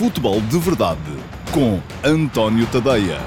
Futebol 0.00 0.40
de 0.40 0.58
Verdade 0.58 0.98
com 1.52 1.78
António 2.02 2.66
Tadeia. 2.72 3.18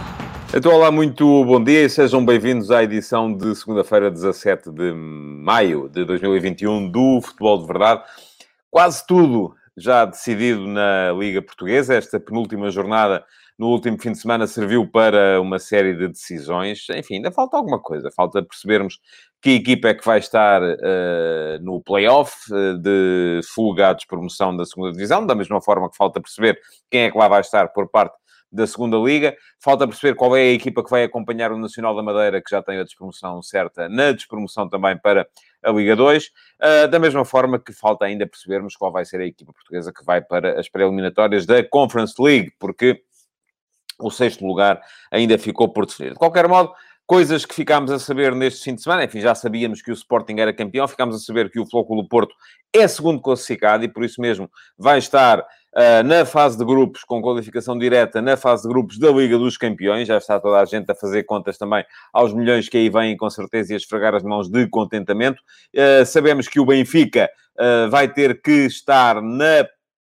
Então, 0.52 0.74
olá, 0.74 0.92
muito 0.92 1.46
bom 1.46 1.64
dia 1.64 1.84
e 1.84 1.88
sejam 1.88 2.26
bem-vindos 2.26 2.72
à 2.72 2.82
edição 2.82 3.32
de 3.32 3.56
segunda-feira, 3.56 4.10
17 4.10 4.72
de 4.72 4.92
maio 4.92 5.88
de 5.88 6.04
2021 6.04 6.90
do 6.90 7.22
Futebol 7.22 7.60
de 7.60 7.68
Verdade. 7.68 8.02
Quase 8.72 9.06
tudo 9.06 9.54
já 9.78 10.04
decidido 10.06 10.66
na 10.66 11.12
Liga 11.12 11.44
Portuguesa. 11.44 11.94
Esta 11.94 12.20
penúltima 12.20 12.72
jornada 12.72 13.24
no 13.58 13.68
último 13.68 14.00
fim 14.00 14.12
de 14.12 14.18
semana 14.18 14.48
serviu 14.48 14.88
para 14.88 15.40
uma 15.40 15.60
série 15.60 15.94
de 15.94 16.08
decisões. 16.08 16.88
Enfim, 16.90 17.16
ainda 17.16 17.32
falta 17.32 17.58
alguma 17.58 17.80
coisa. 17.80 18.10
Falta 18.12 18.42
percebermos 18.44 19.00
que 19.42 19.52
equipa 19.52 19.90
é 19.90 19.94
que 19.94 20.06
vai 20.06 20.20
estar 20.20 20.62
uh, 20.62 21.62
no 21.62 21.82
play-off 21.82 22.34
uh, 22.52 22.78
de 22.80 23.42
fuga 23.54 23.90
à 23.90 23.94
despromoção 23.94 24.56
da 24.56 24.66
segunda 24.66 24.92
divisão, 24.92 25.26
da 25.26 25.36
mesma 25.36 25.62
forma 25.62 25.90
que 25.90 25.98
falta 25.98 26.22
perceber 26.22 26.60
quem 26.90 27.02
é 27.02 27.12
que 27.12 27.18
lá 27.18 27.28
vai 27.28 27.42
estar 27.42 27.68
por 27.70 27.90
parte 27.90 28.16
da 28.54 28.68
segunda 28.68 28.98
liga. 28.98 29.36
Falta 29.60 29.88
perceber 29.88 30.16
qual 30.16 30.36
é 30.38 30.42
a 30.42 30.54
equipa 30.54 30.84
que 30.84 30.90
vai 30.90 31.04
acompanhar 31.04 31.52
o 31.52 31.58
Nacional 31.58 31.96
da 31.96 32.04
Madeira, 32.04 32.42
que 32.42 32.52
já 32.52 32.62
tem 32.62 32.80
a 32.80 32.84
despromoção 32.84 33.42
certa, 33.42 33.90
na 33.90 34.12
despromoção 34.12 34.70
também 34.70 34.98
para 34.98 35.28
a 35.64 35.72
Liga 35.72 35.96
2. 35.96 36.26
Uh, 36.26 36.30
ah, 36.62 36.88
da 36.88 37.00
mesma 37.00 37.26
forma 37.26 37.60
que 37.60 37.74
falta 37.74 38.06
ainda 38.06 38.28
percebermos 38.28 38.76
qual 38.76 38.92
vai 38.92 39.06
ser 39.06 39.20
a 39.20 39.26
equipa 39.26 39.52
portuguesa 39.52 39.92
que 39.92 40.06
vai 40.06 40.22
para 40.22 40.60
as 40.60 40.70
pré-eliminatórias 40.70 41.46
da 41.46 41.64
Conference 41.64 42.14
League, 42.20 42.52
porque 42.60 43.02
o 44.00 44.12
sexto 44.12 44.46
lugar 44.46 44.82
ainda 45.12 45.38
ficou 45.38 45.70
por 45.70 45.86
definir. 45.86 46.12
De 46.12 46.20
qualquer 46.20 46.48
modo, 46.48 46.74
coisas 47.06 47.46
que 47.46 47.54
ficámos 47.54 47.92
a 47.92 48.00
saber 48.00 48.34
neste 48.34 48.64
fim 48.64 48.76
de 48.76 48.82
semana, 48.82 49.04
enfim, 49.04 49.20
já 49.20 49.36
sabíamos 49.36 49.82
que 49.82 49.92
o 49.92 49.94
Sporting 49.94 50.36
era 50.40 50.54
campeão, 50.54 50.88
ficámos 50.88 51.16
a 51.16 51.20
saber 51.20 51.50
que 51.50 51.60
o 51.60 51.66
Flóculo 51.66 52.08
Porto 52.08 52.34
é 52.72 52.88
segundo 52.88 53.22
classificado 53.22 53.84
e 53.84 53.88
por 53.88 54.04
isso 54.04 54.22
mesmo 54.22 54.50
vai 54.78 54.98
estar 54.98 55.40
uh, 55.40 56.04
na 56.06 56.26
fase 56.26 56.58
de 56.58 56.66
grupos, 56.66 57.04
com 57.04 57.22
qualificação 57.22 57.78
direta, 57.78 58.22
na 58.22 58.38
fase 58.38 58.64
de 58.64 58.70
grupos 58.70 58.98
da 58.98 59.12
Liga 59.12 59.38
dos 59.38 59.58
Campeões. 59.58 60.08
Já 60.08 60.18
está 60.18 60.40
toda 60.40 60.60
a 60.60 60.66
gente 60.66 60.90
a 60.92 60.96
fazer 60.96 61.24
contas 61.24 61.58
também 61.58 61.84
aos 62.12 62.34
milhões 62.34 62.70
que 62.70 62.78
aí 62.78 62.90
vêm, 62.90 63.18
com 63.18 63.30
certeza, 63.30 63.74
e 63.74 63.76
a 63.76 63.78
esfregar 63.78 64.16
as 64.16 64.24
mãos 64.24 64.50
de 64.50 64.68
contentamento. 64.68 65.42
Uh, 65.76 66.06
sabemos 66.06 66.48
que 66.48 66.60
o 66.60 66.66
Benfica 66.66 67.30
uh, 67.60 67.90
vai 67.90 68.08
ter 68.08 68.42
que 68.42 68.66
estar 68.66 69.22
na 69.22 69.68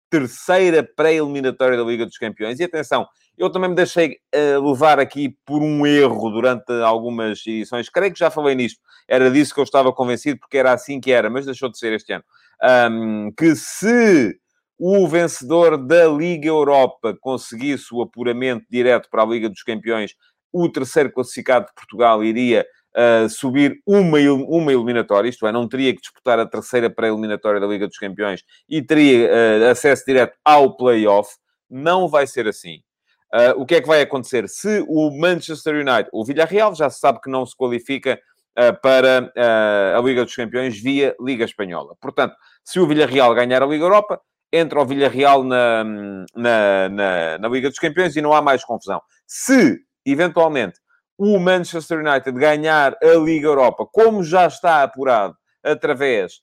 terceira 0.10 0.84
pré-eliminatória 0.84 1.78
da 1.78 1.84
Liga 1.84 2.06
dos 2.06 2.18
Campeões. 2.18 2.60
E 2.60 2.66
atenção, 2.66 3.08
eu 3.38 3.50
também 3.50 3.70
me 3.70 3.76
deixei 3.76 4.18
uh, 4.36 4.70
levar 4.70 5.00
aqui 5.00 5.36
por 5.46 5.62
um 5.62 5.86
erro 5.86 6.30
durante 6.30 6.72
algumas 6.84 7.46
edições. 7.46 7.90
Creio 7.90 8.14
que 8.14 8.20
já 8.20 8.30
falei 8.30 8.56
nisto. 8.56 8.80
Era 9.08 9.32
disso 9.32 9.54
que 9.54 9.60
eu 9.60 9.64
estava 9.64 9.92
convencido, 9.92 10.40
porque 10.40 10.58
era 10.58 10.72
assim 10.74 11.00
que 11.00 11.12
era, 11.12 11.30
mas 11.30 11.46
deixou 11.46 11.70
de 11.70 11.78
ser 11.78 11.94
este 11.94 12.14
ano. 12.14 12.24
Um, 12.64 13.32
que 13.36 13.56
se 13.56 14.38
o 14.78 15.08
vencedor 15.08 15.78
da 15.78 16.08
Liga 16.08 16.48
Europa 16.48 17.16
conseguisse 17.20 17.94
o 17.94 18.02
apuramento 18.02 18.66
direto 18.70 19.10
para 19.10 19.24
a 19.24 19.26
Liga 19.26 19.50
dos 19.50 19.64
Campeões, 19.64 20.16
o 20.52 20.70
terceiro 20.70 21.12
classificado 21.12 21.68
de 21.68 21.74
Portugal 21.74 22.24
iria 22.24 22.66
uh, 22.96 23.30
subir 23.30 23.80
uma, 23.86 24.18
uma 24.48 24.72
eliminatória, 24.72 25.30
isto 25.30 25.48
é, 25.48 25.52
não 25.52 25.68
teria 25.68 25.94
que 25.94 26.02
disputar 26.02 26.40
a 26.40 26.46
terceira 26.46 26.90
pré-eliminatória 26.90 27.60
da 27.60 27.68
Liga 27.68 27.88
dos 27.88 27.98
Campeões 27.98 28.44
e 28.68 28.82
teria 28.82 29.30
uh, 29.30 29.70
acesso 29.70 30.04
direto 30.06 30.38
ao 30.44 30.76
play-off. 30.76 31.30
Não 31.70 32.08
vai 32.08 32.28
ser 32.28 32.48
assim. 32.48 32.82
Uh, 33.34 33.62
o 33.62 33.66
que 33.66 33.76
é 33.76 33.82
que 33.82 33.88
vai 33.88 34.02
acontecer? 34.02 34.48
Se 34.50 34.84
o 34.88 35.10
Manchester 35.18 35.76
United, 35.76 36.10
o 36.12 36.26
Villarreal 36.26 36.76
já 36.76 36.90
se 36.90 37.00
sabe 37.00 37.22
que 37.22 37.30
não 37.30 37.46
se 37.46 37.56
qualifica 37.56 38.20
para 38.82 39.32
a 39.96 40.02
Liga 40.02 40.26
dos 40.26 40.36
Campeões 40.36 40.78
via 40.78 41.16
Liga 41.22 41.46
Espanhola. 41.46 41.96
Portanto, 42.02 42.36
se 42.66 42.82
o 42.82 42.86
Villarreal 42.86 43.34
ganhar 43.34 43.64
a 43.64 43.66
Liga 43.66 43.86
Europa, 43.86 44.20
entra 44.52 44.82
o 44.82 44.86
Villarreal 44.86 45.44
na, 45.44 45.84
na, 46.36 46.90
na, 46.90 47.38
na, 47.38 47.48
Liga 47.48 47.70
dos 47.70 47.80
Campeões 47.80 48.16
e 48.16 48.22
não 48.22 48.34
há 48.34 48.42
mais 48.42 48.64
confusão. 48.66 49.02
Se, 49.26 49.80
eventualmente, 50.06 50.80
o 51.18 51.40
Manchester 51.40 52.00
United 52.00 52.38
ganhar 52.38 52.98
a 53.02 53.16
Liga 53.16 53.48
Europa, 53.48 53.88
como 53.92 54.24
já 54.24 54.48
está 54.48 54.84
apurado 54.84 55.36
através 55.64 56.42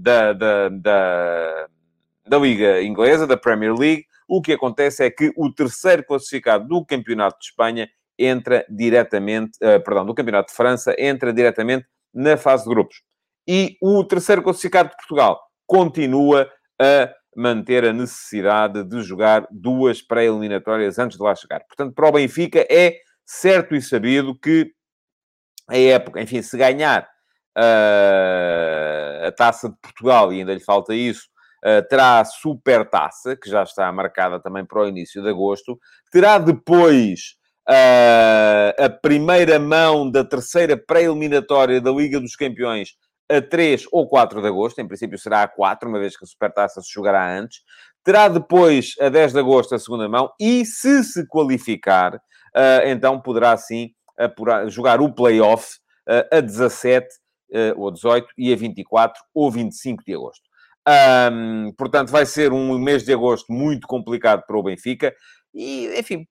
da, 0.00 0.32
da, 0.32 0.68
da, 0.68 1.66
da 2.26 2.38
Liga 2.38 2.82
Inglesa, 2.82 3.26
da 3.26 3.36
Premier 3.36 3.74
League, 3.74 4.06
o 4.28 4.42
que 4.42 4.52
acontece 4.52 5.04
é 5.04 5.10
que 5.10 5.32
o 5.36 5.52
terceiro 5.52 6.04
classificado 6.04 6.68
do 6.68 6.84
Campeonato 6.84 7.38
de 7.38 7.46
Espanha 7.46 7.88
entra 8.18 8.66
diretamente, 8.68 9.56
uh, 9.62 9.82
perdão, 9.82 10.04
do 10.04 10.14
Campeonato 10.14 10.50
de 10.50 10.56
França, 10.56 10.94
entra 10.98 11.32
diretamente 11.32 11.86
na 12.12 12.36
fase 12.36 12.64
de 12.64 12.70
grupos. 12.70 13.02
E 13.46 13.76
o 13.80 14.04
terceiro 14.04 14.42
classificado 14.42 14.90
de 14.90 14.96
Portugal 14.96 15.40
continua 15.66 16.50
a 16.80 17.10
manter 17.34 17.84
a 17.84 17.92
necessidade 17.92 18.84
de 18.84 19.00
jogar 19.02 19.46
duas 19.50 20.02
pré-eliminatórias 20.02 20.98
antes 20.98 21.16
de 21.16 21.22
lá 21.22 21.34
chegar. 21.34 21.60
Portanto, 21.60 21.94
para 21.94 22.08
o 22.08 22.12
Benfica 22.12 22.66
é 22.68 22.96
certo 23.24 23.74
e 23.74 23.80
sabido 23.80 24.38
que 24.38 24.72
a 25.68 25.78
época, 25.78 26.20
enfim, 26.20 26.42
se 26.42 26.56
ganhar 26.56 27.08
uh, 27.56 29.26
a 29.26 29.32
taça 29.32 29.68
de 29.68 29.76
Portugal 29.80 30.32
e 30.32 30.40
ainda 30.40 30.52
lhe 30.54 30.60
falta 30.60 30.94
isso, 30.94 31.28
terá 31.88 32.20
a 32.20 32.24
super 32.24 32.88
taça, 32.88 33.36
que 33.36 33.50
já 33.50 33.62
está 33.62 33.90
marcada 33.90 34.40
também 34.40 34.64
para 34.64 34.82
o 34.82 34.86
início 34.86 35.22
de 35.22 35.28
agosto, 35.28 35.78
terá 36.10 36.38
depois 36.38 37.38
uh, 37.68 38.84
a 38.84 38.88
primeira 38.88 39.58
mão 39.58 40.10
da 40.10 40.24
terceira 40.24 40.76
pré-eliminatória 40.76 41.80
da 41.80 41.90
Liga 41.90 42.18
dos 42.18 42.34
Campeões 42.34 42.94
a 43.30 43.42
3 43.42 43.84
ou 43.92 44.08
4 44.08 44.40
de 44.40 44.48
agosto, 44.48 44.80
em 44.80 44.88
princípio 44.88 45.18
será 45.18 45.42
a 45.42 45.48
4, 45.48 45.88
uma 45.88 45.98
vez 45.98 46.16
que 46.16 46.24
a 46.24 46.26
Supertaça 46.26 46.80
se 46.80 46.90
jogará 46.90 47.38
antes. 47.38 47.60
Terá 48.02 48.26
depois, 48.26 48.94
a 48.98 49.10
10 49.10 49.34
de 49.34 49.38
agosto, 49.38 49.74
a 49.74 49.78
segunda 49.78 50.08
mão, 50.08 50.32
e 50.40 50.64
se 50.64 51.04
se 51.04 51.26
qualificar, 51.26 52.14
uh, 52.14 52.86
então 52.86 53.20
poderá 53.20 53.54
sim 53.58 53.90
apurar, 54.18 54.66
jogar 54.70 55.00
o 55.02 55.12
play-off 55.12 55.76
uh, 56.08 56.36
a 56.36 56.40
17 56.40 57.06
uh, 57.50 57.80
ou 57.80 57.90
18 57.90 58.28
e 58.38 58.50
a 58.50 58.56
24 58.56 59.22
ou 59.34 59.50
25 59.50 60.02
de 60.06 60.14
agosto. 60.14 60.47
Um, 60.88 61.72
portanto, 61.76 62.10
vai 62.10 62.24
ser 62.24 62.52
um 62.52 62.78
mês 62.78 63.04
de 63.04 63.12
agosto 63.12 63.52
muito 63.52 63.86
complicado 63.86 64.44
para 64.46 64.56
o 64.56 64.62
Benfica. 64.62 65.14
E, 65.52 65.98
enfim, 65.98 66.26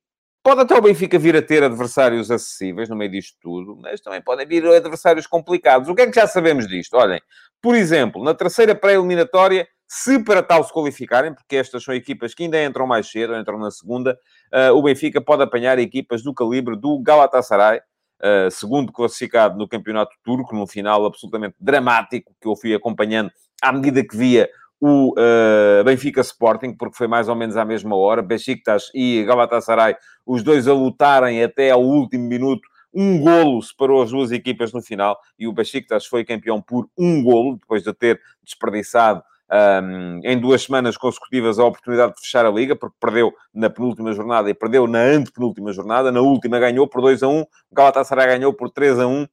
Pode 0.47 0.61
até 0.61 0.75
o 0.75 0.81
Benfica 0.81 1.19
vir 1.19 1.35
a 1.35 1.41
ter 1.41 1.61
adversários 1.61 2.31
acessíveis 2.31 2.87
no 2.87 2.95
meio 2.95 3.11
disto 3.11 3.37
tudo, 3.41 3.77
mas 3.81 3.99
também 3.99 4.21
podem 4.21 4.47
vir 4.47 4.65
adversários 4.65 5.27
complicados. 5.27 5.89
O 5.89 5.93
que 5.93 6.03
é 6.03 6.07
que 6.07 6.15
já 6.15 6.25
sabemos 6.25 6.65
disto? 6.65 6.95
Olhem, 6.95 7.19
por 7.61 7.75
exemplo, 7.75 8.23
na 8.23 8.33
terceira 8.33 8.73
pré-eliminatória, 8.73 9.67
se 9.85 10.23
para 10.23 10.41
tal 10.41 10.63
se 10.63 10.71
qualificarem, 10.71 11.33
porque 11.33 11.57
estas 11.57 11.83
são 11.83 11.93
equipas 11.93 12.33
que 12.33 12.43
ainda 12.43 12.63
entram 12.63 12.87
mais 12.87 13.11
cedo, 13.11 13.35
entram 13.35 13.59
na 13.59 13.69
segunda, 13.69 14.17
uh, 14.53 14.73
o 14.73 14.81
Benfica 14.81 15.19
pode 15.19 15.43
apanhar 15.43 15.79
equipas 15.79 16.23
do 16.23 16.33
calibre 16.33 16.77
do 16.77 16.97
Galatasaray, 17.03 17.79
uh, 17.79 18.49
segundo 18.49 18.93
classificado 18.93 19.57
no 19.57 19.67
campeonato 19.67 20.15
turco, 20.23 20.55
num 20.55 20.65
final 20.65 21.05
absolutamente 21.05 21.57
dramático 21.59 22.33
que 22.39 22.47
eu 22.47 22.55
fui 22.55 22.73
acompanhando 22.73 23.31
à 23.61 23.71
medida 23.71 24.03
que 24.03 24.15
via 24.15 24.49
o 24.79 25.13
uh, 25.13 25.83
Benfica 25.83 26.21
Sporting, 26.21 26.73
porque 26.73 26.95
foi 26.95 27.07
mais 27.07 27.27
ou 27.27 27.35
menos 27.35 27.57
à 27.57 27.65
mesma 27.65 27.95
hora, 27.95 28.21
Besiktas 28.21 28.91
e 28.93 29.23
Galatasaray, 29.25 29.95
os 30.25 30.43
dois 30.43 30.67
a 30.67 30.73
lutarem 30.73 31.43
até 31.43 31.71
ao 31.71 31.81
último 31.81 32.27
minuto, 32.27 32.67
um 32.93 33.19
golo 33.19 33.61
separou 33.61 34.01
as 34.01 34.11
duas 34.11 34.31
equipas 34.31 34.71
no 34.71 34.81
final, 34.81 35.17
e 35.37 35.47
o 35.47 35.53
Besiktas 35.53 36.05
foi 36.05 36.23
campeão 36.23 36.61
por 36.61 36.87
um 36.97 37.23
golo, 37.23 37.57
depois 37.57 37.83
de 37.83 37.93
ter 37.93 38.19
desperdiçado 38.43 39.23
um, 39.51 40.19
em 40.23 40.39
duas 40.39 40.63
semanas 40.63 40.97
consecutivas 40.97 41.57
a 41.57 41.65
oportunidade 41.65 42.13
de 42.13 42.21
fechar 42.21 42.45
a 42.45 42.51
Liga, 42.51 42.75
porque 42.75 42.95
perdeu 42.99 43.33
na 43.53 43.69
penúltima 43.69 44.13
jornada 44.13 44.49
e 44.49 44.53
perdeu 44.53 44.87
na 44.87 44.99
antepenúltima 44.99 45.71
jornada, 45.71 46.11
na 46.11 46.21
última 46.21 46.59
ganhou 46.59 46.87
por 46.87 47.01
2 47.01 47.23
a 47.23 47.27
1, 47.27 47.41
o 47.41 47.47
Galatasaray 47.71 48.27
ganhou 48.27 48.53
por 48.53 48.69
3 48.69 48.99
a 48.99 49.07
1, 49.07 49.23
uh, 49.23 49.27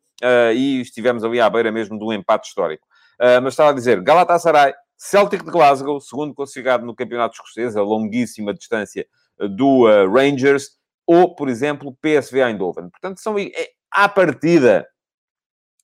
e 0.54 0.80
estivemos 0.80 1.24
ali 1.24 1.40
à 1.40 1.50
beira 1.50 1.70
mesmo 1.70 1.98
do 1.98 2.12
empate 2.12 2.48
histórico. 2.48 2.86
Uh, 3.20 3.40
mas 3.42 3.52
estava 3.52 3.70
a 3.70 3.74
dizer, 3.74 4.02
Galatasaray 4.02 4.74
Celtic 4.96 5.44
de 5.44 5.50
Glasgow, 5.50 6.00
segundo 6.00 6.34
classificado 6.34 6.86
no 6.86 6.94
campeonato 6.94 7.34
escocês, 7.34 7.76
a 7.76 7.82
longuíssima 7.82 8.54
distância 8.54 9.06
eh, 9.38 9.48
do 9.48 9.86
uh, 9.86 10.10
Rangers, 10.10 10.78
ou, 11.06 11.34
por 11.34 11.48
exemplo, 11.48 11.96
PSV 12.00 12.40
Eindhoven. 12.40 12.88
Portanto, 12.88 13.20
são, 13.20 13.38
é, 13.38 13.50
à 13.90 14.08
partida, 14.08 14.86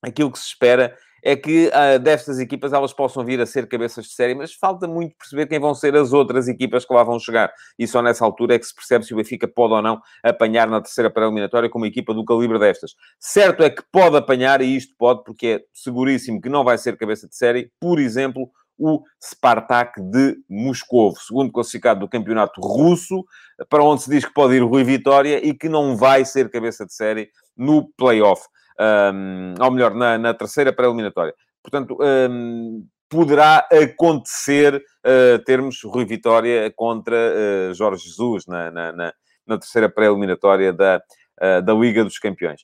aquilo 0.02 0.32
que 0.32 0.38
se 0.38 0.46
espera 0.46 0.96
é 1.22 1.36
que 1.36 1.68
uh, 1.68 1.98
destas 1.98 2.38
equipas 2.38 2.72
elas 2.72 2.92
possam 2.92 3.24
vir 3.24 3.40
a 3.40 3.46
ser 3.46 3.68
cabeças 3.68 4.06
de 4.06 4.12
série, 4.12 4.34
mas 4.34 4.52
falta 4.54 4.86
muito 4.86 5.16
perceber 5.16 5.46
quem 5.46 5.58
vão 5.58 5.74
ser 5.74 5.94
as 5.96 6.12
outras 6.12 6.48
equipas 6.48 6.84
que 6.84 6.94
lá 6.94 7.02
vão 7.02 7.18
chegar. 7.18 7.52
E 7.78 7.86
só 7.86 8.02
nessa 8.02 8.24
altura 8.24 8.54
é 8.54 8.58
que 8.58 8.66
se 8.66 8.74
percebe 8.74 9.04
se 9.04 9.12
o 9.12 9.16
Benfica 9.16 9.48
pode 9.48 9.74
ou 9.74 9.82
não 9.82 10.00
apanhar 10.22 10.68
na 10.68 10.80
terceira 10.80 11.10
pré-eliminatória 11.10 11.68
com 11.68 11.78
uma 11.78 11.88
equipa 11.88 12.14
do 12.14 12.24
calibre 12.24 12.58
destas. 12.58 12.94
Certo 13.18 13.62
é 13.62 13.70
que 13.70 13.82
pode 13.90 14.16
apanhar, 14.16 14.60
e 14.60 14.76
isto 14.76 14.94
pode, 14.98 15.24
porque 15.24 15.46
é 15.46 15.60
seguríssimo 15.74 16.40
que 16.40 16.48
não 16.48 16.64
vai 16.64 16.78
ser 16.78 16.96
cabeça 16.96 17.28
de 17.28 17.36
série, 17.36 17.70
por 17.80 17.98
exemplo, 17.98 18.50
o 18.80 19.02
Spartak 19.22 20.00
de 20.00 20.38
Moscovo, 20.48 21.14
segundo 21.20 21.52
classificado 21.52 22.00
do 22.00 22.08
campeonato 22.08 22.62
russo, 22.62 23.24
para 23.68 23.84
onde 23.84 24.02
se 24.02 24.10
diz 24.10 24.24
que 24.24 24.32
pode 24.32 24.54
ir 24.54 24.62
Rui 24.62 24.82
Vitória 24.82 25.46
e 25.46 25.52
que 25.52 25.68
não 25.68 25.96
vai 25.96 26.24
ser 26.24 26.48
cabeça 26.48 26.86
de 26.86 26.94
série 26.94 27.28
no 27.54 27.92
play-off, 27.98 28.42
um, 28.80 29.54
ou 29.60 29.70
melhor, 29.70 29.94
na, 29.94 30.16
na 30.16 30.34
terceira 30.34 30.72
pré-eliminatória. 30.72 31.34
Portanto, 31.62 31.98
um, 32.00 32.86
poderá 33.08 33.66
acontecer 33.70 34.76
uh, 34.76 35.38
termos 35.44 35.82
Rui 35.84 36.04
Vitória 36.04 36.72
contra 36.74 37.16
uh, 37.16 37.74
Jorge 37.74 38.04
Jesus 38.04 38.46
na, 38.46 38.70
na, 38.70 38.92
na, 38.92 39.12
na 39.46 39.58
terceira 39.58 39.88
pré-eliminatória 39.88 40.72
da, 40.72 41.02
uh, 41.42 41.62
da 41.62 41.74
Liga 41.74 42.04
dos 42.04 42.18
Campeões. 42.18 42.62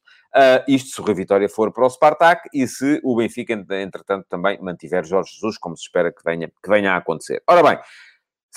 Isto 0.69 0.91
se 0.91 1.01
o 1.01 1.05
Rui 1.05 1.15
Vitória 1.15 1.49
for 1.49 1.73
para 1.73 1.87
o 1.87 1.89
Spartak 1.89 2.47
e 2.53 2.69
se 2.69 3.01
o 3.03 3.17
Benfica, 3.17 3.55
entretanto, 3.55 4.27
também 4.29 4.61
mantiver 4.61 5.03
Jorge 5.03 5.33
Jesus, 5.33 5.57
como 5.57 5.75
se 5.75 5.85
espera 5.85 6.13
que 6.13 6.23
venha, 6.23 6.49
que 6.63 6.69
venha 6.69 6.93
a 6.93 6.97
acontecer. 6.99 7.43
Ora 7.49 7.63
bem, 7.63 7.79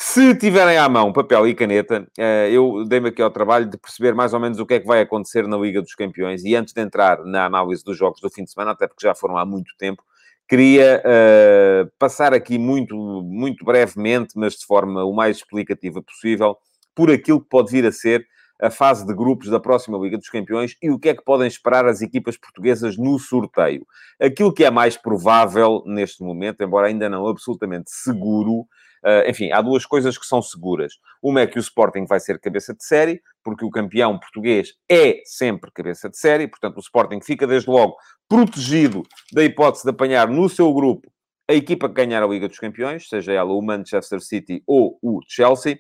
se 0.02 0.34
tiverem 0.34 0.78
à 0.78 0.88
mão 0.88 1.12
papel 1.12 1.46
e 1.46 1.54
caneta, 1.54 2.08
uh, 2.18 2.48
eu 2.50 2.86
dei-me 2.86 3.10
aqui 3.10 3.22
ao 3.22 3.30
trabalho 3.30 3.70
de 3.70 3.78
perceber 3.78 4.16
mais 4.16 4.34
ou 4.34 4.40
menos 4.40 4.58
o 4.58 4.66
que 4.66 4.76
é 4.76 4.80
que 4.80 4.88
vai 4.88 5.02
acontecer 5.02 5.46
na 5.46 5.58
Liga 5.58 5.82
dos 5.82 5.94
Campeões 5.94 6.42
e 6.46 6.56
antes 6.56 6.74
de 6.74 6.82
entrar 6.82 7.26
na 7.26 7.44
análise 7.44 7.84
dos 7.84 7.98
jogos 7.98 8.22
do 8.22 8.30
fim 8.30 8.46
de 8.46 8.52
semana, 8.52 8.72
até 8.72 8.88
porque 8.88 9.06
já 9.06 9.14
foram 9.14 9.36
há 9.36 9.46
muito 9.46 9.74
tempo, 9.78 10.02
queria 10.48 11.04
uh, 11.04 11.92
passar 12.00 12.34
aqui 12.34 12.58
muito, 12.58 12.96
muito 12.96 13.66
brevemente, 13.66 14.36
mas 14.38 14.54
de 14.54 14.66
forma 14.66 15.04
o 15.04 15.14
mais 15.14 15.36
explicativa 15.36 16.02
possível, 16.02 16.56
por 16.96 17.12
aquilo 17.12 17.42
que 17.42 17.50
pode 17.50 17.70
vir 17.70 17.86
a 17.86 17.92
ser 17.92 18.26
a 18.62 18.70
fase 18.70 19.06
de 19.06 19.14
grupos 19.14 19.50
da 19.50 19.60
próxima 19.60 19.98
Liga 19.98 20.18
dos 20.18 20.30
Campeões 20.30 20.78
e 20.82 20.90
o 20.90 20.98
que 20.98 21.10
é 21.10 21.14
que 21.14 21.26
podem 21.26 21.48
esperar 21.48 21.86
as 21.86 22.02
equipas 22.02 22.38
portuguesas 22.38 22.98
no 22.98 23.20
sorteio. 23.20 23.86
Aquilo 24.18 24.54
que 24.54 24.64
é 24.64 24.72
mais 24.72 24.96
provável 24.96 25.84
neste 25.86 26.24
momento, 26.24 26.62
embora 26.62 26.88
ainda 26.88 27.10
não 27.10 27.28
absolutamente 27.28 27.92
seguro, 27.92 28.66
Uh, 29.06 29.30
enfim, 29.30 29.52
há 29.52 29.62
duas 29.62 29.86
coisas 29.86 30.18
que 30.18 30.26
são 30.26 30.42
seguras. 30.42 30.94
Uma 31.22 31.42
é 31.42 31.48
que 31.48 31.58
o 31.58 31.60
Sporting 31.60 32.06
vai 32.06 32.20
ser 32.20 32.40
cabeça 32.40 32.74
de 32.74 32.84
série, 32.84 33.22
porque 33.44 33.66
o 33.66 33.70
campeão 33.70 34.20
português 34.20 34.74
é 34.90 35.22
sempre 35.26 35.72
cabeça 35.72 36.10
de 36.10 36.18
série, 36.18 36.48
portanto, 36.48 36.78
o 36.78 36.82
Sporting 36.82 37.22
fica 37.22 37.48
desde 37.48 37.70
logo 37.70 37.96
protegido 38.28 39.04
da 39.34 39.44
hipótese 39.44 39.84
de 39.84 39.90
apanhar 39.90 40.28
no 40.28 40.50
seu 40.50 40.74
grupo 40.74 41.12
a 41.50 41.54
equipa 41.54 41.88
que 41.88 41.96
ganhar 41.96 42.22
a 42.22 42.28
Liga 42.28 42.48
dos 42.48 42.60
Campeões, 42.60 43.10
seja 43.10 43.34
ela 43.34 43.52
o 43.52 43.62
Manchester 43.62 44.22
City 44.22 44.62
ou 44.68 45.00
o 45.02 45.20
Chelsea 45.28 45.80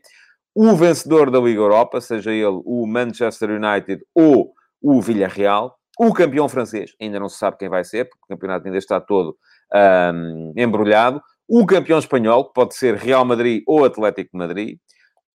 o 0.56 0.76
vencedor 0.76 1.32
da 1.32 1.40
Liga 1.40 1.62
Europa, 1.62 2.02
seja 2.02 2.32
ele 2.32 2.62
o 2.66 2.86
Manchester 2.86 3.52
United 3.52 4.04
ou 4.14 4.54
o 4.82 5.02
Villarreal, 5.02 5.78
o 5.98 6.14
campeão 6.14 6.50
francês, 6.50 6.94
ainda 7.02 7.20
não 7.20 7.30
se 7.30 7.38
sabe 7.38 7.58
quem 7.58 7.70
vai 7.70 7.84
ser, 7.84 8.10
porque 8.10 8.24
o 8.26 8.28
campeonato 8.36 8.66
ainda 8.66 8.78
está 8.78 9.00
todo 9.00 9.38
um, 10.14 10.54
embrulhado, 10.58 11.22
o 11.50 11.66
campeão 11.66 11.98
espanhol, 11.98 12.46
que 12.46 12.54
pode 12.54 12.76
ser 12.76 12.96
Real 12.96 13.26
Madrid 13.26 13.64
ou 13.66 13.84
Atlético 13.84 14.30
de 14.32 14.38
Madrid, 14.38 14.78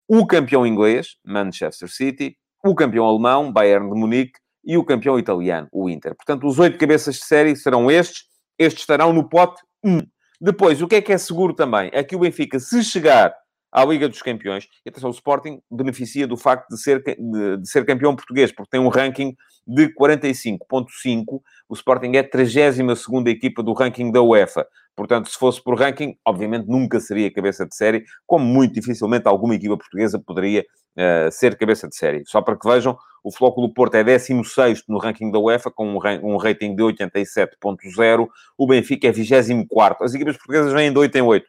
o 0.06 0.24
campeão 0.24 0.64
inglês, 0.64 1.16
Manchester 1.26 1.90
City, 1.90 2.36
o 2.64 2.72
campeão 2.72 3.04
alemão, 3.04 3.52
Bayern 3.52 3.90
de 3.90 3.98
Munique, 3.98 4.38
e 4.64 4.78
o 4.78 4.84
campeão 4.84 5.18
italiano, 5.18 5.68
o 5.72 5.90
Inter. 5.90 6.14
Portanto, 6.14 6.46
os 6.46 6.58
oito 6.58 6.78
cabeças 6.78 7.16
de 7.16 7.24
série 7.24 7.56
serão 7.56 7.90
estes, 7.90 8.24
estes 8.58 8.82
estarão 8.82 9.12
no 9.12 9.28
pote 9.28 9.60
1. 9.84 10.00
Depois, 10.40 10.80
o 10.80 10.88
que 10.88 10.94
é 10.94 11.02
que 11.02 11.12
é 11.12 11.18
seguro 11.18 11.52
também? 11.52 11.90
É 11.92 12.02
que 12.02 12.16
o 12.16 12.20
Benfica, 12.20 12.58
se 12.58 12.82
chegar 12.82 13.34
à 13.74 13.84
Liga 13.84 14.08
dos 14.08 14.22
Campeões. 14.22 14.68
E 14.86 14.88
atenção, 14.88 15.10
o 15.10 15.12
Sporting 15.12 15.60
beneficia 15.68 16.28
do 16.28 16.36
facto 16.36 16.68
de 16.68 16.80
ser, 16.80 17.02
de, 17.02 17.56
de 17.58 17.68
ser 17.68 17.84
campeão 17.84 18.14
português, 18.14 18.52
porque 18.52 18.70
tem 18.70 18.80
um 18.80 18.88
ranking 18.88 19.34
de 19.66 19.92
45.5. 19.94 21.40
O 21.68 21.74
Sporting 21.74 22.12
é 22.14 22.20
a 22.20 22.28
32 22.28 23.26
equipa 23.26 23.64
do 23.64 23.72
ranking 23.72 24.12
da 24.12 24.22
UEFA. 24.22 24.64
Portanto, 24.96 25.28
se 25.28 25.36
fosse 25.36 25.62
por 25.62 25.78
ranking, 25.78 26.16
obviamente 26.24 26.66
nunca 26.68 27.00
seria 27.00 27.32
cabeça 27.32 27.66
de 27.66 27.74
série, 27.74 28.04
como 28.26 28.44
muito 28.44 28.74
dificilmente 28.74 29.26
alguma 29.26 29.54
equipa 29.54 29.76
portuguesa 29.76 30.18
poderia 30.18 30.64
uh, 30.96 31.30
ser 31.32 31.56
cabeça 31.56 31.88
de 31.88 31.96
série. 31.96 32.22
Só 32.26 32.40
para 32.40 32.56
que 32.56 32.68
vejam, 32.68 32.96
o 33.22 33.32
Flóculo 33.32 33.72
Porto 33.72 33.96
é 33.96 34.04
16 34.04 34.84
no 34.88 34.98
ranking 34.98 35.30
da 35.30 35.38
UEFA, 35.38 35.70
com 35.70 35.86
um, 35.86 35.98
um 36.22 36.36
rating 36.36 36.76
de 36.76 36.82
87.0. 36.82 38.28
O 38.56 38.66
Benfica 38.66 39.08
é 39.08 39.12
24. 39.12 40.04
As 40.04 40.14
equipas 40.14 40.36
portuguesas 40.36 40.72
vêm 40.72 40.92
de 40.92 40.98
8 40.98 41.16
em 41.16 41.22
8. 41.22 41.46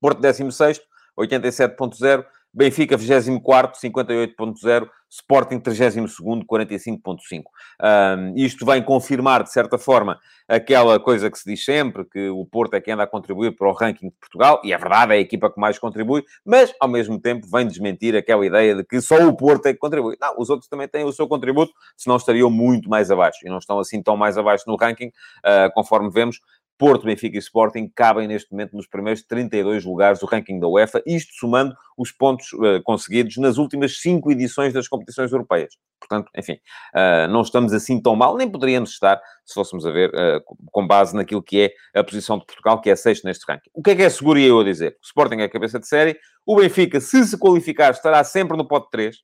Porto 0.00 0.20
16 0.20 0.80
87.0, 1.18 2.24
Benfica 2.52 2.96
24, 2.96 3.78
58.0, 3.80 4.88
Sporting 5.10 5.58
32, 5.58 6.18
45.5. 6.46 7.42
Um, 7.82 8.34
isto 8.36 8.66
vem 8.66 8.82
confirmar, 8.82 9.42
de 9.42 9.50
certa 9.50 9.78
forma, 9.78 10.18
aquela 10.46 11.00
coisa 11.00 11.30
que 11.30 11.38
se 11.38 11.48
diz 11.48 11.64
sempre, 11.64 12.04
que 12.04 12.28
o 12.28 12.44
Porto 12.44 12.74
é 12.74 12.80
quem 12.80 12.94
anda 12.94 13.04
a 13.04 13.06
contribuir 13.06 13.56
para 13.56 13.68
o 13.68 13.72
ranking 13.72 14.08
de 14.08 14.14
Portugal, 14.20 14.60
e 14.64 14.72
é 14.72 14.78
verdade, 14.78 15.12
é 15.12 15.16
a 15.16 15.20
equipa 15.20 15.50
que 15.50 15.60
mais 15.60 15.78
contribui, 15.78 16.24
mas, 16.44 16.74
ao 16.80 16.88
mesmo 16.88 17.18
tempo, 17.20 17.46
vem 17.50 17.66
desmentir 17.66 18.14
aquela 18.16 18.44
ideia 18.44 18.74
de 18.74 18.84
que 18.84 19.00
só 19.00 19.16
o 19.26 19.36
Porto 19.36 19.66
é 19.66 19.72
que 19.72 19.78
contribui. 19.78 20.16
Não, 20.20 20.34
os 20.38 20.50
outros 20.50 20.68
também 20.68 20.88
têm 20.88 21.04
o 21.04 21.12
seu 21.12 21.26
contributo, 21.26 21.72
senão 21.96 22.16
estariam 22.16 22.50
muito 22.50 22.88
mais 22.88 23.10
abaixo, 23.10 23.38
e 23.44 23.48
não 23.48 23.58
estão 23.58 23.78
assim 23.78 24.02
tão 24.02 24.16
mais 24.16 24.36
abaixo 24.36 24.64
no 24.66 24.76
ranking, 24.76 25.08
uh, 25.08 25.72
conforme 25.74 26.10
vemos, 26.10 26.40
Porto, 26.78 27.04
Benfica 27.04 27.36
e 27.36 27.40
Sporting 27.40 27.90
cabem 27.92 28.28
neste 28.28 28.52
momento 28.52 28.76
nos 28.76 28.86
primeiros 28.86 29.22
32 29.24 29.84
lugares 29.84 30.20
do 30.20 30.26
ranking 30.26 30.60
da 30.60 30.68
UEFA, 30.68 31.02
isto 31.04 31.34
somando 31.34 31.74
os 31.96 32.12
pontos 32.12 32.52
uh, 32.52 32.80
conseguidos 32.84 33.36
nas 33.36 33.58
últimas 33.58 34.00
cinco 34.00 34.30
edições 34.30 34.72
das 34.72 34.86
competições 34.86 35.32
europeias. 35.32 35.74
Portanto, 35.98 36.30
enfim, 36.36 36.52
uh, 36.94 37.28
não 37.30 37.42
estamos 37.42 37.72
assim 37.72 38.00
tão 38.00 38.14
mal, 38.14 38.36
nem 38.36 38.48
poderíamos 38.48 38.90
estar 38.90 39.20
se 39.44 39.54
fôssemos 39.54 39.84
a 39.84 39.90
ver 39.90 40.10
uh, 40.10 40.40
com 40.70 40.86
base 40.86 41.16
naquilo 41.16 41.42
que 41.42 41.60
é 41.60 41.98
a 41.98 42.04
posição 42.04 42.38
de 42.38 42.46
Portugal, 42.46 42.80
que 42.80 42.88
é 42.88 42.94
sexto 42.94 43.24
neste 43.24 43.44
ranking. 43.48 43.70
O 43.74 43.82
que 43.82 43.90
é 43.90 43.96
que 43.96 44.02
é 44.02 44.08
seguro 44.08 44.38
eu 44.38 44.60
a 44.60 44.64
dizer? 44.64 44.96
O 45.02 45.04
Sporting 45.04 45.38
é 45.38 45.44
a 45.44 45.50
cabeça 45.50 45.80
de 45.80 45.88
série, 45.88 46.16
o 46.46 46.54
Benfica, 46.54 47.00
se 47.00 47.24
se 47.24 47.36
qualificar, 47.36 47.90
estará 47.90 48.22
sempre 48.22 48.56
no 48.56 48.66
pote 48.66 48.88
3, 48.92 49.16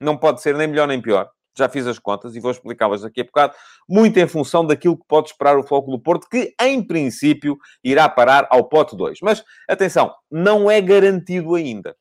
não 0.00 0.16
pode 0.16 0.40
ser 0.40 0.56
nem 0.56 0.66
melhor 0.66 0.88
nem 0.88 1.00
pior 1.00 1.28
já 1.56 1.68
fiz 1.68 1.86
as 1.86 1.98
contas 1.98 2.34
e 2.34 2.40
vou 2.40 2.50
explicá-las 2.50 3.02
daqui 3.02 3.20
a 3.20 3.24
bocado, 3.24 3.54
muito 3.88 4.18
em 4.18 4.26
função 4.26 4.66
daquilo 4.66 4.96
que 4.96 5.06
pode 5.06 5.28
esperar 5.28 5.58
o 5.58 5.62
Flóculo 5.62 6.00
Porto, 6.00 6.28
que 6.28 6.54
em 6.60 6.82
princípio 6.82 7.56
irá 7.84 8.08
parar 8.08 8.46
ao 8.50 8.68
pote 8.68 8.96
2. 8.96 9.18
Mas 9.22 9.44
atenção, 9.68 10.12
não 10.30 10.70
é 10.70 10.80
garantido 10.80 11.54
ainda. 11.54 11.94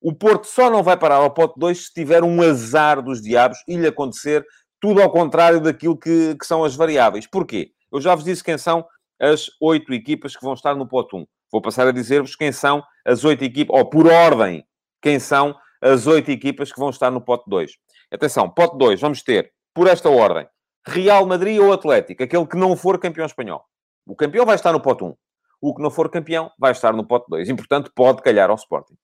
O 0.00 0.12
Porto 0.12 0.46
só 0.46 0.68
não 0.68 0.82
vai 0.82 0.96
parar 0.96 1.16
ao 1.16 1.32
pote 1.32 1.54
2 1.58 1.86
se 1.86 1.92
tiver 1.92 2.24
um 2.24 2.42
azar 2.42 3.00
dos 3.00 3.22
diabos 3.22 3.58
e 3.68 3.76
lhe 3.76 3.86
acontecer 3.86 4.44
tudo 4.80 5.00
ao 5.00 5.10
contrário 5.10 5.60
daquilo 5.60 5.96
que, 5.96 6.34
que 6.34 6.44
são 6.44 6.64
as 6.64 6.74
variáveis. 6.74 7.24
Porquê? 7.26 7.70
Eu 7.92 8.00
já 8.00 8.14
vos 8.14 8.24
disse 8.24 8.42
quem 8.42 8.58
são 8.58 8.84
as 9.20 9.46
oito 9.60 9.94
equipas 9.94 10.34
que 10.36 10.42
vão 10.42 10.54
estar 10.54 10.74
no 10.74 10.88
pote 10.88 11.14
1. 11.14 11.24
Vou 11.52 11.62
passar 11.62 11.86
a 11.86 11.92
dizer-vos 11.92 12.34
quem 12.34 12.50
são 12.50 12.82
as 13.06 13.24
oito 13.24 13.44
equipas, 13.44 13.78
ou 13.78 13.88
por 13.88 14.08
ordem, 14.08 14.64
quem 15.00 15.20
são 15.20 15.54
as 15.80 16.06
oito 16.08 16.30
equipas 16.30 16.72
que 16.72 16.80
vão 16.80 16.90
estar 16.90 17.10
no 17.10 17.20
pote 17.20 17.44
2. 17.48 17.70
Atenção, 18.12 18.50
pote 18.50 18.76
2, 18.76 19.00
vamos 19.00 19.22
ter, 19.22 19.52
por 19.74 19.86
esta 19.86 20.10
ordem, 20.10 20.46
Real 20.86 21.24
Madrid 21.26 21.58
ou 21.58 21.72
Atlético, 21.72 22.22
aquele 22.22 22.46
que 22.46 22.56
não 22.56 22.76
for 22.76 22.98
campeão 22.98 23.24
espanhol. 23.24 23.64
O 24.06 24.14
campeão 24.14 24.44
vai 24.44 24.56
estar 24.56 24.72
no 24.72 24.80
pote 24.80 25.04
1. 25.04 25.14
O 25.60 25.74
que 25.74 25.82
não 25.82 25.90
for 25.90 26.10
campeão 26.10 26.50
vai 26.58 26.72
estar 26.72 26.92
no 26.92 27.06
pote 27.06 27.26
2. 27.28 27.48
E, 27.48 27.54
portanto, 27.54 27.92
pode 27.94 28.20
calhar 28.20 28.50
ao 28.50 28.56
Sporting. 28.56 28.96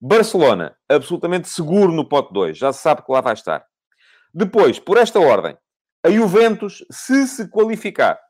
Barcelona, 0.00 0.76
absolutamente 0.88 1.48
seguro 1.48 1.92
no 1.92 2.06
pote 2.06 2.32
2. 2.32 2.58
Já 2.58 2.72
se 2.72 2.82
sabe 2.82 3.02
que 3.02 3.12
lá 3.12 3.20
vai 3.20 3.32
estar. 3.32 3.64
Depois, 4.32 4.78
por 4.78 4.98
esta 4.98 5.20
ordem, 5.20 5.56
a 6.04 6.10
Juventus, 6.10 6.84
se 6.90 7.26
se 7.26 7.48
qualificar, 7.48 8.20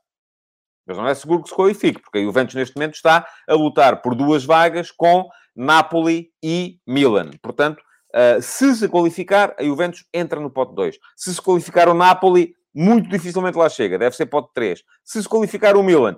mas 0.86 0.98
não 0.98 1.08
é 1.08 1.14
seguro 1.14 1.42
que 1.42 1.48
se 1.48 1.54
qualifique, 1.54 2.00
porque 2.00 2.18
a 2.18 2.22
Juventus 2.22 2.54
neste 2.54 2.76
momento 2.76 2.94
está 2.94 3.26
a 3.48 3.54
lutar 3.54 4.02
por 4.02 4.14
duas 4.14 4.44
vagas 4.44 4.90
com 4.90 5.28
Napoli 5.56 6.30
e 6.42 6.78
Milan. 6.86 7.30
Portanto, 7.42 7.82
Uh, 8.14 8.40
se 8.40 8.74
se 8.76 8.88
qualificar, 8.88 9.56
a 9.58 9.64
Juventus 9.64 10.04
entra 10.14 10.38
no 10.38 10.48
pote 10.48 10.72
2. 10.74 10.98
Se 11.16 11.34
se 11.34 11.42
qualificar 11.42 11.88
o 11.88 11.94
Napoli, 11.94 12.54
muito 12.72 13.08
dificilmente 13.08 13.58
lá 13.58 13.68
chega. 13.68 13.98
Deve 13.98 14.14
ser 14.14 14.26
pote 14.26 14.50
3. 14.54 14.82
Se 15.02 15.20
se 15.20 15.28
qualificar 15.28 15.76
o 15.76 15.82
Milan, 15.82 16.16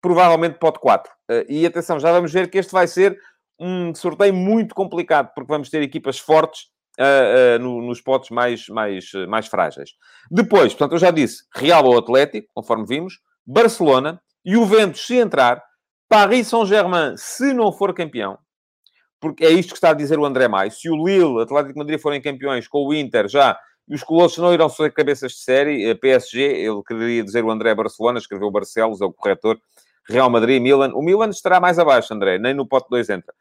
provavelmente 0.00 0.58
pote 0.58 0.80
4. 0.80 1.12
Uh, 1.30 1.44
e 1.48 1.64
atenção, 1.64 2.00
já 2.00 2.10
vamos 2.10 2.32
ver 2.32 2.50
que 2.50 2.58
este 2.58 2.72
vai 2.72 2.88
ser 2.88 3.16
um 3.60 3.94
sorteio 3.94 4.34
muito 4.34 4.74
complicado, 4.74 5.30
porque 5.34 5.52
vamos 5.52 5.70
ter 5.70 5.80
equipas 5.82 6.18
fortes 6.18 6.64
uh, 6.98 7.58
no, 7.60 7.80
nos 7.80 8.00
potes 8.00 8.30
mais, 8.30 8.68
mais, 8.68 9.12
mais 9.28 9.46
frágeis. 9.46 9.90
Depois, 10.30 10.72
portanto, 10.72 10.92
eu 10.92 10.98
já 10.98 11.10
disse, 11.10 11.44
Real 11.54 11.84
ou 11.84 11.96
Atlético, 11.96 12.48
conforme 12.54 12.84
vimos, 12.86 13.20
Barcelona, 13.46 14.20
Juventus 14.44 15.06
se 15.06 15.16
entrar, 15.16 15.62
Paris 16.08 16.48
Saint-Germain 16.48 17.16
se 17.16 17.52
não 17.52 17.72
for 17.72 17.94
campeão, 17.94 18.38
porque 19.20 19.44
é 19.44 19.50
isto 19.50 19.70
que 19.70 19.76
está 19.76 19.90
a 19.90 19.94
dizer 19.94 20.18
o 20.18 20.24
André 20.24 20.48
Maia. 20.48 20.70
Se 20.70 20.88
o 20.90 20.96
Lille, 20.96 21.42
Atlético 21.42 21.78
Madrid 21.78 21.98
forem 22.00 22.20
campeões 22.20 22.68
com 22.68 22.86
o 22.86 22.94
Inter 22.94 23.28
já, 23.28 23.58
e 23.88 23.94
os 23.94 24.02
colossos 24.02 24.38
não 24.38 24.52
irão 24.52 24.68
ser 24.68 24.92
cabeças 24.92 25.32
de 25.32 25.38
série, 25.38 25.94
PSG, 25.94 26.40
ele 26.40 26.82
queria 26.86 27.22
dizer 27.22 27.44
o 27.44 27.50
André 27.50 27.74
Barcelona, 27.74 28.18
escreveu 28.18 28.50
Barcelos, 28.50 29.00
é 29.00 29.04
o 29.04 29.12
corretor, 29.12 29.58
Real 30.08 30.30
Madrid, 30.30 30.60
Milan. 30.60 30.92
O 30.94 31.02
Milan 31.02 31.30
estará 31.30 31.60
mais 31.60 31.78
abaixo, 31.78 32.12
André, 32.12 32.38
nem 32.38 32.54
no 32.54 32.66
pote 32.66 32.88
2 32.90 33.08
entra. 33.10 33.32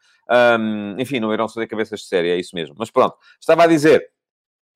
Um, 0.59 0.95
enfim, 0.99 1.19
não 1.19 1.33
irão 1.33 1.47
ser 1.47 1.67
cabeças 1.67 2.01
de 2.01 2.07
série, 2.07 2.29
é 2.29 2.37
isso 2.37 2.55
mesmo. 2.55 2.75
Mas 2.77 2.89
pronto, 2.89 3.15
estava 3.39 3.63
a 3.63 3.67
dizer, 3.67 4.07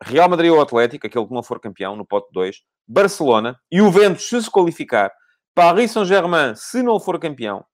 Real 0.02 0.30
Madrid 0.30 0.52
ou 0.52 0.62
Atlético, 0.62 1.08
aquele 1.08 1.26
que 1.26 1.34
não 1.34 1.44
for 1.44 1.60
campeão 1.60 1.96
no 1.96 2.06
pote 2.06 2.30
2, 2.32 2.62
Barcelona, 2.88 3.60
e 3.72 3.82
o 3.82 3.92
Ventos 3.92 4.28
se 4.28 4.42
se 4.42 4.50
qualificar, 4.50 5.12
Paris 5.54 5.92
Saint-Germain 5.92 6.56
se 6.56 6.82
não 6.82 7.00
for 7.00 7.20
campeão, 7.20 7.66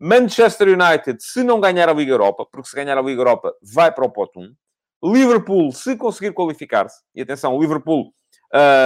Manchester 0.00 0.68
United, 0.68 1.22
se 1.22 1.42
não 1.42 1.60
ganhar 1.60 1.88
a 1.88 1.92
Liga 1.92 2.12
Europa, 2.12 2.46
porque 2.50 2.68
se 2.68 2.76
ganhar 2.76 2.96
a 2.96 3.02
Liga 3.02 3.20
Europa, 3.20 3.52
vai 3.62 3.92
para 3.92 4.04
o 4.04 4.10
pote 4.10 4.38
1. 4.38 5.12
Liverpool, 5.12 5.72
se 5.72 5.96
conseguir 5.96 6.32
qualificar-se, 6.32 7.02
e 7.14 7.22
atenção, 7.22 7.56
o 7.56 7.60
Liverpool 7.60 8.12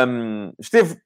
um, 0.09 0.53
esteve 0.59 0.99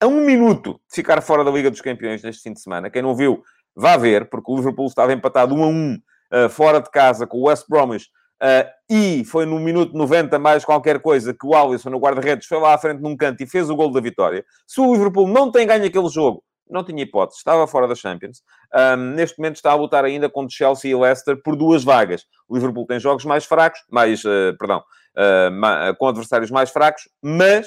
a 0.00 0.06
um 0.06 0.24
minuto 0.24 0.80
de 0.88 0.94
ficar 0.94 1.20
fora 1.20 1.44
da 1.44 1.50
Liga 1.50 1.70
dos 1.70 1.80
Campeões 1.80 2.22
neste 2.22 2.42
fim 2.42 2.52
de 2.52 2.60
semana. 2.60 2.90
Quem 2.90 3.02
não 3.02 3.14
viu, 3.14 3.42
vá 3.74 3.96
ver, 3.96 4.28
porque 4.28 4.50
o 4.50 4.56
Liverpool 4.56 4.86
estava 4.86 5.12
empatado 5.12 5.54
1 5.54 5.62
a 5.62 5.66
1 5.66 5.94
uh, 5.94 6.48
fora 6.48 6.80
de 6.80 6.90
casa 6.90 7.26
com 7.26 7.38
o 7.38 7.48
West 7.48 7.66
Bromwich 7.68 8.08
Uh, 8.42 8.64
e 8.88 9.22
foi 9.26 9.44
no 9.44 9.60
minuto 9.60 9.94
90 9.94 10.38
mais 10.38 10.64
qualquer 10.64 10.98
coisa 11.00 11.34
que 11.34 11.46
o 11.46 11.54
Alisson, 11.54 11.90
no 11.90 11.98
guarda-redes, 11.98 12.46
foi 12.48 12.58
lá 12.58 12.72
à 12.72 12.78
frente 12.78 13.02
num 13.02 13.14
canto 13.14 13.42
e 13.42 13.46
fez 13.46 13.68
o 13.68 13.76
gol 13.76 13.92
da 13.92 14.00
vitória. 14.00 14.46
Se 14.66 14.80
o 14.80 14.94
Liverpool 14.94 15.28
não 15.28 15.52
tem 15.52 15.66
ganho 15.66 15.84
aquele 15.84 16.08
jogo, 16.08 16.42
não 16.70 16.84
tinha 16.84 17.02
hipótese, 17.02 17.38
estava 17.38 17.66
fora 17.66 17.88
da 17.88 17.94
Champions. 17.94 18.42
Um, 18.74 18.96
neste 19.14 19.38
momento 19.38 19.56
está 19.56 19.72
a 19.72 19.74
lutar 19.74 20.04
ainda 20.04 20.28
contra 20.28 20.54
Chelsea 20.54 20.90
e 20.90 20.94
Leicester 20.94 21.40
por 21.42 21.56
duas 21.56 21.84
vagas. 21.84 22.24
O 22.48 22.54
Liverpool 22.54 22.86
tem 22.86 23.00
jogos 23.00 23.24
mais 23.24 23.44
fracos, 23.44 23.80
mais, 23.90 24.24
uh, 24.24 24.56
perdão, 24.58 24.82
uh, 25.16 25.96
com 25.98 26.08
adversários 26.08 26.50
mais 26.50 26.70
fracos, 26.70 27.08
mas 27.22 27.66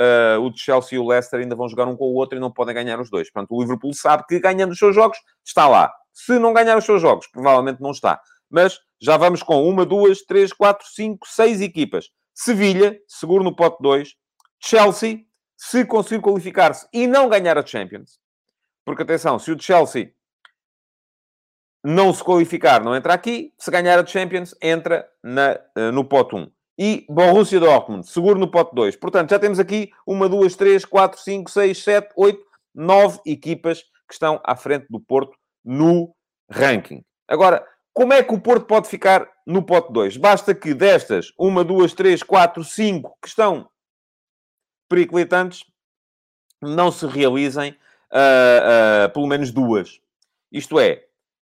uh, 0.00 0.40
o 0.40 0.52
Chelsea 0.56 0.96
e 0.96 0.98
o 0.98 1.06
Leicester 1.06 1.40
ainda 1.40 1.54
vão 1.54 1.68
jogar 1.68 1.86
um 1.86 1.96
com 1.96 2.04
o 2.04 2.14
outro 2.14 2.36
e 2.36 2.40
não 2.40 2.50
podem 2.50 2.74
ganhar 2.74 3.00
os 3.00 3.10
dois. 3.10 3.30
Portanto, 3.30 3.54
o 3.54 3.60
Liverpool 3.60 3.92
sabe 3.92 4.24
que 4.26 4.40
ganhando 4.40 4.72
os 4.72 4.78
seus 4.78 4.94
jogos, 4.94 5.18
está 5.44 5.68
lá. 5.68 5.92
Se 6.12 6.38
não 6.38 6.52
ganhar 6.52 6.76
os 6.76 6.84
seus 6.84 7.00
jogos, 7.00 7.26
provavelmente 7.28 7.80
não 7.80 7.90
está. 7.90 8.20
Mas 8.50 8.78
já 9.00 9.16
vamos 9.16 9.42
com 9.42 9.68
uma, 9.68 9.86
duas, 9.86 10.22
três, 10.22 10.52
quatro, 10.52 10.86
cinco, 10.88 11.26
seis 11.28 11.60
equipas. 11.60 12.10
Sevilha, 12.34 12.98
seguro 13.06 13.44
no 13.44 13.54
pote 13.54 13.78
2. 13.80 14.14
Chelsea, 14.62 15.20
se 15.56 15.84
conseguir 15.84 16.22
qualificar-se 16.22 16.86
e 16.92 17.06
não 17.06 17.28
ganhar 17.28 17.56
a 17.56 17.64
Champions. 17.64 18.18
Porque, 18.84 19.02
atenção, 19.02 19.38
se 19.38 19.52
o 19.52 19.60
Chelsea 19.60 20.12
não 21.82 22.12
se 22.12 22.22
qualificar, 22.22 22.82
não 22.82 22.94
entra 22.94 23.14
aqui. 23.14 23.54
Se 23.58 23.70
ganhar 23.70 23.98
a 23.98 24.06
Champions, 24.06 24.54
entra 24.60 25.08
na, 25.22 25.58
uh, 25.76 25.92
no 25.92 26.04
pote 26.04 26.34
1. 26.34 26.50
E 26.78 27.06
Borussia 27.08 27.60
Dortmund, 27.60 28.06
seguro 28.06 28.38
no 28.38 28.50
pote 28.50 28.74
2. 28.74 28.96
Portanto, 28.96 29.30
já 29.30 29.38
temos 29.38 29.58
aqui 29.58 29.90
uma, 30.06 30.28
duas, 30.28 30.56
três, 30.56 30.84
quatro, 30.84 31.20
cinco, 31.20 31.50
seis, 31.50 31.82
sete, 31.82 32.12
oito, 32.16 32.42
nove 32.74 33.20
equipas 33.26 33.82
que 33.82 34.14
estão 34.14 34.40
à 34.44 34.56
frente 34.56 34.86
do 34.88 34.98
Porto 34.98 35.36
no 35.64 36.14
ranking. 36.50 37.04
Agora, 37.28 37.66
como 37.92 38.12
é 38.12 38.22
que 38.22 38.34
o 38.34 38.40
Porto 38.40 38.66
pode 38.66 38.88
ficar 38.88 39.28
no 39.46 39.62
pote 39.62 39.92
2? 39.92 40.16
Basta 40.16 40.54
que 40.54 40.72
destas, 40.72 41.32
uma, 41.38 41.62
duas, 41.62 41.92
três, 41.92 42.22
quatro, 42.22 42.64
cinco, 42.64 43.16
que 43.20 43.28
estão 43.28 43.68
periclitantes, 44.88 45.64
não 46.62 46.90
se 46.90 47.06
realizem 47.06 47.76
uh, 48.12 49.06
uh, 49.06 49.12
pelo 49.12 49.26
menos 49.26 49.50
duas. 49.50 50.00
Isto 50.50 50.78
é, 50.78 51.02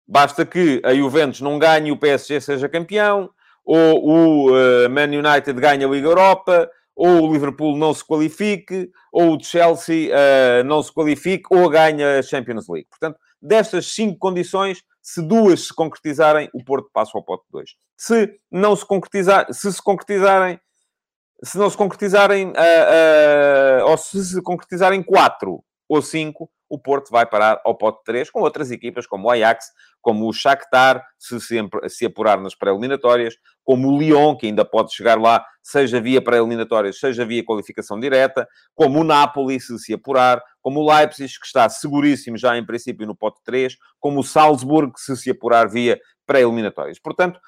basta 0.08 0.46
que 0.46 0.82
a 0.84 0.94
Juventus 0.94 1.42
não 1.42 1.60
ganhe 1.60 1.90
e 1.90 1.92
o 1.92 1.98
PSG 1.98 2.42
seja 2.42 2.70
campeão, 2.70 3.30
ou 3.64 4.08
o 4.08 4.52
uh, 4.52 4.90
Man 4.90 5.06
United 5.06 5.60
ganhe 5.60 5.84
a 5.84 5.88
Liga 5.88 6.08
Europa, 6.08 6.70
ou 6.96 7.24
o 7.24 7.34
Liverpool 7.34 7.78
não 7.78 7.94
se 7.94 8.06
qualifique, 8.06 8.90
ou 9.12 9.36
o 9.36 9.44
Chelsea 9.44 10.10
não 10.64 10.82
se 10.82 10.94
qualifique, 10.94 11.44
ou 11.52 11.70
ganhe 11.70 12.02
a 12.02 12.24
Champions 12.24 12.70
League. 12.70 12.88
Portanto, 12.90 13.20
destas 13.42 13.88
cinco 13.88 14.18
condições, 14.18 14.82
se 15.02 15.22
duas 15.22 15.68
se 15.68 15.74
concretizarem, 15.74 16.50
o 16.54 16.64
Porto 16.64 16.90
passa 16.94 17.12
ao 17.16 17.24
pote 17.24 17.44
2. 17.52 17.70
Se 17.98 18.40
não 18.50 18.76
se 18.76 18.86
concretizar, 18.86 19.46
se 19.54 19.72
se 19.72 19.82
concretizarem, 19.82 20.60
se 21.44 21.58
não 21.58 21.70
se 21.70 21.78
concretizarem, 21.78 22.48
uh, 22.48 22.52
uh, 22.52 23.90
ou 23.90 23.98
se 23.98 24.24
se 24.26 24.42
concretizarem 24.42 25.04
quatro 25.04 25.64
ou 25.88 26.02
cinco, 26.02 26.50
o 26.70 26.80
Porto 26.80 27.12
vai 27.12 27.26
parar 27.26 27.62
ao 27.64 27.76
pote 27.76 28.04
3 28.04 28.30
com 28.30 28.42
outras 28.42 28.72
equipas, 28.72 29.06
como 29.06 29.28
o 29.28 29.32
Ajax, 29.32 29.68
como 30.02 30.28
o 30.28 30.34
Shakhtar, 30.34 31.06
se, 31.18 31.40
sempre, 31.40 31.88
se 31.90 32.06
apurar 32.06 32.40
nas 32.40 32.56
pré-eliminatórias, 32.56 33.36
como 33.64 33.90
o 33.90 33.98
Lyon, 33.98 34.36
que 34.36 34.48
ainda 34.48 34.66
pode 34.66 34.94
chegar 34.94 35.20
lá, 35.20 35.46
seja 35.62 36.00
via 36.00 36.22
pré-eliminatórias, 36.22 37.00
seja 37.00 37.26
via 37.26 37.44
qualificação 37.44 38.00
direta, 38.00 38.48
como 38.74 39.02
o 39.02 39.04
Napoli, 39.04 39.60
se 39.60 39.78
se 39.80 39.94
apurar, 39.94 40.42
como 40.62 40.82
o 40.82 40.92
Leipzig, 40.92 41.32
que 41.40 41.46
está 41.46 41.68
seguríssimo 41.70 42.38
já 42.38 42.58
em 42.58 42.66
princípio 42.66 43.06
no 43.08 43.16
pote 43.16 43.40
3, 43.44 43.76
como 44.00 44.20
o 44.20 44.24
Salzburg, 44.24 44.94
se 44.98 45.16
se 45.16 45.32
apurar 45.32 45.70
via 45.70 46.00
pré-eliminatórias. 46.26 47.00
Portanto, 47.00 47.40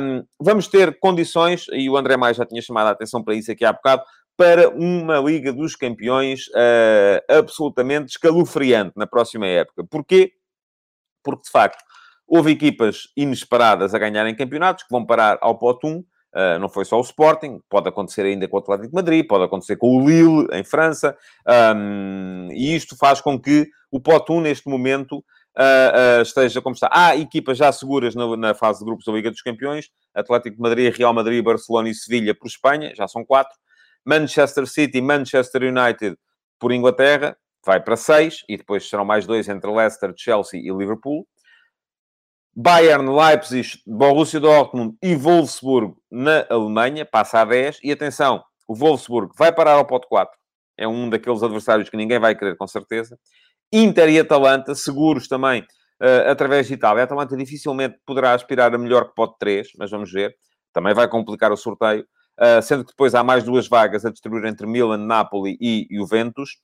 um, 0.00 0.24
vamos 0.40 0.68
ter 0.68 0.98
condições, 0.98 1.66
e 1.72 1.88
o 1.88 1.96
André 1.96 2.16
Mais 2.16 2.36
já 2.36 2.44
tinha 2.44 2.60
chamado 2.60 2.88
a 2.88 2.90
atenção 2.90 3.22
para 3.22 3.34
isso 3.34 3.50
aqui 3.50 3.64
há 3.64 3.72
bocado, 3.72 4.02
para 4.36 4.68
uma 4.68 5.18
Liga 5.18 5.52
dos 5.52 5.76
Campeões 5.76 6.48
uh, 6.48 7.38
absolutamente 7.38 8.12
escalofriante 8.12 8.92
na 8.96 9.06
próxima 9.06 9.46
época. 9.46 9.84
Porquê? 9.84 10.32
Porque, 11.22 11.42
de 11.44 11.50
facto, 11.50 11.82
houve 12.26 12.52
equipas 12.52 13.08
inesperadas 13.16 13.94
a 13.94 13.98
ganharem 13.98 14.34
campeonatos 14.34 14.84
que 14.84 14.90
vão 14.90 15.04
parar 15.04 15.38
ao 15.40 15.56
pote 15.56 15.86
1. 15.86 15.98
Uh, 15.98 16.04
eh, 16.36 16.58
não 16.58 16.68
foi 16.68 16.84
só 16.84 16.98
o 16.98 17.02
Sporting, 17.02 17.60
pode 17.68 17.88
acontecer 17.88 18.22
ainda 18.22 18.48
com 18.48 18.56
o 18.56 18.58
Atlético 18.58 18.88
de 18.88 18.94
Madrid, 18.94 19.24
pode 19.24 19.44
acontecer 19.44 19.76
com 19.76 19.96
o 19.96 20.08
Lille, 20.08 20.48
em 20.52 20.64
França. 20.64 21.16
Um, 21.76 22.48
e 22.50 22.74
isto 22.74 22.96
faz 22.96 23.20
com 23.20 23.40
que 23.40 23.68
o 23.88 24.00
pote 24.00 24.32
1, 24.32 24.40
neste 24.40 24.68
momento, 24.68 25.18
uh, 25.56 26.18
uh, 26.18 26.22
esteja 26.22 26.60
como 26.60 26.74
está. 26.74 26.88
Há 26.92 27.16
equipas 27.16 27.56
já 27.56 27.70
seguras 27.70 28.16
na, 28.16 28.36
na, 28.36 28.54
fase 28.54 28.80
de 28.80 28.84
grupos 28.84 29.04
da 29.04 29.12
Liga 29.12 29.30
dos 29.30 29.42
Campeões. 29.42 29.90
Atlético 30.12 30.56
de 30.56 30.62
Madrid, 30.62 30.92
Real 30.96 31.14
Madrid, 31.14 31.44
Barcelona 31.44 31.88
e 31.88 31.94
Sevilha 31.94 32.34
por 32.34 32.48
Espanha, 32.48 32.92
já 32.96 33.06
são 33.06 33.24
quatro. 33.24 33.56
Manchester 34.04 34.66
City, 34.66 35.00
Manchester 35.00 35.62
United 35.62 36.16
por 36.58 36.72
Inglaterra, 36.72 37.36
vai 37.64 37.80
para 37.80 37.96
seis, 37.96 38.44
e 38.48 38.56
depois 38.56 38.88
serão 38.88 39.04
mais 39.04 39.26
dois 39.26 39.48
entre 39.48 39.70
Leicester, 39.70 40.12
Chelsea 40.16 40.60
e 40.60 40.70
Liverpool. 40.70 41.26
Bayern, 42.56 43.08
Leipzig, 43.08 43.80
Borussia 43.84 44.38
Dortmund 44.38 44.96
e 45.02 45.16
Wolfsburg 45.16 45.94
na 46.08 46.46
Alemanha, 46.48 47.04
passa 47.04 47.40
a 47.40 47.44
10. 47.44 47.80
E 47.82 47.90
atenção, 47.90 48.44
o 48.68 48.74
Wolfsburg 48.74 49.32
vai 49.36 49.52
parar 49.52 49.72
ao 49.72 49.84
pote 49.84 50.06
4. 50.08 50.38
É 50.78 50.86
um 50.86 51.10
daqueles 51.10 51.42
adversários 51.42 51.88
que 51.88 51.96
ninguém 51.96 52.18
vai 52.20 52.36
querer, 52.36 52.56
com 52.56 52.66
certeza. 52.66 53.18
Inter 53.72 54.08
e 54.08 54.20
Atalanta, 54.20 54.74
seguros 54.74 55.26
também, 55.26 55.62
uh, 56.00 56.30
através 56.30 56.68
de 56.68 56.74
Itália. 56.74 57.02
A 57.02 57.04
Atalanta 57.04 57.36
dificilmente 57.36 57.98
poderá 58.06 58.32
aspirar 58.34 58.72
a 58.72 58.78
melhor 58.78 59.08
que 59.08 59.14
pote 59.16 59.34
3, 59.40 59.68
mas 59.76 59.90
vamos 59.90 60.12
ver. 60.12 60.34
Também 60.72 60.94
vai 60.94 61.08
complicar 61.08 61.50
o 61.50 61.56
sorteio. 61.56 62.06
Uh, 62.38 62.60
sendo 62.62 62.84
que 62.84 62.90
depois 62.90 63.14
há 63.14 63.22
mais 63.22 63.44
duas 63.44 63.68
vagas 63.68 64.04
a 64.04 64.10
distribuir 64.10 64.44
entre 64.46 64.66
Milan, 64.66 64.98
Napoli 64.98 65.56
e 65.60 65.86
Juventus. 65.90 66.58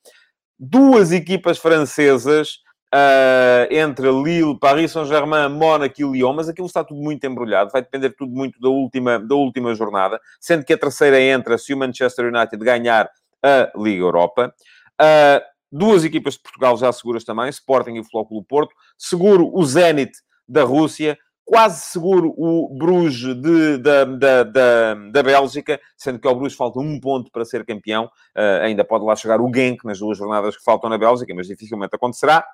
Duas 0.58 1.12
equipas 1.12 1.58
francesas, 1.58 2.58
uh, 2.94 3.72
entre 3.72 4.10
Lille, 4.10 4.58
Paris 4.58 4.92
Saint-Germain, 4.92 5.48
Mónaco 5.48 6.00
e 6.00 6.04
Lyon, 6.04 6.32
mas 6.32 6.48
aquilo 6.48 6.66
está 6.66 6.84
tudo 6.84 7.00
muito 7.00 7.24
embrulhado, 7.24 7.70
vai 7.70 7.82
depender 7.82 8.10
tudo 8.10 8.32
muito 8.32 8.60
da 8.60 8.68
última, 8.68 9.18
da 9.18 9.34
última 9.34 9.74
jornada, 9.74 10.20
sendo 10.40 10.64
que 10.64 10.72
a 10.72 10.78
terceira 10.78 11.20
entra 11.20 11.56
se 11.56 11.72
o 11.72 11.78
Manchester 11.78 12.26
United 12.26 12.62
ganhar 12.62 13.08
a 13.42 13.70
Liga 13.76 14.02
Europa. 14.02 14.54
Uh, 15.00 15.40
duas 15.72 16.04
equipas 16.04 16.34
de 16.34 16.40
Portugal 16.40 16.76
já 16.76 16.92
seguras 16.92 17.24
também, 17.24 17.48
Sporting 17.48 17.94
e 17.94 18.04
Flóculo 18.04 18.42
Porto. 18.42 18.74
Seguro 18.98 19.50
o 19.52 19.64
Zenit 19.64 20.12
da 20.48 20.64
Rússia 20.64 21.16
quase 21.50 21.80
seguro 21.80 22.32
o 22.36 22.72
Bruges 22.72 23.34
de, 23.34 23.78
da, 23.78 24.04
da, 24.04 24.44
da, 24.44 24.94
da, 24.94 25.22
Bélgica, 25.24 25.80
sendo 25.96 26.20
que 26.20 26.28
ao 26.28 26.36
Bruges 26.36 26.56
falta 26.56 26.78
um 26.78 27.00
ponto 27.00 27.28
para 27.32 27.44
ser 27.44 27.66
campeão. 27.66 28.04
Uh, 28.36 28.62
ainda 28.62 28.84
pode 28.84 29.04
lá 29.04 29.16
chegar 29.16 29.40
o 29.40 29.52
Genk 29.52 29.84
nas 29.84 29.98
duas 29.98 30.16
jornadas 30.16 30.56
que 30.56 30.62
faltam 30.62 30.88
na 30.88 30.96
Bélgica, 30.96 31.34
mas 31.34 31.48
dificilmente 31.48 31.92
acontecerá. 31.92 32.46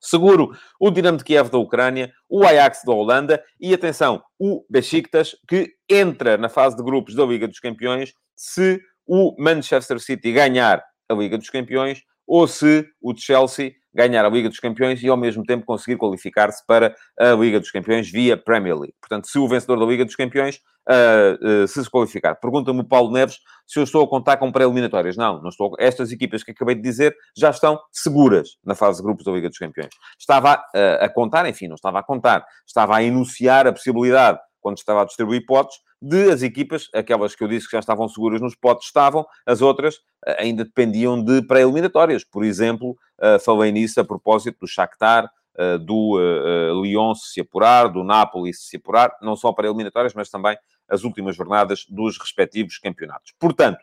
Seguro 0.00 0.50
o 0.80 0.90
Dinamo 0.90 1.18
de 1.18 1.22
Kiev 1.22 1.50
da 1.50 1.58
Ucrânia, 1.58 2.12
o 2.28 2.44
Ajax 2.44 2.82
da 2.84 2.92
Holanda 2.92 3.44
e, 3.60 3.72
atenção, 3.72 4.20
o 4.40 4.64
Besiktas, 4.68 5.36
que 5.46 5.74
entra 5.88 6.36
na 6.36 6.48
fase 6.48 6.76
de 6.76 6.82
grupos 6.82 7.14
da 7.14 7.24
Liga 7.24 7.46
dos 7.46 7.60
Campeões 7.60 8.12
se 8.34 8.80
o 9.06 9.40
Manchester 9.40 10.00
City 10.00 10.32
ganhar 10.32 10.82
a 11.08 11.14
Liga 11.14 11.38
dos 11.38 11.48
Campeões 11.48 12.02
ou 12.26 12.48
se 12.48 12.84
o 13.00 13.16
Chelsea 13.16 13.74
ganhar 13.96 14.24
a 14.24 14.28
Liga 14.28 14.48
dos 14.48 14.60
Campeões 14.60 15.02
e, 15.02 15.08
ao 15.08 15.16
mesmo 15.16 15.42
tempo, 15.42 15.64
conseguir 15.64 15.96
qualificar-se 15.96 16.64
para 16.66 16.94
a 17.18 17.32
Liga 17.32 17.58
dos 17.58 17.70
Campeões 17.70 18.10
via 18.10 18.36
Premier 18.36 18.76
League. 18.76 18.94
Portanto, 19.00 19.26
se 19.26 19.38
o 19.38 19.48
vencedor 19.48 19.80
da 19.80 19.86
Liga 19.86 20.04
dos 20.04 20.14
Campeões 20.14 20.60
uh, 20.88 21.64
uh, 21.64 21.68
se 21.68 21.82
se 21.82 21.90
qualificar. 21.90 22.36
Pergunta-me 22.36 22.80
o 22.80 22.84
Paulo 22.84 23.12
Neves 23.12 23.38
se 23.66 23.78
eu 23.78 23.82
estou 23.82 24.04
a 24.04 24.08
contar 24.08 24.36
com 24.36 24.52
pré-eliminatórias. 24.52 25.16
Não, 25.16 25.40
não 25.40 25.48
estou. 25.48 25.74
Estas 25.78 26.12
equipas 26.12 26.42
que 26.42 26.52
acabei 26.52 26.74
de 26.74 26.82
dizer 26.82 27.14
já 27.36 27.50
estão 27.50 27.78
seguras 27.92 28.56
na 28.64 28.74
fase 28.74 28.98
de 28.98 29.04
grupos 29.04 29.24
da 29.24 29.32
Liga 29.32 29.48
dos 29.48 29.58
Campeões. 29.58 29.90
Estava 30.18 30.54
uh, 30.54 31.04
a 31.04 31.08
contar, 31.08 31.48
enfim, 31.48 31.68
não 31.68 31.74
estava 31.74 31.98
a 31.98 32.02
contar, 32.02 32.44
estava 32.66 32.96
a 32.96 33.02
enunciar 33.02 33.66
a 33.66 33.72
possibilidade, 33.72 34.38
quando 34.60 34.78
estava 34.78 35.02
a 35.02 35.04
distribuir 35.04 35.44
potes, 35.46 35.76
de 36.00 36.30
as 36.30 36.42
equipas, 36.42 36.88
aquelas 36.94 37.34
que 37.34 37.42
eu 37.42 37.48
disse 37.48 37.66
que 37.66 37.72
já 37.72 37.80
estavam 37.80 38.08
seguras 38.08 38.40
nos 38.40 38.54
potes, 38.54 38.86
estavam, 38.86 39.26
as 39.46 39.62
outras 39.62 39.96
eh, 40.26 40.42
ainda 40.42 40.64
dependiam 40.64 41.22
de 41.22 41.42
pré-eliminatórias. 41.42 42.24
Por 42.24 42.44
exemplo, 42.44 42.96
uh, 43.18 43.40
falei 43.40 43.72
nisso 43.72 44.00
a 44.00 44.04
propósito 44.04 44.58
do 44.60 44.66
Shakhtar, 44.66 45.24
uh, 45.58 45.78
do 45.78 46.18
uh, 46.18 46.82
Lyon 46.82 47.14
se 47.14 47.32
se 47.32 47.40
apurar, 47.40 47.88
do 47.88 48.04
Napoli 48.04 48.52
se 48.52 48.68
se 48.68 48.76
apurar, 48.76 49.16
não 49.22 49.36
só 49.36 49.52
pré-eliminatórias, 49.52 50.14
mas 50.14 50.28
também 50.28 50.56
as 50.88 51.02
últimas 51.02 51.34
jornadas 51.34 51.84
dos 51.88 52.18
respectivos 52.18 52.78
campeonatos. 52.78 53.32
Portanto, 53.40 53.78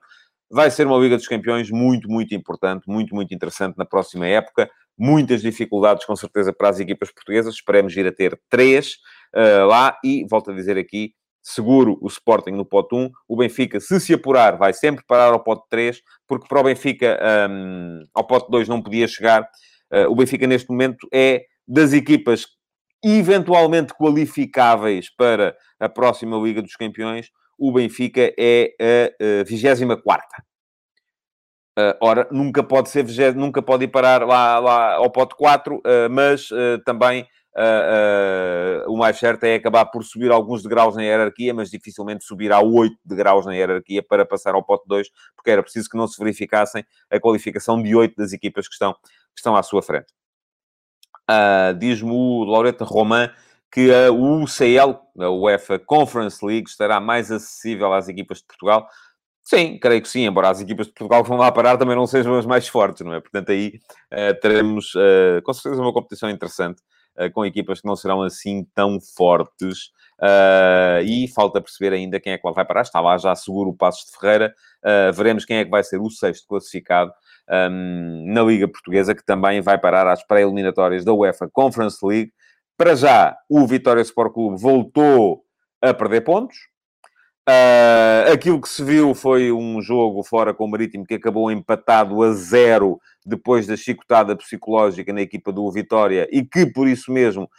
vai 0.49 0.69
ser 0.69 0.85
uma 0.85 0.97
Liga 0.97 1.17
dos 1.17 1.27
Campeões 1.27 1.69
muito, 1.71 2.07
muito 2.07 2.35
importante, 2.35 2.87
muito, 2.87 3.13
muito 3.15 3.33
interessante 3.33 3.75
na 3.77 3.85
próxima 3.85 4.27
época. 4.27 4.69
Muitas 4.95 5.41
dificuldades, 5.41 6.05
com 6.05 6.15
certeza, 6.15 6.53
para 6.53 6.69
as 6.69 6.79
equipas 6.79 7.11
portuguesas. 7.11 7.55
Esperemos 7.55 7.97
ir 7.97 8.05
a 8.05 8.11
ter 8.11 8.39
três 8.47 8.97
lá 9.67 9.97
e, 10.03 10.23
volto 10.29 10.51
a 10.51 10.53
dizer 10.53 10.77
aqui, 10.77 11.15
seguro 11.43 11.97
o 12.01 12.07
Sporting 12.07 12.51
no 12.51 12.65
pote 12.65 12.95
1. 12.95 13.11
O 13.27 13.35
Benfica, 13.35 13.79
se 13.79 13.99
se 13.99 14.13
apurar, 14.13 14.57
vai 14.57 14.73
sempre 14.73 15.03
parar 15.05 15.33
ao 15.33 15.43
pote 15.43 15.63
3, 15.69 16.01
porque 16.27 16.47
para 16.47 16.61
o 16.61 16.63
Benfica, 16.63 17.19
um, 17.49 18.05
ao 18.13 18.25
pote 18.25 18.49
2 18.49 18.67
não 18.67 18.81
podia 18.81 19.07
chegar. 19.07 19.43
Uh, 19.91 20.09
o 20.09 20.15
Benfica, 20.15 20.47
neste 20.47 20.69
momento, 20.69 21.07
é 21.13 21.43
das 21.67 21.93
equipas 21.93 22.47
eventualmente 23.03 23.93
qualificáveis 23.93 25.13
para 25.15 25.55
a 25.79 25.89
próxima 25.89 26.37
Liga 26.37 26.61
dos 26.61 26.75
Campeões, 26.75 27.29
o 27.59 27.71
Benfica 27.71 28.33
é 28.39 28.73
a 29.19 29.43
24 29.43 30.25
Uh, 31.77 31.97
ora, 32.01 32.27
nunca 32.31 32.61
pode 32.61 32.89
ser, 32.89 33.33
nunca 33.33 33.59
pode 33.59 33.85
ir 33.85 33.87
parar 33.87 34.23
lá, 34.27 34.59
lá 34.59 34.93
ao 34.93 35.09
pote 35.09 35.35
4, 35.35 35.77
uh, 35.77 35.81
mas 36.11 36.51
uh, 36.51 36.77
também 36.85 37.27
o 38.87 38.97
mais 38.97 39.17
certo 39.17 39.43
é 39.43 39.55
acabar 39.55 39.85
por 39.85 40.03
subir 40.03 40.31
alguns 40.31 40.63
degraus 40.63 40.95
na 40.95 41.03
hierarquia, 41.03 41.53
mas 41.53 41.69
dificilmente 41.69 42.23
subir 42.23 42.51
a 42.51 42.61
8 42.61 42.95
degraus 43.05 43.45
na 43.45 43.53
hierarquia 43.53 44.01
para 44.01 44.25
passar 44.25 44.55
ao 44.55 44.63
pote 44.63 44.85
2, 44.87 45.07
porque 45.35 45.51
era 45.51 45.61
preciso 45.61 45.89
que 45.89 45.97
não 45.97 46.07
se 46.07 46.17
verificassem 46.17 46.83
a 47.09 47.19
qualificação 47.19 47.81
de 47.81 47.95
8 47.95 48.15
das 48.15 48.33
equipas 48.33 48.67
que 48.67 48.73
estão, 48.73 48.93
que 48.93 49.37
estão 49.37 49.55
à 49.55 49.63
sua 49.63 49.81
frente. 49.81 50.07
Diz-me 51.79 52.11
o 52.11 52.43
Laureta 52.43 52.83
Roman 52.83 53.29
que 53.73 53.91
a 53.91 54.11
UCL, 54.11 54.99
a 55.19 55.29
UEFA 55.31 55.79
Conference 55.79 56.45
League, 56.45 56.69
estará 56.69 56.99
mais 56.99 57.31
acessível 57.31 57.91
às 57.91 58.07
equipas 58.07 58.37
de 58.37 58.45
Portugal. 58.45 58.87
Sim, 59.43 59.79
creio 59.79 60.01
que 60.01 60.07
sim, 60.07 60.25
embora 60.25 60.49
as 60.49 60.61
equipas 60.61 60.85
de 60.85 60.93
Portugal 60.93 61.23
que 61.23 61.29
vão 61.29 61.39
lá 61.39 61.51
parar 61.51 61.75
também 61.77 61.95
não 61.95 62.05
sejam 62.05 62.35
as 62.37 62.45
mais 62.45 62.67
fortes, 62.67 63.03
não 63.03 63.15
é? 63.15 63.19
Portanto, 63.19 63.51
aí 63.51 63.79
uh, 64.13 64.39
teremos 64.39 64.93
uh, 64.93 65.41
com 65.43 65.51
certeza 65.53 65.81
uma 65.81 65.91
competição 65.91 66.29
interessante 66.29 66.81
uh, 66.81 66.92
com 67.33 67.45
equipas 67.45 67.81
que 67.81 67.87
não 67.87 67.95
serão 67.95 68.21
assim 68.21 68.65
tão 68.73 68.99
fortes. 68.99 69.91
e 71.05 71.27
falta 71.33 71.61
perceber 71.61 71.93
ainda 71.95 72.19
quem 72.19 72.33
é 72.33 72.37
que 72.37 72.51
vai 72.51 72.65
parar. 72.65 72.81
Está 72.81 72.99
lá 72.99 73.17
já 73.17 73.35
seguro 73.35 73.69
o 73.69 73.75
Passos 73.75 74.05
de 74.05 74.17
Ferreira. 74.17 74.53
veremos 75.13 75.45
quem 75.45 75.57
é 75.57 75.65
que 75.65 75.71
vai 75.71 75.83
ser 75.83 75.99
o 75.99 76.09
sexto 76.09 76.47
classificado 76.47 77.11
um, 77.49 78.25
na 78.33 78.41
Liga 78.43 78.67
Portuguesa, 78.67 79.13
que 79.13 79.25
também 79.25 79.61
vai 79.61 79.77
parar 79.77 80.07
às 80.07 80.25
pré-eliminatórias 80.25 81.03
da 81.03 81.13
UEFA 81.13 81.49
Conference 81.51 81.97
League. 82.05 82.31
Para 82.77 82.95
já, 82.95 83.35
o 83.49 83.65
Vitória 83.67 84.01
Sport 84.01 84.33
Clube 84.33 84.61
voltou 84.61 85.43
a 85.81 85.93
perder 85.93 86.21
pontos 86.21 86.57
Uh, 87.47 88.31
aquilo 88.31 88.61
que 88.61 88.69
se 88.69 88.81
viu 88.81 89.13
foi 89.13 89.51
um 89.51 89.81
jogo 89.81 90.23
fora 90.23 90.53
com 90.53 90.63
o 90.63 90.67
Marítimo 90.71 91.05
que 91.05 91.15
acabou 91.15 91.51
empatado 91.51 92.23
a 92.23 92.31
zero 92.31 93.01
depois 93.25 93.67
da 93.67 93.75
chicotada 93.75 94.35
psicológica 94.35 95.11
na 95.13 95.21
equipa 95.21 95.51
do 95.51 95.69
Vitória 95.71 96.27
e 96.31 96.43
que, 96.43 96.65
por 96.65 96.87
isso 96.87 97.11
mesmo, 97.11 97.49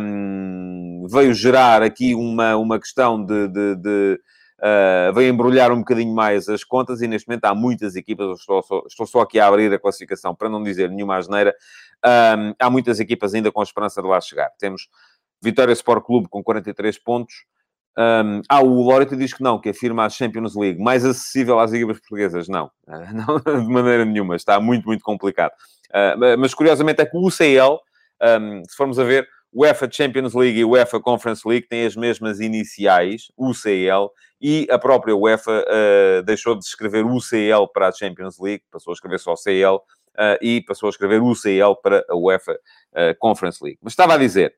um, 0.00 1.06
veio 1.10 1.34
gerar 1.34 1.82
aqui 1.82 2.14
uma, 2.14 2.56
uma 2.56 2.78
questão 2.78 3.24
de... 3.24 3.48
de, 3.48 3.76
de 3.76 4.20
uh, 4.60 5.12
veio 5.12 5.30
embrulhar 5.30 5.72
um 5.72 5.78
bocadinho 5.78 6.14
mais 6.14 6.48
as 6.48 6.64
contas 6.64 7.02
e 7.02 7.08
neste 7.08 7.28
momento 7.28 7.44
há 7.44 7.54
muitas 7.54 7.96
equipas, 7.96 8.38
estou 8.38 8.62
só, 8.62 8.82
estou 8.86 9.06
só 9.06 9.20
aqui 9.20 9.38
a 9.38 9.46
abrir 9.46 9.72
a 9.72 9.78
classificação 9.78 10.34
para 10.34 10.48
não 10.48 10.62
dizer 10.62 10.90
nenhuma 10.90 11.16
asneira, 11.16 11.54
há 12.58 12.70
muitas 12.70 13.00
equipas 13.00 13.34
ainda 13.34 13.50
com 13.50 13.62
esperança 13.62 14.02
de 14.02 14.08
lá 14.08 14.20
chegar. 14.20 14.50
Temos 14.58 14.88
Vitória 15.42 15.72
Sport 15.72 16.04
Clube 16.04 16.28
com 16.28 16.42
43 16.42 16.98
pontos, 16.98 17.44
um, 17.96 18.42
ah, 18.48 18.60
o 18.60 18.82
Loreto 18.82 19.16
diz 19.16 19.32
que 19.32 19.42
não, 19.42 19.60
que 19.60 19.68
afirma 19.68 20.04
a 20.04 20.10
Champions 20.10 20.56
League 20.56 20.80
mais 20.80 21.04
acessível 21.04 21.60
às 21.60 21.72
equipas 21.72 21.98
portuguesas. 21.98 22.48
Não, 22.48 22.66
uh, 22.88 23.14
não 23.46 23.62
de 23.62 23.72
maneira 23.72 24.04
nenhuma. 24.04 24.36
Está 24.36 24.60
muito, 24.60 24.86
muito 24.86 25.02
complicado. 25.02 25.52
Uh, 25.90 26.36
mas, 26.38 26.52
curiosamente, 26.52 27.00
é 27.00 27.06
que 27.06 27.16
o 27.16 27.26
UCL, 27.26 27.78
um, 28.40 28.62
se 28.68 28.76
formos 28.76 28.98
a 28.98 29.04
ver, 29.04 29.28
UEFA 29.52 29.88
Champions 29.90 30.34
League 30.34 30.58
e 30.58 30.64
UEFA 30.64 30.98
Conference 31.00 31.46
League 31.46 31.68
têm 31.68 31.86
as 31.86 31.94
mesmas 31.94 32.40
iniciais, 32.40 33.30
UCL, 33.38 34.10
e 34.40 34.66
a 34.68 34.78
própria 34.78 35.14
UEFA 35.14 35.64
uh, 35.64 36.22
deixou 36.24 36.58
de 36.58 36.64
escrever 36.64 37.06
UCL 37.06 37.68
para 37.72 37.88
a 37.88 37.92
Champions 37.92 38.40
League, 38.40 38.64
passou 38.72 38.90
a 38.90 38.94
escrever 38.94 39.20
só 39.20 39.36
CL, 39.36 39.78
e 40.40 40.60
passou 40.60 40.86
a 40.86 40.90
escrever 40.90 41.20
UCL 41.20 41.74
para 41.82 42.04
a 42.08 42.14
UEFA 42.14 42.56
Conference 43.18 43.58
League. 43.60 43.80
Mas 43.82 43.94
estava 43.94 44.14
a 44.14 44.16
dizer, 44.16 44.54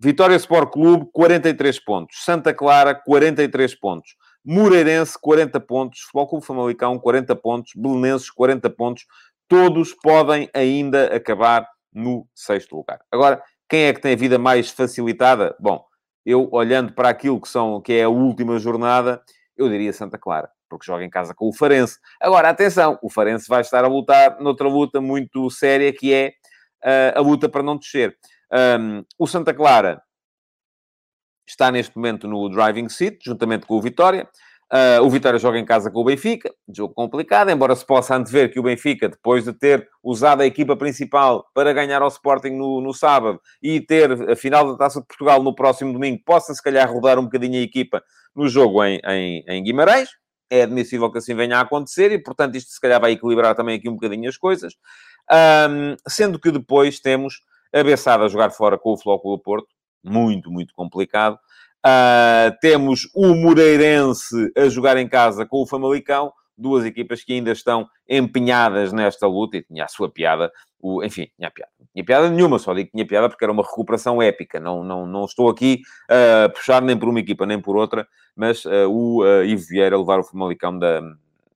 Vitória 0.00 0.36
Sport 0.36 0.72
Clube, 0.72 1.08
43 1.12 1.84
pontos. 1.84 2.24
Santa 2.24 2.54
Clara, 2.54 2.94
43 2.94 3.74
pontos. 3.74 4.14
Moreirense, 4.44 5.18
40 5.20 5.58
pontos. 5.58 6.00
Futebol 6.02 6.28
Clube 6.28 6.46
Famalicão, 6.46 6.98
40 7.00 7.34
pontos. 7.34 7.72
Belenenses, 7.74 8.30
40 8.30 8.70
pontos. 8.70 9.06
Todos 9.48 9.94
podem 9.94 10.48
ainda 10.54 11.14
acabar 11.14 11.66
no 11.92 12.28
sexto 12.32 12.76
lugar. 12.76 13.00
Agora, 13.10 13.42
quem 13.68 13.86
é 13.86 13.92
que 13.92 14.00
tem 14.00 14.12
a 14.12 14.16
vida 14.16 14.38
mais 14.38 14.70
facilitada? 14.70 15.56
Bom, 15.58 15.84
eu 16.24 16.48
olhando 16.52 16.92
para 16.92 17.08
aquilo 17.08 17.40
que, 17.40 17.48
são, 17.48 17.80
que 17.80 17.94
é 17.94 18.04
a 18.04 18.08
última 18.08 18.58
jornada, 18.58 19.20
eu 19.56 19.68
diria 19.68 19.92
Santa 19.92 20.16
Clara, 20.16 20.48
porque 20.68 20.86
joga 20.86 21.04
em 21.04 21.10
casa 21.10 21.34
com 21.34 21.48
o 21.48 21.52
Farense. 21.52 21.98
Agora, 22.20 22.50
atenção, 22.50 22.98
o 23.02 23.10
Farense 23.10 23.48
vai 23.48 23.62
estar 23.62 23.84
a 23.84 23.88
lutar 23.88 24.38
noutra 24.38 24.68
luta 24.68 25.00
muito 25.00 25.50
séria, 25.50 25.92
que 25.92 26.14
é 26.14 26.32
uh, 26.84 27.18
a 27.18 27.20
luta 27.20 27.48
para 27.48 27.62
não 27.62 27.76
descer. 27.76 28.16
Um, 28.52 29.04
o 29.18 29.26
Santa 29.26 29.52
Clara 29.52 30.02
está 31.46 31.70
neste 31.70 31.96
momento 31.96 32.28
no 32.28 32.48
driving 32.48 32.88
seat, 32.88 33.18
juntamente 33.24 33.66
com 33.66 33.76
o 33.76 33.82
Vitória. 33.82 34.28
Uh, 34.70 35.02
o 35.02 35.08
Vitória 35.08 35.38
joga 35.38 35.58
em 35.58 35.64
casa 35.64 35.90
com 35.90 36.00
o 36.00 36.04
Benfica, 36.04 36.52
jogo 36.68 36.92
complicado, 36.92 37.50
embora 37.50 37.74
se 37.74 37.86
possa 37.86 38.14
antever 38.14 38.52
que 38.52 38.60
o 38.60 38.62
Benfica, 38.62 39.08
depois 39.08 39.44
de 39.44 39.54
ter 39.54 39.88
usado 40.02 40.42
a 40.42 40.46
equipa 40.46 40.76
principal 40.76 41.48
para 41.54 41.72
ganhar 41.72 42.02
ao 42.02 42.08
Sporting 42.08 42.50
no, 42.50 42.78
no 42.82 42.92
sábado 42.92 43.40
e 43.62 43.80
ter 43.80 44.30
a 44.30 44.36
final 44.36 44.70
da 44.70 44.76
Taça 44.76 45.00
de 45.00 45.06
Portugal 45.06 45.42
no 45.42 45.54
próximo 45.54 45.90
domingo, 45.90 46.20
possa 46.22 46.52
se 46.52 46.62
calhar 46.62 46.90
rodar 46.92 47.18
um 47.18 47.24
bocadinho 47.24 47.58
a 47.58 47.62
equipa 47.62 48.02
no 48.36 48.46
jogo 48.46 48.84
em, 48.84 49.00
em, 49.06 49.42
em 49.48 49.62
Guimarães. 49.64 50.10
É 50.50 50.62
admissível 50.62 51.10
que 51.10 51.16
assim 51.16 51.34
venha 51.34 51.58
a 51.58 51.60
acontecer 51.62 52.12
e, 52.12 52.18
portanto, 52.18 52.56
isto 52.56 52.70
se 52.70 52.80
calhar 52.80 53.00
vai 53.00 53.12
equilibrar 53.12 53.54
também 53.54 53.78
aqui 53.78 53.88
um 53.88 53.94
bocadinho 53.94 54.28
as 54.28 54.36
coisas. 54.36 54.74
Um, 55.30 55.96
sendo 56.06 56.38
que 56.38 56.50
depois 56.50 57.00
temos 57.00 57.40
a 57.72 58.14
a 58.14 58.28
jogar 58.28 58.50
fora 58.50 58.78
com 58.78 58.92
o 58.92 58.96
Flóculo 58.96 59.36
do 59.36 59.42
Porto, 59.42 59.68
muito, 60.02 60.50
muito 60.50 60.74
complicado. 60.74 61.38
Uh, 61.86 62.50
temos 62.60 63.08
o 63.14 63.34
Moreirense 63.34 64.52
a 64.56 64.68
jogar 64.68 64.96
em 64.96 65.08
casa 65.08 65.46
com 65.46 65.62
o 65.62 65.66
Famalicão, 65.66 66.32
duas 66.56 66.84
equipas 66.84 67.22
que 67.22 67.32
ainda 67.32 67.52
estão 67.52 67.88
empenhadas 68.08 68.92
nesta 68.92 69.26
luta 69.26 69.56
e 69.56 69.62
tinha 69.62 69.84
a 69.84 69.88
sua 69.88 70.10
piada. 70.10 70.50
O, 70.80 71.04
enfim, 71.04 71.28
tinha 71.36 71.50
piada. 71.50 71.70
Tinha 71.92 72.04
piada 72.04 72.30
nenhuma, 72.30 72.58
só 72.58 72.74
digo 72.74 72.86
que 72.86 72.92
tinha 72.92 73.06
piada 73.06 73.28
porque 73.28 73.44
era 73.44 73.52
uma 73.52 73.62
recuperação 73.62 74.20
épica. 74.20 74.58
Não, 74.58 74.82
não, 74.82 75.06
não 75.06 75.24
estou 75.24 75.48
aqui 75.48 75.82
uh, 76.10 76.46
a 76.46 76.48
puxar 76.48 76.82
nem 76.82 76.96
por 76.96 77.08
uma 77.08 77.20
equipa 77.20 77.46
nem 77.46 77.60
por 77.60 77.76
outra, 77.76 78.06
mas 78.34 78.64
uh, 78.64 78.88
o 78.88 79.22
uh, 79.22 79.44
Ivo 79.44 79.64
Vieira 79.68 79.96
levar 79.96 80.18
o 80.18 80.24
Famalicão 80.24 80.76
da, 80.76 81.00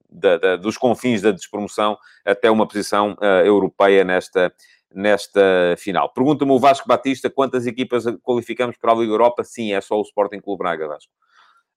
da, 0.08 0.38
da, 0.38 0.56
dos 0.56 0.76
confins 0.76 1.20
da 1.20 1.32
despromoção 1.32 1.96
até 2.24 2.50
uma 2.50 2.66
posição 2.66 3.16
europeia 3.44 4.04
nesta, 4.04 4.52
nesta 4.94 5.74
final. 5.78 6.12
Pergunta-me 6.12 6.52
o 6.52 6.58
Vasco 6.58 6.86
Batista 6.86 7.30
quantas 7.30 7.66
equipas 7.66 8.04
qualificamos 8.22 8.76
para 8.76 8.92
a 8.92 8.94
Liga 8.94 9.12
Europa. 9.12 9.44
Sim, 9.44 9.72
é 9.72 9.80
só 9.80 9.98
o 9.98 10.02
Sporting 10.02 10.40
Clube 10.40 10.58
Braga, 10.58 10.88
Vasco. 10.88 11.12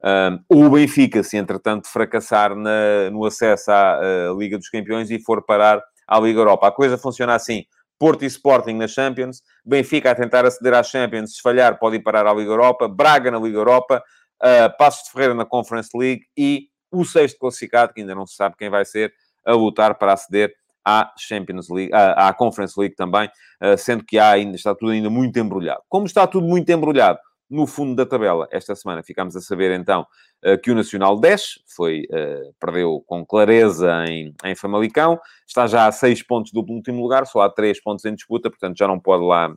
Um, 0.04 0.65
o 0.65 0.69
Benfica, 0.69 1.23
se 1.23 1.38
entretanto 1.38 1.88
fracassar 1.88 2.56
na, 2.56 3.10
no 3.12 3.25
acesso 3.25 3.71
à 3.71 3.99
Liga 4.38 4.58
dos 4.58 4.69
Campeões 4.69 5.10
e 5.10 5.19
for 5.19 5.43
parar 5.43 5.82
à 6.08 6.19
Liga 6.19 6.39
Europa. 6.39 6.67
A 6.67 6.71
coisa 6.71 6.97
funciona 6.97 7.34
assim. 7.34 7.65
Porto 7.97 8.23
e 8.23 8.28
Sporting 8.28 8.73
na 8.73 8.88
Champions, 8.88 9.41
Benfica 9.65 10.12
a 10.12 10.15
tentar 10.15 10.45
aceder 10.45 10.73
à 10.73 10.84
Champions, 10.84 11.38
se 11.38 11.41
falhar 11.41 11.80
pode 11.80 11.95
ir 11.95 12.04
parar 12.04 12.28
à 12.28 12.34
Liga 12.34 12.51
Europa, 12.51 12.88
Braga 12.88 13.32
na 13.32 13.39
Liga 13.39 13.58
Europa, 13.58 14.04
uh, 14.43 14.78
Passos 14.78 15.06
de 15.06 15.12
Ferreira 15.12 15.34
na 15.34 15.45
Conference 15.45 15.97
League 15.97 16.23
e 16.38 16.67
o 16.91 17.06
sexto 17.06 17.39
classificado, 17.39 17.93
que 17.93 18.01
ainda 18.01 18.13
não 18.13 18.25
se 18.25 18.36
sabe 18.36 18.56
quem 18.58 18.69
vai 18.69 18.84
ser, 18.86 19.13
a 19.45 19.54
lutar 19.54 19.95
para 19.95 20.13
aceder 20.13 20.54
à 20.86 21.12
Champions 21.17 21.67
League, 21.69 21.91
à, 21.93 22.30
à 22.30 22.34
Conference 22.34 22.80
League 22.80 22.95
também, 22.95 23.28
uh, 23.62 23.78
sendo 23.78 24.04
que 24.04 24.19
há 24.19 24.30
ainda, 24.30 24.56
está 24.56 24.76
tudo 24.76 24.91
ainda 24.91 25.10
muito 25.10 25.38
embrulhado. 25.39 25.82
Como 25.89 26.06
está 26.06 26.28
tudo 26.28 26.48
muito 26.48 26.69
embrulhado 26.71 27.19
no 27.50 27.67
fundo 27.67 27.95
da 27.95 28.06
tabela, 28.06 28.48
esta 28.52 28.76
semana 28.76 29.04
ficamos 29.04 29.36
a 29.36 29.41
saber 29.41 29.71
então 29.71 30.06
uh, 30.45 30.58
que 30.62 30.71
o 30.71 30.76
Nacional 30.76 31.19
desce, 31.19 31.60
foi, 31.76 32.08
uh, 32.12 32.54
perdeu 32.60 33.04
com 33.06 33.26
clareza 33.26 34.06
em, 34.08 34.34
em 34.43 34.56
Famalicão, 34.56 35.19
está 35.48 35.67
já 35.67 35.88
a 35.88 35.91
seis 35.91 36.24
pontos 36.24 36.52
do 36.52 36.62
último 36.62 37.02
lugar, 37.02 37.26
só 37.26 37.41
há 37.41 37.50
três 37.50 37.82
pontos 37.82 38.06
em 38.06 38.15
disputa, 38.15 38.50
portanto 38.50 38.78
já 38.78 38.88
não 38.88 39.00
pode 39.00 39.24
lá, 39.24 39.54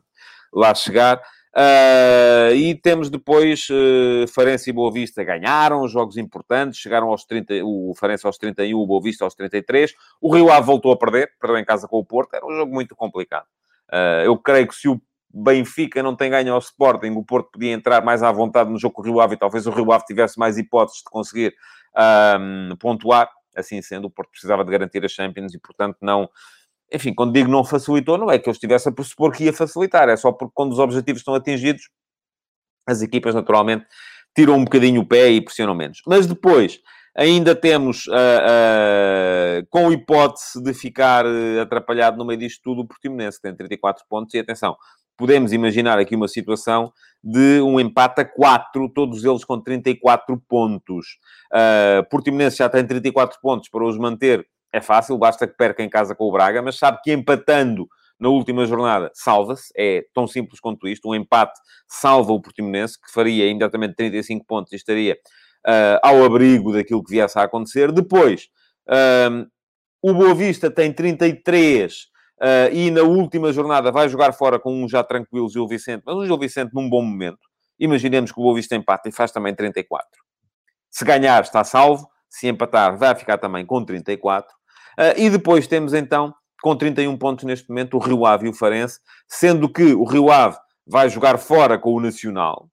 lá 0.53 0.73
chegar. 0.73 1.21
Uh, 1.55 2.53
e 2.53 2.75
temos 2.75 3.09
depois 3.09 3.67
uh, 3.69 4.27
Farense 4.27 4.69
e 4.69 4.73
Boa 4.73 4.91
Vista 4.91 5.23
ganharam 5.23 5.87
jogos 5.87 6.15
importantes, 6.15 6.79
chegaram 6.79 7.07
aos 7.07 7.25
30, 7.25 7.63
o 7.63 7.93
Farense 7.95 8.25
aos 8.25 8.37
31, 8.37 8.77
o 8.77 8.85
Boa 8.85 9.01
Vista 9.01 9.23
aos 9.23 9.33
33. 9.33 9.93
O 10.21 10.33
Rio 10.33 10.51
Ave 10.51 10.67
voltou 10.67 10.91
a 10.91 10.97
perder, 10.97 11.31
perdeu 11.39 11.57
em 11.57 11.65
casa 11.65 11.87
com 11.87 11.97
o 11.97 12.05
Porto, 12.05 12.35
era 12.35 12.45
um 12.45 12.55
jogo 12.55 12.71
muito 12.71 12.95
complicado. 12.95 13.45
Uh, 13.91 14.23
eu 14.25 14.37
creio 14.37 14.67
que 14.67 14.75
se 14.75 14.87
o 14.87 15.01
Benfica 15.33 16.03
não 16.03 16.15
tem 16.15 16.29
ganho 16.29 16.53
ao 16.53 16.59
Sporting, 16.59 17.11
o 17.11 17.23
Porto 17.23 17.49
podia 17.51 17.71
entrar 17.71 18.03
mais 18.03 18.21
à 18.21 18.31
vontade 18.31 18.69
no 18.69 18.77
jogo 18.77 18.93
com 18.93 19.01
o 19.01 19.05
Rio 19.05 19.19
Ave 19.19 19.33
e 19.33 19.37
talvez 19.37 19.65
o 19.65 19.71
Rio 19.71 19.91
Ave 19.91 20.05
tivesse 20.05 20.37
mais 20.37 20.57
hipóteses 20.57 20.99
de 20.99 21.05
conseguir 21.05 21.53
pontuar. 22.79 23.29
Assim 23.55 23.81
sendo, 23.81 24.05
o 24.05 24.09
Porto 24.09 24.31
precisava 24.31 24.63
de 24.63 24.71
garantir 24.71 25.03
a 25.03 25.07
Champions 25.07 25.53
e, 25.53 25.59
portanto, 25.59 25.97
não 26.01 26.29
enfim, 26.93 27.13
quando 27.13 27.33
digo 27.33 27.49
não 27.49 27.63
facilitou, 27.63 28.17
não 28.17 28.31
é 28.31 28.39
que 28.39 28.49
eu 28.49 28.51
estivesse 28.51 28.89
a 28.89 28.91
pressupor 28.91 29.31
que 29.31 29.45
ia 29.45 29.53
facilitar, 29.53 30.09
é 30.09 30.17
só 30.17 30.31
porque 30.31 30.53
quando 30.55 30.71
os 30.71 30.79
objetivos 30.79 31.21
estão 31.21 31.35
atingidos, 31.35 31.89
as 32.87 33.01
equipas 33.01 33.35
naturalmente 33.35 33.85
tiram 34.35 34.55
um 34.55 34.63
bocadinho 34.63 35.01
o 35.01 35.05
pé 35.05 35.29
e 35.29 35.41
pressionam 35.41 35.75
menos. 35.75 36.01
Mas 36.07 36.25
depois, 36.25 36.79
ainda 37.15 37.55
temos, 37.55 38.07
uh, 38.07 38.11
uh, 38.11 39.67
com 39.69 39.91
hipótese 39.91 40.61
de 40.63 40.73
ficar 40.73 41.25
uh, 41.25 41.61
atrapalhado 41.61 42.17
no 42.17 42.25
meio 42.25 42.39
disto 42.39 42.61
tudo, 42.63 42.81
o 42.81 42.87
Portimonense, 42.87 43.37
que 43.37 43.43
tem 43.43 43.55
34 43.55 44.05
pontos, 44.09 44.33
e 44.33 44.39
atenção, 44.39 44.75
podemos 45.17 45.51
imaginar 45.51 45.99
aqui 45.99 46.15
uma 46.15 46.27
situação 46.27 46.93
de 47.21 47.61
um 47.61 47.79
empate 47.79 48.21
a 48.21 48.25
4, 48.25 48.89
todos 48.93 49.25
eles 49.25 49.43
com 49.43 49.59
34 49.59 50.41
pontos. 50.47 51.17
Uh, 51.51 52.07
Portimonense 52.09 52.57
já 52.57 52.69
tem 52.69 52.85
34 52.85 53.37
pontos 53.41 53.69
para 53.69 53.83
os 53.83 53.97
manter, 53.97 54.47
é 54.71 54.81
fácil, 54.81 55.17
basta 55.17 55.47
que 55.47 55.55
perca 55.55 55.83
em 55.83 55.89
casa 55.89 56.15
com 56.15 56.25
o 56.25 56.31
Braga, 56.31 56.61
mas 56.61 56.77
sabe 56.77 56.99
que 57.03 57.11
empatando 57.11 57.87
na 58.19 58.29
última 58.29 58.65
jornada 58.65 59.09
salva-se, 59.13 59.71
é 59.77 60.03
tão 60.13 60.27
simples 60.27 60.59
quanto 60.59 60.87
isto. 60.87 61.09
Um 61.09 61.15
empate 61.15 61.59
salva 61.87 62.33
o 62.33 62.41
Portimonense, 62.41 62.99
que 62.99 63.11
faria 63.11 63.47
imediatamente 63.47 63.95
35 63.95 64.45
pontos 64.45 64.73
e 64.73 64.75
estaria 64.75 65.17
uh, 65.65 65.99
ao 66.03 66.23
abrigo 66.23 66.73
daquilo 66.73 67.03
que 67.03 67.11
viesse 67.11 67.39
a 67.39 67.43
acontecer. 67.43 67.91
Depois, 67.91 68.49
uh, 68.89 69.47
o 70.01 70.13
Boa 70.13 70.35
Vista 70.35 70.69
tem 70.69 70.91
33 70.91 72.09
Uh, 72.41 72.71
e 72.71 72.89
na 72.89 73.01
última 73.01 73.51
jornada 73.51 73.91
vai 73.91 74.07
jogar 74.07 74.31
fora 74.31 74.57
com 74.57 74.73
um 74.73 74.87
já 74.87 75.03
tranquilo 75.03 75.49
Gil 75.49 75.67
Vicente, 75.67 76.03
mas 76.05 76.15
o 76.15 76.25
Gil 76.25 76.39
Vicente 76.39 76.71
num 76.73 76.89
bom 76.89 77.01
momento. 77.01 77.39
Imaginemos 77.77 78.31
que 78.31 78.39
o 78.39 78.43
Boa 78.43 78.55
Vista 78.55 78.75
empata 78.77 79.09
e 79.09 79.11
faz 79.11 79.29
também 79.29 79.53
34. 79.53 80.07
Se 80.89 81.03
ganhar, 81.03 81.43
está 81.43 81.65
salvo. 81.65 82.09
Se 82.29 82.47
empatar, 82.47 82.97
vai 82.97 83.13
ficar 83.13 83.37
também 83.39 83.65
com 83.65 83.83
34. 83.83 84.55
Uh, 84.99 85.01
ah, 85.01 85.13
e 85.15 85.29
depois 85.29 85.65
temos 85.65 85.93
então, 85.93 86.33
com 86.61 86.75
31 86.75 87.17
pontos 87.17 87.45
neste 87.45 87.69
momento, 87.69 87.95
o 87.95 87.99
Rio 87.99 88.25
Ave 88.25 88.47
e 88.47 88.49
o 88.49 88.53
Farense, 88.53 88.99
sendo 89.27 89.71
que 89.71 89.93
o 89.93 90.03
Rio 90.03 90.29
Ave 90.29 90.57
vai 90.85 91.07
jogar 91.07 91.37
fora 91.37 91.77
com 91.77 91.93
o 91.93 92.01
Nacional, 92.01 92.67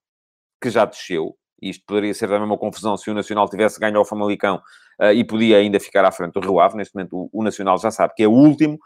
que 0.60 0.70
já 0.70 0.84
desceu. 0.84 1.36
Isto 1.60 1.84
poderia 1.86 2.12
ser 2.12 2.28
também 2.28 2.44
uma 2.44 2.58
confusão 2.58 2.96
se 2.96 3.10
o 3.10 3.14
Nacional 3.14 3.48
tivesse 3.48 3.78
ganho 3.78 3.96
ao 3.96 4.04
Famalicão 4.04 4.60
uh, 5.00 5.12
e 5.12 5.24
podia 5.24 5.58
ainda 5.58 5.78
ficar 5.78 6.04
à 6.04 6.10
frente 6.10 6.32
do 6.32 6.40
Rio 6.40 6.60
Ave. 6.60 6.76
Neste 6.76 6.94
momento, 6.94 7.30
o, 7.32 7.42
Nacional 7.42 7.78
já 7.78 7.90
sabe 7.90 8.14
que 8.14 8.22
é 8.22 8.26
o 8.26 8.32
último. 8.32 8.78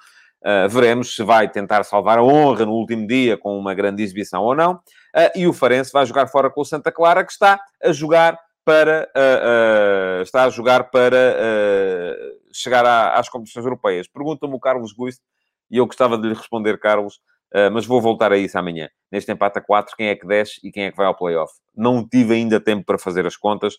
Uh, 0.42 0.68
veremos 0.68 1.14
se 1.14 1.22
vai 1.22 1.50
tentar 1.50 1.84
salvar 1.84 2.18
a 2.18 2.22
honra 2.22 2.64
no 2.64 2.72
último 2.72 3.06
dia 3.06 3.36
com 3.36 3.58
uma 3.58 3.74
grande 3.74 4.02
exibição 4.02 4.42
ou 4.42 4.54
não. 4.54 4.74
Uh, 4.74 5.30
e 5.34 5.46
o 5.46 5.52
Farense 5.52 5.92
vai 5.92 6.06
jogar 6.06 6.28
fora 6.28 6.50
com 6.50 6.60
o 6.60 6.64
Santa 6.64 6.92
Clara, 6.92 7.24
que 7.24 7.32
está 7.32 7.60
a 7.82 7.92
jogar 7.92 8.38
para 8.64 9.08
uh, 9.16 10.22
está 10.22 10.44
a 10.44 10.50
jogar 10.50 10.90
para 10.90 11.16
chegar 12.52 12.84
à, 12.84 13.18
às 13.18 13.28
competições 13.28 13.64
europeias. 13.64 14.08
Pergunta-me 14.08 14.54
o 14.54 14.60
Carlos 14.60 14.92
Guist, 14.92 15.20
e 15.70 15.76
eu 15.78 15.86
gostava 15.86 16.18
de 16.18 16.28
lhe 16.28 16.34
responder, 16.34 16.78
Carlos, 16.78 17.20
mas 17.72 17.84
vou 17.84 18.00
voltar 18.00 18.32
a 18.32 18.36
isso 18.36 18.56
amanhã. 18.58 18.88
Neste 19.10 19.30
empate 19.32 19.58
a 19.58 19.60
4, 19.60 19.96
quem 19.96 20.08
é 20.08 20.14
que 20.16 20.26
desce 20.26 20.60
e 20.62 20.70
quem 20.70 20.84
é 20.84 20.90
que 20.90 20.96
vai 20.96 21.06
ao 21.06 21.16
playoff? 21.16 21.52
Não 21.76 22.08
tive 22.08 22.34
ainda 22.34 22.60
tempo 22.60 22.84
para 22.84 22.98
fazer 22.98 23.26
as 23.26 23.36
contas, 23.36 23.74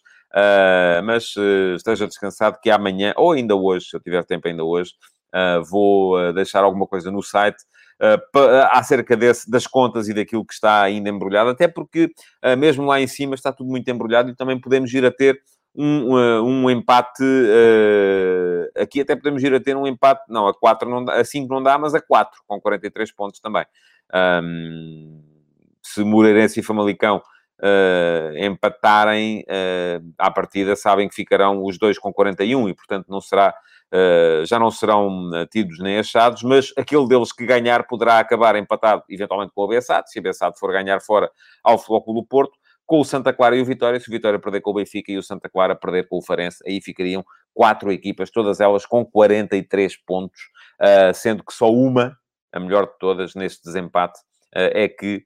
mas 1.05 1.33
esteja 1.75 2.07
descansado 2.07 2.59
que 2.61 2.69
amanhã, 2.69 3.13
ou 3.15 3.31
ainda 3.31 3.55
hoje, 3.55 3.87
se 3.87 3.95
eu 3.95 4.01
tiver 4.01 4.25
tempo 4.25 4.47
ainda 4.47 4.63
hoje, 4.63 4.91
Uh, 5.33 5.63
vou 5.63 6.19
uh, 6.19 6.33
deixar 6.33 6.61
alguma 6.61 6.85
coisa 6.85 7.09
no 7.09 7.23
site 7.23 7.63
uh, 8.01 8.67
acerca 8.71 9.15
desse, 9.15 9.49
das 9.49 9.65
contas 9.65 10.09
e 10.09 10.13
daquilo 10.13 10.45
que 10.45 10.53
está 10.53 10.81
ainda 10.81 11.09
embrulhado, 11.09 11.49
até 11.49 11.69
porque 11.69 12.11
mesmo 12.57 12.85
lá 12.85 12.99
em 12.99 13.07
cima 13.07 13.33
está 13.33 13.53
tudo 13.53 13.69
muito 13.69 13.89
embrulhado 13.89 14.29
e 14.29 14.35
também 14.35 14.59
podemos 14.59 14.93
ir 14.93 15.05
a 15.05 15.11
ter 15.11 15.39
um, 15.75 16.15
um 16.41 16.69
empate 16.69 17.23
aqui 18.77 19.01
até 19.01 19.15
podemos 19.15 19.41
ir 19.43 19.53
a 19.53 19.59
ter 19.59 19.75
um 19.75 19.87
empate, 19.87 20.23
não, 20.29 20.47
a 20.47 20.53
4 20.53 20.89
não 20.89 21.05
dá, 21.05 21.15
a 21.15 21.23
5 21.23 21.53
não 21.53 21.63
dá, 21.63 21.77
mas 21.77 21.93
a 21.93 22.01
4, 22.01 22.41
com 22.47 22.59
43 22.59 23.11
pontos 23.11 23.39
também. 23.39 23.65
Um, 24.43 25.23
se 25.81 26.03
Moreirense 26.03 26.59
e 26.59 26.63
Famalicão 26.63 27.21
Uh, 27.63 28.35
empatarem 28.39 29.41
uh, 29.41 30.13
à 30.17 30.31
partida, 30.31 30.75
sabem 30.75 31.07
que 31.07 31.13
ficarão 31.13 31.63
os 31.63 31.77
dois 31.77 31.99
com 31.99 32.11
41 32.11 32.69
e, 32.69 32.73
portanto, 32.73 33.05
não 33.07 33.21
será 33.21 33.53
Uh, 33.93 34.45
já 34.45 34.57
não 34.57 34.71
serão 34.71 35.29
eh, 35.35 35.45
tidos 35.47 35.77
nem 35.79 35.99
achados, 35.99 36.43
mas 36.43 36.71
aquele 36.77 37.05
deles 37.09 37.33
que 37.33 37.45
ganhar 37.45 37.85
poderá 37.85 38.19
acabar 38.19 38.55
empatado, 38.55 39.03
eventualmente, 39.09 39.51
com 39.53 39.63
o 39.63 39.67
Bessado, 39.67 40.07
se 40.07 40.17
o 40.17 40.21
Bessado 40.21 40.57
for 40.57 40.71
ganhar 40.71 41.01
fora 41.01 41.29
ao 41.61 41.77
Flóculo 41.77 42.25
Porto, 42.25 42.57
com 42.85 42.99
o 42.99 43.05
Santa 43.05 43.31
Clara 43.33 43.55
e 43.55 43.61
o 43.61 43.65
Vitória, 43.65 43.99
se 43.99 44.09
o 44.09 44.11
Vitória 44.11 44.39
perder 44.39 44.61
com 44.61 44.71
o 44.71 44.73
Benfica 44.73 45.11
e 45.11 45.17
o 45.17 45.23
Santa 45.23 45.49
Clara 45.49 45.75
perder 45.75 46.07
com 46.07 46.17
o 46.17 46.21
Farense, 46.21 46.57
aí 46.67 46.81
ficariam 46.81 47.23
quatro 47.53 47.91
equipas, 47.91 48.29
todas 48.29 48.59
elas 48.59 48.85
com 48.85 49.05
43 49.05 49.97
pontos, 50.05 50.39
uh, 50.81 51.13
sendo 51.13 51.43
que 51.43 51.53
só 51.53 51.71
uma, 51.71 52.17
a 52.51 52.59
melhor 52.59 52.85
de 52.85 52.97
todas, 52.99 53.35
neste 53.35 53.63
desempate, 53.63 54.19
uh, 54.55 54.71
é 54.73 54.87
que 54.87 55.25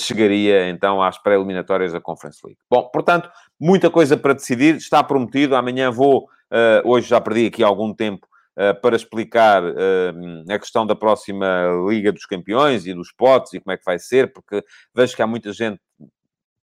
chegaria 0.00 0.68
então 0.68 1.00
às 1.00 1.16
pré-eliminatórias 1.16 1.92
da 1.92 2.00
Conference 2.00 2.40
League. 2.44 2.58
Bom, 2.68 2.90
portanto, 2.92 3.30
muita 3.58 3.88
coisa 3.88 4.16
para 4.16 4.32
decidir, 4.32 4.74
está 4.74 5.00
prometido, 5.00 5.54
amanhã 5.54 5.92
vou 5.92 6.28
Uh, 6.50 6.82
hoje 6.84 7.08
já 7.08 7.20
perdi 7.20 7.46
aqui 7.46 7.62
algum 7.62 7.94
tempo 7.94 8.26
uh, 8.56 8.78
para 8.80 8.96
explicar 8.96 9.62
uh, 9.62 10.52
a 10.52 10.58
questão 10.58 10.84
da 10.84 10.96
próxima 10.96 11.64
Liga 11.88 12.10
dos 12.10 12.26
Campeões 12.26 12.86
e 12.86 12.92
dos 12.92 13.12
potes 13.12 13.54
e 13.54 13.60
como 13.60 13.72
é 13.72 13.76
que 13.76 13.84
vai 13.84 14.00
ser, 14.00 14.32
porque 14.32 14.64
vejo 14.92 15.14
que 15.14 15.22
há 15.22 15.28
muita 15.28 15.52
gente 15.52 15.80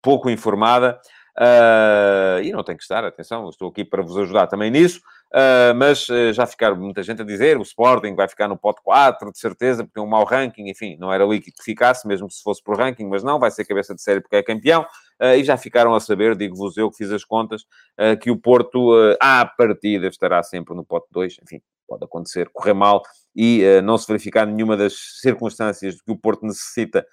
pouco 0.04 0.30
informada. 0.30 1.00
Uh, 1.36 2.44
e 2.44 2.52
não 2.52 2.64
tem 2.64 2.78
que 2.78 2.84
estar, 2.84 3.04
atenção, 3.04 3.50
estou 3.50 3.70
aqui 3.70 3.84
para 3.84 4.04
vos 4.04 4.16
ajudar 4.18 4.46
também 4.46 4.70
nisso, 4.70 5.00
uh, 5.34 5.74
mas 5.76 6.08
uh, 6.08 6.32
já 6.32 6.46
ficaram 6.46 6.76
muita 6.76 7.02
gente 7.02 7.24
a 7.24 7.26
dizer, 7.26 7.58
o 7.58 7.64
Sporting 7.64 8.14
vai 8.14 8.28
ficar 8.28 8.48
no 8.48 8.56
pote 8.56 8.82
4, 8.84 9.32
de 9.32 9.40
certeza, 9.40 9.84
porque 9.84 9.96
tem 9.96 10.04
um 10.04 10.08
mau 10.08 10.24
ranking, 10.26 10.70
enfim, 10.70 10.96
não 11.00 11.12
era 11.12 11.26
líquido 11.26 11.58
que 11.58 11.64
ficasse, 11.64 12.08
mesmo 12.08 12.30
se 12.30 12.44
fosse 12.44 12.62
por 12.62 12.78
ranking, 12.78 13.08
mas 13.08 13.24
não, 13.24 13.40
vai 13.40 13.50
ser 13.50 13.66
cabeça 13.66 13.96
de 13.96 14.02
série 14.04 14.22
porque 14.22 14.36
é 14.36 14.44
campeão, 14.44 14.86
e 15.38 15.44
já 15.44 15.58
ficaram 15.58 15.96
a 15.96 16.00
saber, 16.00 16.36
digo-vos 16.36 16.78
eu 16.78 16.92
que 16.92 16.98
fiz 16.98 17.12
as 17.12 17.24
contas, 17.24 17.64
que 18.22 18.30
o 18.30 18.38
Porto, 18.38 18.92
à 19.22 19.46
partida, 19.46 20.08
estará 20.08 20.44
sempre 20.44 20.76
no 20.76 20.84
pote 20.84 21.08
2, 21.12 21.38
enfim, 21.44 21.62
pode 21.88 22.04
acontecer, 22.04 22.50
correr 22.50 22.74
mal, 22.74 23.02
e 23.36 23.64
não 23.84 23.98
se 23.98 24.06
verificar 24.06 24.46
nenhuma 24.46 24.76
das 24.76 24.94
circunstâncias 25.22 26.02
que 26.02 26.12
o 26.12 26.18
Porto 26.18 26.46
necessita 26.46 27.06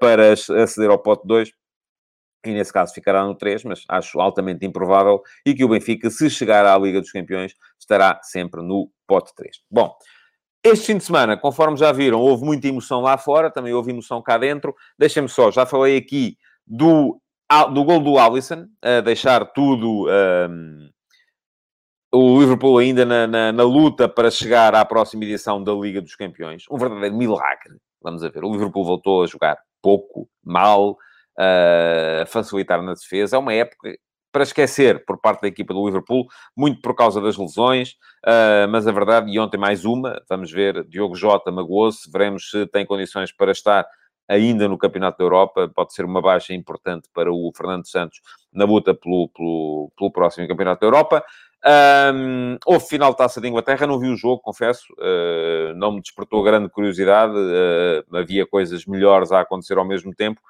para 0.00 0.32
aceder 0.32 0.90
ao 0.90 0.98
pote 0.98 1.26
2, 1.26 1.52
e 2.44 2.52
nesse 2.52 2.72
caso 2.72 2.94
ficará 2.94 3.24
no 3.24 3.34
3, 3.34 3.64
mas 3.64 3.84
acho 3.88 4.20
altamente 4.20 4.66
improvável, 4.66 5.22
e 5.44 5.54
que 5.54 5.64
o 5.64 5.68
Benfica, 5.68 6.10
se 6.10 6.28
chegar 6.28 6.64
à 6.66 6.76
Liga 6.78 7.00
dos 7.00 7.10
Campeões, 7.10 7.54
estará 7.78 8.20
sempre 8.22 8.62
no 8.62 8.90
pote 9.06 9.34
3. 9.34 9.58
Bom, 9.70 9.94
este 10.62 10.86
fim 10.86 10.98
de 10.98 11.04
semana, 11.04 11.36
conforme 11.36 11.76
já 11.76 11.92
viram, 11.92 12.20
houve 12.20 12.44
muita 12.44 12.68
emoção 12.68 13.00
lá 13.00 13.18
fora, 13.18 13.50
também 13.50 13.74
houve 13.74 13.90
emoção 13.90 14.22
cá 14.22 14.38
dentro. 14.38 14.74
Deixem-me 14.98 15.28
só, 15.28 15.50
já 15.50 15.66
falei 15.66 15.96
aqui 15.96 16.38
do, 16.66 17.20
do 17.72 17.84
gol 17.84 18.00
do 18.00 18.18
Alisson, 18.18 18.66
a 18.82 19.00
deixar 19.00 19.44
tudo... 19.52 20.06
Um, 20.08 20.88
o 22.14 22.40
Liverpool 22.40 22.78
ainda 22.78 23.04
na, 23.04 23.26
na, 23.26 23.52
na, 23.52 23.62
luta 23.64 24.08
para 24.08 24.30
chegar 24.30 24.72
à 24.72 24.84
próxima 24.84 25.24
edição 25.24 25.62
da 25.62 25.72
Liga 25.72 26.00
dos 26.00 26.14
Campeões. 26.14 26.64
Um 26.70 26.78
verdadeiro 26.78 27.16
milagre. 27.16 27.76
Vamos 28.00 28.22
a 28.22 28.28
ver. 28.28 28.44
O 28.44 28.52
Liverpool 28.52 28.84
voltou 28.84 29.24
a 29.24 29.26
jogar 29.26 29.58
pouco, 29.82 30.28
mal, 30.42 30.96
facilitar 32.28 32.82
na 32.82 32.94
defesa. 32.94 33.36
É 33.36 33.38
uma 33.38 33.52
época 33.52 33.96
para 34.34 34.42
esquecer 34.42 35.04
por 35.04 35.20
parte 35.20 35.42
da 35.42 35.48
equipa 35.48 35.72
do 35.72 35.86
Liverpool, 35.86 36.26
muito 36.56 36.80
por 36.80 36.92
causa 36.96 37.20
das 37.20 37.36
lesões, 37.36 37.90
uh, 38.26 38.66
mas 38.68 38.84
a 38.84 38.90
verdade, 38.90 39.30
e 39.30 39.38
ontem 39.38 39.56
mais 39.56 39.84
uma, 39.84 40.20
vamos 40.28 40.50
ver, 40.50 40.84
Diogo 40.88 41.14
Jota 41.14 41.52
magoou-se, 41.52 42.10
veremos 42.10 42.50
se 42.50 42.66
tem 42.66 42.84
condições 42.84 43.30
para 43.30 43.52
estar 43.52 43.86
ainda 44.28 44.66
no 44.66 44.76
Campeonato 44.76 45.18
da 45.18 45.24
Europa, 45.24 45.70
pode 45.72 45.94
ser 45.94 46.04
uma 46.04 46.20
baixa 46.20 46.52
importante 46.52 47.08
para 47.14 47.32
o 47.32 47.52
Fernando 47.56 47.86
Santos 47.86 48.20
na 48.52 48.64
luta 48.64 48.92
pelo, 48.92 49.28
pelo, 49.28 49.92
pelo 49.96 50.10
próximo 50.10 50.48
Campeonato 50.48 50.80
da 50.80 50.86
Europa. 50.88 51.24
Um, 52.12 52.58
houve 52.66 52.86
final 52.86 53.12
de 53.12 53.16
Taça 53.16 53.40
de 53.40 53.48
Inglaterra, 53.48 53.86
não 53.86 54.00
vi 54.00 54.08
o 54.08 54.16
jogo, 54.16 54.42
confesso, 54.42 54.84
uh, 54.94 55.74
não 55.76 55.92
me 55.92 56.00
despertou 56.00 56.42
grande 56.42 56.68
curiosidade, 56.68 57.34
uh, 57.34 58.16
havia 58.16 58.44
coisas 58.44 58.84
melhores 58.84 59.30
a 59.30 59.40
acontecer 59.40 59.78
ao 59.78 59.84
mesmo 59.84 60.12
tempo, 60.12 60.40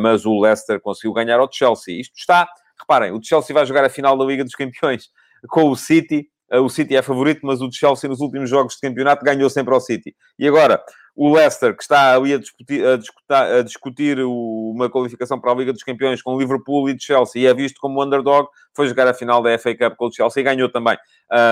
mas 0.00 0.24
o 0.24 0.40
Leicester 0.40 0.80
conseguiu 0.80 1.12
ganhar 1.12 1.38
ao 1.38 1.48
Chelsea. 1.50 2.00
Isto 2.00 2.16
está, 2.16 2.48
reparem, 2.78 3.12
o 3.12 3.20
Chelsea 3.22 3.54
vai 3.54 3.66
jogar 3.66 3.84
a 3.84 3.88
final 3.88 4.16
da 4.16 4.24
Liga 4.24 4.44
dos 4.44 4.54
Campeões 4.54 5.10
com 5.48 5.70
o 5.70 5.76
City. 5.76 6.28
Eh, 6.50 6.58
o 6.58 6.68
City 6.68 6.96
é 6.96 7.02
favorito, 7.02 7.40
mas 7.42 7.60
o 7.60 7.70
Chelsea 7.70 8.08
nos 8.08 8.20
últimos 8.20 8.48
jogos 8.48 8.74
de 8.74 8.80
campeonato 8.80 9.24
ganhou 9.24 9.48
sempre 9.50 9.74
ao 9.74 9.80
City. 9.80 10.14
E 10.38 10.48
agora, 10.48 10.82
o 11.14 11.34
Leicester, 11.34 11.76
que 11.76 11.82
está 11.82 12.16
ali 12.16 12.32
a 12.32 12.38
discutir, 12.38 12.86
a 12.86 12.96
discutir, 12.96 13.32
a 13.32 13.62
discutir 13.62 14.18
uma 14.20 14.88
qualificação 14.88 15.40
para 15.40 15.52
a 15.52 15.54
Liga 15.54 15.72
dos 15.72 15.82
Campeões 15.82 16.22
com 16.22 16.38
Liverpool 16.38 16.88
e 16.88 16.98
Chelsea, 16.98 17.42
e 17.42 17.46
é 17.46 17.54
visto 17.54 17.78
como 17.80 18.02
underdog, 18.02 18.48
foi 18.74 18.88
jogar 18.88 19.08
a 19.08 19.14
final 19.14 19.42
da 19.42 19.56
FA 19.58 19.76
Cup 19.76 19.96
com 19.96 20.06
o 20.06 20.12
Chelsea 20.12 20.40
e 20.40 20.44
ganhou 20.44 20.70
também. 20.70 20.96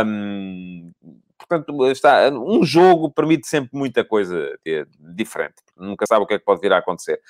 Um, 0.07 0.93
portanto, 1.39 1.87
está, 1.91 2.31
um 2.31 2.65
jogo 2.65 3.11
permite 3.11 3.47
sempre 3.47 3.71
muita 3.73 4.05
coisa 4.05 4.57
diferente. 5.15 5.57
Nunca 5.77 6.07
sabe 6.07 6.25
o 6.25 6.27
que 6.27 6.35
é 6.35 6.39
que 6.39 6.45
pode 6.45 6.61
vir 6.61 6.73
a 6.73 6.79
acontecer. 6.79 7.21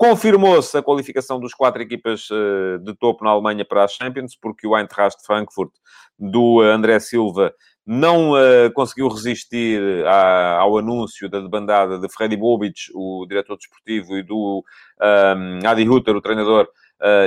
Confirmou-se 0.00 0.74
a 0.78 0.82
qualificação 0.82 1.38
dos 1.38 1.52
quatro 1.52 1.82
equipas 1.82 2.26
eh, 2.32 2.78
de 2.78 2.94
topo 2.94 3.22
na 3.22 3.32
Alemanha 3.32 3.66
para 3.66 3.84
a 3.84 3.86
Champions, 3.86 4.34
porque 4.34 4.66
o 4.66 4.74
Eintracht 4.74 5.22
Frankfurt 5.26 5.72
do 6.18 6.62
André 6.62 6.98
Silva 7.00 7.52
não 7.84 8.30
uh, 8.32 8.72
conseguiu 8.72 9.08
resistir 9.08 9.78
ao 10.06 10.78
anúncio 10.78 11.28
da 11.28 11.38
debandada 11.40 11.98
de 11.98 12.08
Freddy 12.08 12.34
Bobic, 12.34 12.90
o 12.94 13.26
diretor 13.28 13.58
desportivo, 13.58 14.16
e 14.16 14.22
do 14.22 14.64
ehm, 15.02 15.66
Adi 15.66 15.86
Hutter, 15.86 16.16
o 16.16 16.22
treinador, 16.22 16.68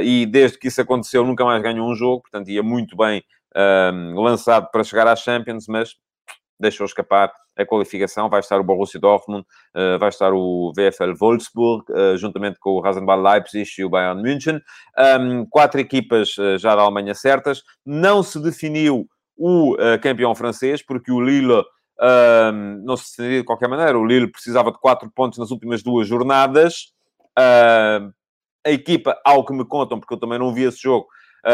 e 0.04 0.26
desde 0.26 0.58
que 0.58 0.68
isso 0.68 0.82
aconteceu 0.82 1.24
nunca 1.24 1.44
mais 1.46 1.62
ganhou 1.62 1.88
um 1.88 1.96
jogo, 1.96 2.22
portanto 2.22 2.50
ia 2.50 2.64
muito 2.64 2.96
bem 2.96 3.24
ehm, 3.56 4.16
lançado 4.16 4.70
para 4.72 4.84
chegar 4.84 5.06
à 5.06 5.16
Champions, 5.16 5.66
mas 5.68 5.96
deixou 6.63 6.86
escapar 6.86 7.32
a 7.56 7.65
qualificação. 7.65 8.30
Vai 8.30 8.39
estar 8.39 8.60
o 8.60 8.63
Borussia 8.63 8.99
Dortmund, 8.99 9.45
uh, 9.76 9.99
vai 9.99 10.10
estar 10.10 10.34
o 10.34 10.71
VfL 10.76 11.13
Wolfsburg, 11.19 11.86
uh, 11.91 12.17
juntamente 12.17 12.60
com 12.60 12.71
o 12.71 12.82
Rasenball 12.82 13.21
Leipzig 13.21 13.69
e 13.78 13.86
o 13.86 13.89
Bayern 13.89 14.21
München. 14.21 14.60
Um, 15.19 15.45
quatro 15.45 15.80
equipas 15.80 16.36
uh, 16.38 16.58
já 16.58 16.76
da 16.76 16.82
Alemanha 16.82 17.13
certas. 17.13 17.62
Não 17.86 18.23
se 18.23 18.41
definiu 18.41 19.08
o 19.36 19.76
campeão 19.99 20.36
francês, 20.36 20.86
porque 20.86 21.12
o 21.12 21.19
Lille 21.19 21.63
não 22.84 22.95
se 22.95 23.17
definiu 23.17 23.41
de 23.41 23.45
qualquer 23.45 23.67
maneira. 23.67 23.97
O 23.97 24.06
Lille 24.06 24.32
precisava 24.32 24.71
de 24.71 24.80
quatro 24.80 25.10
pontos 25.10 25.39
nas 25.39 25.49
últimas 25.49 25.82
duas 25.82 26.08
jornadas. 26.08 26.93
a 27.36 28.71
equipa, 28.71 29.19
ao 29.26 29.43
que 29.43 29.52
me 29.52 29.65
contam, 29.65 29.99
porque 29.99 30.13
eu 30.13 30.19
também 30.19 30.38
não 30.38 30.54
vi 30.54 30.65
esse 30.65 30.80
jogo, 30.80 31.08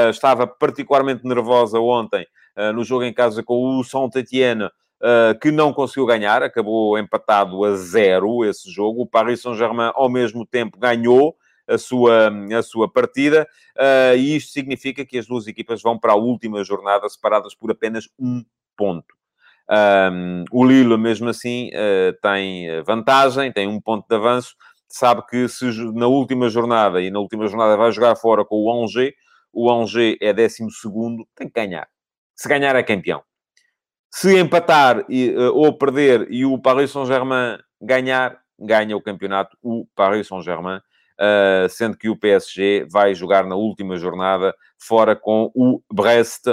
estava 0.10 0.46
particularmente 0.46 1.26
nervosa 1.26 1.80
ontem 1.80 2.28
no 2.76 2.84
jogo 2.84 3.06
em 3.06 3.14
casa 3.14 3.42
com 3.42 3.80
o 3.80 3.84
Saint-Etienne, 3.84 4.70
Uh, 5.02 5.38
que 5.40 5.50
não 5.50 5.72
conseguiu 5.72 6.06
ganhar, 6.06 6.44
acabou 6.44 6.98
empatado 6.98 7.64
a 7.64 7.74
zero 7.76 8.44
esse 8.44 8.70
jogo. 8.70 9.02
O 9.02 9.08
Paris 9.08 9.42
Saint-Germain, 9.42 9.92
ao 9.96 10.10
mesmo 10.10 10.46
tempo, 10.46 10.78
ganhou 10.78 11.38
a 11.70 11.78
sua, 11.78 12.30
a 12.58 12.64
sua 12.64 12.92
partida, 12.92 13.48
uh, 13.78 14.18
e 14.18 14.36
isto 14.36 14.52
significa 14.52 15.06
que 15.06 15.18
as 15.18 15.28
duas 15.28 15.48
equipas 15.48 15.82
vão 15.82 15.98
para 15.98 16.14
a 16.14 16.18
última 16.18 16.64
jornada 16.64 17.08
separadas 17.08 17.56
por 17.56 17.72
apenas 17.72 18.10
um 18.20 18.44
ponto. 18.76 19.16
Um, 19.72 20.46
o 20.52 20.66
Lille, 20.66 20.98
mesmo 20.98 21.30
assim, 21.30 21.70
uh, 21.70 22.14
tem 22.22 22.82
vantagem, 22.84 23.52
tem 23.52 23.68
um 23.68 23.80
ponto 23.80 24.06
de 24.10 24.16
avanço, 24.16 24.56
sabe 24.88 25.22
que 25.28 25.48
se 25.48 25.66
na 25.94 26.08
última 26.08 26.50
jornada, 26.50 27.00
e 27.02 27.12
na 27.12 27.20
última 27.20 27.48
jornada 27.48 27.78
vai 27.78 27.92
jogar 27.92 28.16
fora 28.16 28.44
com 28.44 28.56
o 28.56 28.84
Angers, 28.84 29.14
o 29.54 29.72
Angers 29.72 30.18
é 30.20 30.34
décimo 30.34 30.72
segundo, 30.72 31.28
tem 31.36 31.48
que 31.48 31.54
ganhar. 31.54 31.88
Se 32.36 32.50
ganhar 32.50 32.76
é 32.76 32.82
campeão. 32.82 33.22
Se 34.12 34.40
empatar 34.40 35.06
e, 35.08 35.30
uh, 35.32 35.54
ou 35.54 35.78
perder 35.78 36.28
e 36.32 36.46
o 36.46 36.58
Paris 36.60 36.92
Saint-Germain 36.92 37.58
ganhar, 37.82 38.40
ganha 38.60 38.96
o 38.98 39.02
campeonato 39.02 39.58
o 39.62 39.86
Paris 39.96 40.28
Saint-Germain, 40.28 40.78
uh, 40.78 41.70
sendo 41.70 41.98
que 41.98 42.10
o 42.10 42.18
PSG 42.18 42.88
vai 42.90 43.14
jogar 43.14 43.46
na 43.46 43.56
última 43.56 43.98
jornada 43.98 44.54
fora 44.78 45.16
com 45.16 45.52
o 45.54 45.82
Brest 45.94 46.48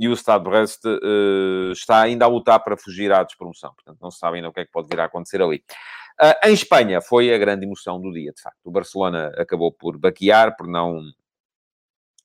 e 0.00 0.08
o 0.08 0.16
Stade 0.16 0.44
Brest 0.44 0.82
uh, 0.86 1.72
está 1.72 2.00
ainda 2.00 2.24
a 2.24 2.28
lutar 2.28 2.58
para 2.64 2.74
fugir 2.74 3.12
à 3.12 3.22
despromoção. 3.22 3.74
Portanto, 3.74 3.98
não 4.00 4.10
se 4.10 4.18
sabe 4.18 4.36
ainda 4.36 4.48
o 4.48 4.52
que 4.52 4.60
é 4.60 4.64
que 4.64 4.72
pode 4.72 4.88
vir 4.88 4.98
a 4.98 5.04
acontecer 5.04 5.42
ali. 5.42 5.62
Uh, 6.18 6.48
em 6.48 6.54
Espanha 6.54 7.02
foi 7.02 7.32
a 7.32 7.36
grande 7.36 7.66
emoção 7.66 8.00
do 8.00 8.10
dia, 8.10 8.32
de 8.32 8.40
facto. 8.40 8.58
O 8.64 8.70
Barcelona 8.70 9.30
acabou 9.36 9.70
por 9.70 9.98
baquear, 9.98 10.56
por 10.56 10.66
não... 10.66 11.02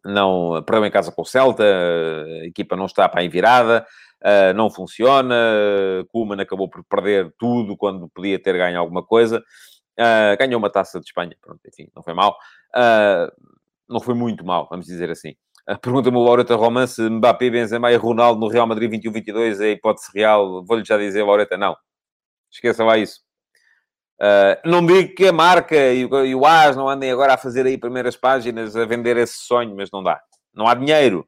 Não 0.06 0.64
perdeu 0.64 0.86
em 0.86 0.92
casa 0.92 1.12
com 1.12 1.24
o 1.24 1.26
Celta, 1.26 1.64
a 1.64 2.46
equipa 2.46 2.76
não 2.76 2.86
está 2.86 3.10
para 3.10 3.22
a 3.22 3.28
virada, 3.28 3.86
uh, 4.24 4.54
não 4.54 4.70
funciona. 4.70 5.36
Kuman 6.12 6.40
acabou 6.42 6.70
por 6.70 6.84
perder 6.84 7.34
tudo 7.40 7.76
quando 7.76 8.08
podia 8.10 8.42
ter 8.42 8.56
ganho 8.56 8.80
alguma 8.80 9.04
coisa. 9.04 9.44
Ganhou 10.38 10.60
uma 10.60 10.70
taça 10.70 11.00
de 11.00 11.06
Espanha, 11.06 11.36
pronto, 11.42 11.62
enfim, 11.68 11.90
não 11.96 12.04
foi 12.04 12.14
mal. 12.14 12.38
Não 13.90 14.00
foi 14.00 14.14
muito 14.14 14.46
mal, 14.46 14.68
vamos 14.70 14.86
dizer 14.86 15.10
assim. 15.10 15.36
Pergunta-me 15.82 16.18
o 16.18 16.24
Laureta 16.24 16.56
Roman 16.56 16.86
se 16.86 17.02
Mbappé, 17.10 17.50
Benzema 17.50 17.92
e 17.92 17.96
Ronaldo 17.96 18.40
no 18.40 18.48
Real 18.48 18.68
Madrid 18.68 18.92
21-22 19.04 19.62
é 19.62 19.72
hipótese 19.72 20.12
real. 20.14 20.64
Vou-lhe 20.64 20.86
já 20.86 20.98
dizer, 20.98 21.24
Laureta, 21.24 21.58
não. 21.58 21.76
Esqueça 22.52 22.84
lá 22.84 22.98
isso. 22.98 23.25
Uh, 24.22 24.70
não 24.70 24.86
digo 24.86 25.14
que 25.14 25.28
a 25.28 25.34
marca 25.34 25.76
e 25.76 26.06
o, 26.06 26.26
e 26.26 26.34
o 26.36 26.46
AS 26.46 26.76
não 26.76 26.88
andem 26.88 27.12
agora 27.12 27.34
a 27.34 27.38
fazer 27.38 27.66
aí 27.66 27.78
primeiras 27.78 28.16
páginas 28.16 28.76
a 28.76 28.86
vender 28.86 29.18
esse 29.18 29.38
sonho, 29.40 29.76
mas 29.76 29.92
não 29.92 30.02
dá. 30.02 30.22
Não 30.54 30.68
há 30.68 30.74
dinheiro 30.74 31.28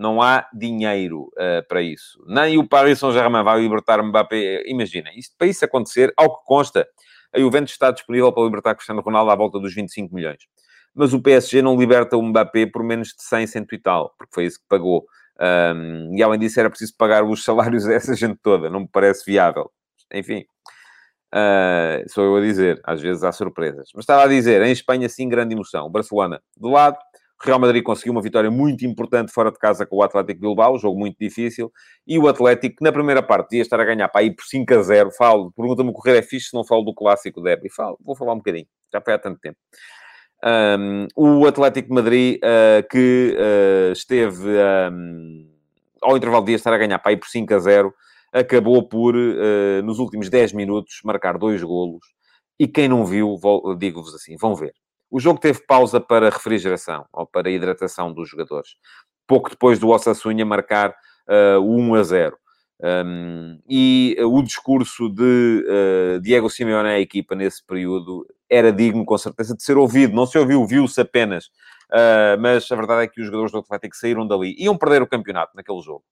não 0.00 0.22
há 0.22 0.48
dinheiro 0.54 1.24
uh, 1.34 1.66
para 1.68 1.82
isso. 1.82 2.18
Nem 2.26 2.56
o 2.56 2.66
Paris 2.66 2.98
Saint-Germain 2.98 3.44
vai 3.44 3.60
libertar 3.60 4.02
Mbappé. 4.02 4.62
Imaginem, 4.66 5.12
isto, 5.18 5.36
para 5.36 5.46
isso 5.46 5.62
acontecer, 5.62 6.10
ao 6.16 6.38
que 6.38 6.44
consta, 6.46 6.88
a 7.34 7.38
Juventus 7.38 7.72
está 7.72 7.90
disponível 7.90 8.32
para 8.32 8.42
libertar 8.42 8.74
Cristiano 8.74 9.02
Ronaldo 9.02 9.30
à 9.30 9.34
volta 9.34 9.60
dos 9.60 9.74
25 9.74 10.14
milhões. 10.14 10.38
Mas 10.94 11.12
o 11.12 11.20
PSG 11.20 11.60
não 11.60 11.76
liberta 11.76 12.16
o 12.16 12.22
Mbappé 12.22 12.64
por 12.64 12.82
menos 12.82 13.08
de 13.08 13.22
100, 13.22 13.46
100 13.46 13.66
e 13.72 13.78
tal, 13.78 14.14
porque 14.16 14.34
foi 14.34 14.46
isso 14.46 14.58
que 14.58 14.64
pagou. 14.70 15.04
Um, 15.38 16.16
e 16.16 16.22
além 16.22 16.40
disso, 16.40 16.58
era 16.58 16.70
preciso 16.70 16.94
pagar 16.96 17.22
os 17.22 17.44
salários 17.44 17.84
dessa 17.86 18.14
gente 18.14 18.38
toda. 18.42 18.70
Não 18.70 18.80
me 18.80 18.88
parece 18.90 19.30
viável. 19.30 19.70
Enfim, 20.12 20.46
uh, 21.34 22.08
sou 22.08 22.24
eu 22.24 22.36
a 22.36 22.40
dizer. 22.40 22.80
Às 22.84 23.00
vezes 23.00 23.22
há 23.24 23.32
surpresas. 23.32 23.90
Mas 23.94 24.02
estava 24.02 24.24
a 24.24 24.28
dizer, 24.28 24.62
em 24.62 24.72
Espanha, 24.72 25.08
sim, 25.08 25.28
grande 25.28 25.54
emoção. 25.54 25.86
O 25.86 25.90
Barcelona 25.90 26.40
do 26.56 26.68
lado, 26.68 26.98
Real 27.42 27.58
Madrid 27.58 27.82
conseguiu 27.82 28.12
uma 28.12 28.20
vitória 28.20 28.50
muito 28.50 28.84
importante 28.84 29.32
fora 29.32 29.50
de 29.50 29.58
casa 29.58 29.86
com 29.86 29.96
o 29.96 30.02
Atlético 30.02 30.40
Bilbao, 30.40 30.74
um 30.74 30.78
jogo 30.78 30.98
muito 30.98 31.16
difícil, 31.18 31.72
e 32.06 32.18
o 32.18 32.28
Atlético, 32.28 32.84
na 32.84 32.92
primeira 32.92 33.22
parte, 33.22 33.56
ia 33.56 33.62
estar 33.62 33.80
a 33.80 33.84
ganhar 33.84 34.08
para 34.08 34.22
ir 34.22 34.34
por 34.34 34.44
5 34.44 34.74
a 34.74 34.82
0. 34.82 35.10
Falo, 35.12 35.50
pergunta-me 35.52 35.88
o 35.88 35.92
correr 35.92 36.18
é 36.18 36.22
fixe 36.22 36.50
se 36.50 36.54
não 36.54 36.64
falo 36.64 36.82
do 36.82 36.94
clássico 36.94 37.40
derby. 37.40 37.70
Falo, 37.70 37.98
vou 38.04 38.14
falar 38.14 38.34
um 38.34 38.38
bocadinho, 38.38 38.66
já 38.92 39.00
foi 39.00 39.14
há 39.14 39.18
tanto 39.18 39.40
tempo. 39.40 39.56
Um, 40.44 41.06
o 41.16 41.46
Atlético 41.46 41.88
de 41.88 41.94
Madrid, 41.94 42.38
uh, 42.38 42.86
que 42.90 43.36
uh, 43.36 43.92
esteve 43.92 44.48
um, 44.92 45.50
ao 46.02 46.16
intervalo 46.16 46.44
de 46.44 46.52
estar 46.52 46.72
a 46.72 46.78
ganhar 46.78 46.98
para 46.98 47.12
ir 47.12 47.18
por 47.18 47.28
5 47.28 47.54
a 47.54 47.58
0, 47.58 47.94
acabou 48.32 48.86
por, 48.86 49.14
uh, 49.16 49.82
nos 49.84 49.98
últimos 49.98 50.28
10 50.28 50.52
minutos, 50.52 51.00
marcar 51.04 51.38
dois 51.38 51.62
golos. 51.62 52.04
E 52.58 52.68
quem 52.68 52.88
não 52.88 53.04
viu, 53.06 53.36
digo-vos 53.78 54.14
assim, 54.14 54.36
vão 54.36 54.54
ver. 54.54 54.74
O 55.10 55.18
jogo 55.18 55.40
teve 55.40 55.60
pausa 55.66 56.00
para 56.00 56.30
refrigeração 56.30 57.04
ou 57.12 57.26
para 57.26 57.50
hidratação 57.50 58.12
dos 58.12 58.28
jogadores. 58.28 58.76
Pouco 59.26 59.50
depois 59.50 59.78
do 59.78 59.88
Osasuna 59.88 60.44
marcar 60.44 60.90
uh, 60.90 61.60
o 61.60 61.76
1 61.76 61.94
a 61.94 62.02
0. 62.02 62.36
Um, 62.82 63.58
e 63.68 64.16
o 64.20 64.42
discurso 64.42 65.10
de 65.10 65.64
uh, 65.66 66.20
Diego 66.20 66.48
Simeone 66.48 66.88
à 66.88 67.00
equipa 67.00 67.34
nesse 67.34 67.64
período 67.64 68.26
era 68.48 68.72
digno, 68.72 69.04
com 69.04 69.18
certeza, 69.18 69.56
de 69.56 69.62
ser 69.62 69.76
ouvido. 69.76 70.14
Não 70.14 70.26
se 70.26 70.38
ouviu, 70.38 70.64
viu-se 70.66 71.00
apenas. 71.00 71.46
Uh, 71.90 72.40
mas 72.40 72.70
a 72.70 72.76
verdade 72.76 73.04
é 73.04 73.08
que 73.08 73.20
os 73.20 73.26
jogadores 73.26 73.52
do 73.52 73.58
Atlético 73.58 73.96
saíram 73.96 74.26
dali. 74.26 74.54
Iam 74.58 74.78
perder 74.78 75.02
o 75.02 75.06
campeonato 75.06 75.52
naquele 75.56 75.80
jogo 75.80 76.04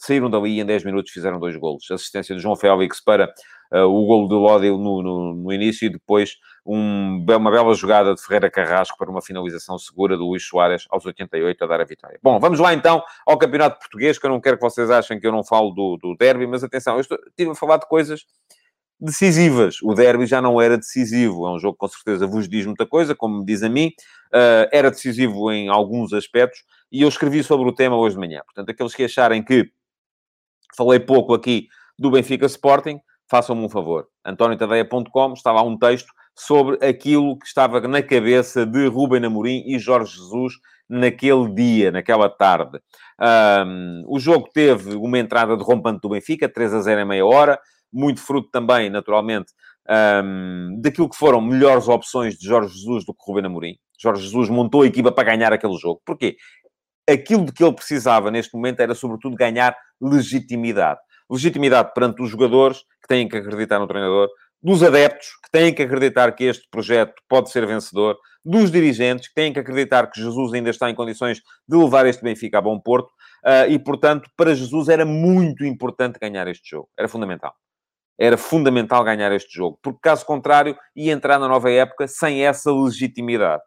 saíram 0.00 0.30
dali 0.30 0.56
e 0.56 0.60
em 0.60 0.64
10 0.64 0.84
minutos 0.84 1.12
fizeram 1.12 1.38
dois 1.38 1.56
golos. 1.56 1.88
Assistência 1.90 2.34
de 2.34 2.40
João 2.40 2.56
Félix 2.56 3.00
para 3.00 3.32
uh, 3.72 3.84
o 3.84 4.06
golo 4.06 4.26
do 4.28 4.38
Lodi 4.38 4.70
no, 4.70 5.02
no, 5.02 5.34
no, 5.34 5.52
início 5.52 5.86
e 5.86 5.90
depois 5.90 6.36
um, 6.64 7.24
uma 7.28 7.50
bela 7.50 7.74
jogada 7.74 8.14
de 8.14 8.22
Ferreira 8.22 8.50
Carrasco 8.50 8.96
para 8.96 9.10
uma 9.10 9.20
finalização 9.20 9.78
segura 9.78 10.16
do 10.16 10.24
Luís 10.24 10.42
Soares 10.42 10.86
aos 10.90 11.04
88 11.04 11.62
a 11.62 11.66
dar 11.66 11.80
a 11.80 11.84
vitória. 11.84 12.18
Bom, 12.22 12.40
vamos 12.40 12.58
lá 12.58 12.72
então 12.72 13.02
ao 13.26 13.38
Campeonato 13.38 13.78
Português, 13.78 14.18
que 14.18 14.26
eu 14.26 14.30
não 14.30 14.40
quero 14.40 14.56
que 14.56 14.62
vocês 14.62 14.90
achem 14.90 15.20
que 15.20 15.26
eu 15.26 15.32
não 15.32 15.44
falo 15.44 15.70
do, 15.70 15.98
do 15.98 16.16
derby, 16.16 16.46
mas 16.46 16.64
atenção, 16.64 16.94
eu 16.94 17.00
estou, 17.00 17.18
estive 17.28 17.50
a 17.50 17.54
falar 17.54 17.76
de 17.76 17.86
coisas 17.86 18.24
decisivas. 18.98 19.82
O 19.82 19.94
derby 19.94 20.26
já 20.26 20.42
não 20.42 20.60
era 20.60 20.76
decisivo. 20.76 21.46
É 21.46 21.50
um 21.52 21.58
jogo 21.58 21.74
que 21.74 21.78
com 21.78 21.88
certeza 21.88 22.26
vos 22.26 22.48
diz 22.48 22.66
muita 22.66 22.86
coisa, 22.86 23.14
como 23.14 23.38
me 23.38 23.44
diz 23.44 23.62
a 23.62 23.68
mim. 23.68 23.88
Uh, 24.32 24.68
era 24.72 24.90
decisivo 24.90 25.50
em 25.50 25.68
alguns 25.68 26.12
aspectos 26.12 26.62
e 26.92 27.02
eu 27.02 27.08
escrevi 27.08 27.42
sobre 27.42 27.68
o 27.68 27.74
tema 27.74 27.96
hoje 27.96 28.16
de 28.16 28.20
manhã. 28.20 28.42
Portanto, 28.44 28.70
aqueles 28.70 28.94
que 28.94 29.04
acharem 29.04 29.42
que 29.42 29.70
Falei 30.76 31.00
pouco 31.00 31.34
aqui 31.34 31.68
do 31.98 32.10
Benfica 32.10 32.46
Sporting. 32.46 33.00
Façam-me 33.28 33.64
um 33.64 33.68
favor. 33.68 34.06
AntónioTadeia.com 34.24 35.32
estava 35.34 35.62
um 35.62 35.78
texto 35.78 36.12
sobre 36.36 36.84
aquilo 36.84 37.38
que 37.38 37.46
estava 37.46 37.80
na 37.80 38.02
cabeça 38.02 38.64
de 38.64 38.86
Rubem 38.86 39.24
Amorim 39.24 39.62
e 39.66 39.78
Jorge 39.78 40.16
Jesus 40.16 40.54
naquele 40.88 41.48
dia, 41.54 41.92
naquela 41.92 42.28
tarde. 42.28 42.80
Um, 43.20 44.04
o 44.08 44.18
jogo 44.18 44.48
teve 44.52 44.96
uma 44.96 45.18
entrada 45.18 45.56
de 45.56 45.62
rompante 45.62 46.00
do 46.00 46.08
Benfica, 46.08 46.48
3 46.48 46.74
a 46.74 46.80
0 46.80 47.00
em 47.02 47.04
meia 47.04 47.26
hora, 47.26 47.60
muito 47.92 48.20
fruto 48.20 48.48
também, 48.50 48.90
naturalmente, 48.90 49.52
um, 50.24 50.80
daquilo 50.80 51.08
que 51.08 51.16
foram 51.16 51.40
melhores 51.40 51.88
opções 51.88 52.36
de 52.36 52.46
Jorge 52.46 52.74
Jesus 52.74 53.04
do 53.04 53.14
que 53.14 53.22
Rubem 53.24 53.46
Amorim. 53.46 53.76
Jorge 54.00 54.22
Jesus 54.22 54.48
montou 54.48 54.82
a 54.82 54.86
equipa 54.86 55.12
para 55.12 55.24
ganhar 55.24 55.52
aquele 55.52 55.76
jogo. 55.76 56.00
Porquê? 56.04 56.36
aquilo 57.12 57.44
de 57.44 57.52
que 57.52 57.62
ele 57.62 57.74
precisava 57.74 58.30
neste 58.30 58.54
momento 58.54 58.80
era, 58.80 58.94
sobretudo, 58.94 59.36
ganhar 59.36 59.76
legitimidade. 60.00 61.00
Legitimidade 61.30 61.92
perante 61.94 62.22
os 62.22 62.30
jogadores, 62.30 62.78
que 63.00 63.08
têm 63.08 63.28
que 63.28 63.36
acreditar 63.36 63.78
no 63.78 63.86
treinador, 63.86 64.28
dos 64.62 64.82
adeptos, 64.82 65.28
que 65.42 65.50
têm 65.50 65.74
que 65.74 65.82
acreditar 65.82 66.32
que 66.32 66.44
este 66.44 66.68
projeto 66.70 67.14
pode 67.28 67.50
ser 67.50 67.66
vencedor, 67.66 68.16
dos 68.44 68.70
dirigentes, 68.70 69.28
que 69.28 69.34
têm 69.34 69.52
que 69.52 69.60
acreditar 69.60 70.10
que 70.10 70.20
Jesus 70.20 70.52
ainda 70.52 70.70
está 70.70 70.90
em 70.90 70.94
condições 70.94 71.40
de 71.68 71.76
levar 71.76 72.06
este 72.06 72.22
Benfica 72.22 72.58
a 72.58 72.60
bom 72.60 72.78
porto, 72.78 73.10
uh, 73.44 73.70
e, 73.70 73.78
portanto, 73.78 74.28
para 74.36 74.54
Jesus 74.54 74.88
era 74.88 75.04
muito 75.04 75.64
importante 75.64 76.18
ganhar 76.18 76.46
este 76.48 76.70
jogo. 76.70 76.88
Era 76.98 77.08
fundamental. 77.08 77.54
Era 78.18 78.36
fundamental 78.36 79.02
ganhar 79.02 79.32
este 79.32 79.54
jogo, 79.54 79.78
porque, 79.82 80.00
caso 80.02 80.26
contrário, 80.26 80.76
ia 80.94 81.12
entrar 81.12 81.38
na 81.38 81.48
nova 81.48 81.70
época 81.70 82.06
sem 82.06 82.44
essa 82.44 82.70
legitimidade. 82.70 83.62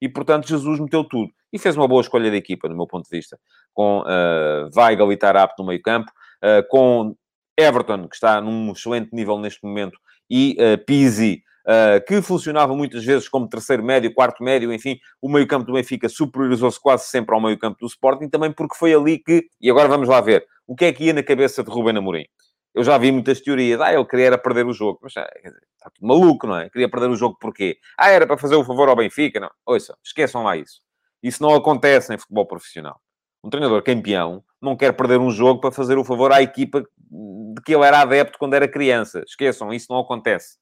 E, 0.00 0.08
portanto, 0.08 0.48
Jesus 0.48 0.80
meteu 0.80 1.04
tudo. 1.04 1.30
E 1.52 1.58
fez 1.58 1.76
uma 1.76 1.88
boa 1.88 2.00
escolha 2.00 2.30
de 2.30 2.36
equipa, 2.36 2.68
do 2.68 2.76
meu 2.76 2.86
ponto 2.86 3.08
de 3.08 3.16
vista. 3.16 3.38
Com 3.72 4.00
uh, 4.00 4.70
Weigl 4.76 5.12
e 5.12 5.16
Tarap 5.16 5.54
no 5.58 5.66
meio 5.66 5.82
campo, 5.82 6.10
uh, 6.42 6.66
com 6.68 7.16
Everton, 7.58 8.08
que 8.08 8.14
está 8.14 8.40
num 8.40 8.72
excelente 8.72 9.10
nível 9.12 9.38
neste 9.38 9.64
momento, 9.64 9.98
e 10.28 10.56
uh, 10.58 10.84
Pizzi, 10.84 11.42
uh, 11.66 12.04
que 12.06 12.22
funcionava 12.22 12.74
muitas 12.74 13.04
vezes 13.04 13.28
como 13.28 13.48
terceiro 13.48 13.82
médio, 13.82 14.12
quarto 14.14 14.42
médio, 14.42 14.72
enfim, 14.72 14.98
o 15.20 15.28
meio 15.28 15.46
campo 15.46 15.66
do 15.66 15.72
Benfica 15.72 16.08
superiorizou-se 16.08 16.80
quase 16.80 17.06
sempre 17.06 17.34
ao 17.34 17.40
meio 17.40 17.58
campo 17.58 17.78
do 17.80 17.86
Sporting, 17.86 18.28
também 18.28 18.52
porque 18.52 18.76
foi 18.76 18.94
ali 18.94 19.18
que, 19.18 19.46
e 19.60 19.70
agora 19.70 19.88
vamos 19.88 20.08
lá 20.08 20.20
ver, 20.20 20.46
o 20.66 20.76
que 20.76 20.84
é 20.84 20.92
que 20.92 21.04
ia 21.04 21.12
na 21.12 21.22
cabeça 21.22 21.62
de 21.64 21.70
Ruben 21.70 21.96
Amorim? 21.96 22.26
Eu 22.72 22.84
já 22.84 22.96
vi 22.96 23.10
muitas 23.10 23.40
teorias. 23.40 23.80
Ah, 23.80 23.92
ele 23.92 24.04
queria 24.04 24.26
era 24.26 24.38
perder 24.38 24.64
o 24.64 24.72
jogo. 24.72 25.00
Mas 25.02 25.12
está 25.16 25.90
tudo 25.92 26.06
maluco, 26.06 26.46
não 26.46 26.56
é? 26.56 26.70
Queria 26.70 26.88
perder 26.88 27.10
o 27.10 27.16
jogo 27.16 27.36
porquê? 27.40 27.78
Ah, 27.98 28.10
era 28.10 28.26
para 28.26 28.38
fazer 28.38 28.54
o 28.54 28.64
favor 28.64 28.88
ao 28.88 28.96
Benfica? 28.96 29.40
Não. 29.40 29.50
Ouça, 29.66 29.96
esqueçam 30.04 30.44
lá 30.44 30.56
isso. 30.56 30.80
Isso 31.22 31.42
não 31.42 31.54
acontece 31.54 32.14
em 32.14 32.18
futebol 32.18 32.46
profissional. 32.46 33.00
Um 33.42 33.50
treinador 33.50 33.82
campeão 33.82 34.42
não 34.60 34.76
quer 34.76 34.92
perder 34.92 35.18
um 35.18 35.30
jogo 35.30 35.60
para 35.60 35.72
fazer 35.72 35.96
o 35.98 36.04
favor 36.04 36.32
à 36.32 36.42
equipa 36.42 36.82
de 36.82 37.62
que 37.64 37.74
ele 37.74 37.84
era 37.84 38.00
adepto 38.00 38.38
quando 38.38 38.54
era 38.54 38.68
criança. 38.68 39.22
Esqueçam, 39.26 39.72
isso 39.72 39.86
não 39.90 39.98
acontece. 40.00 40.58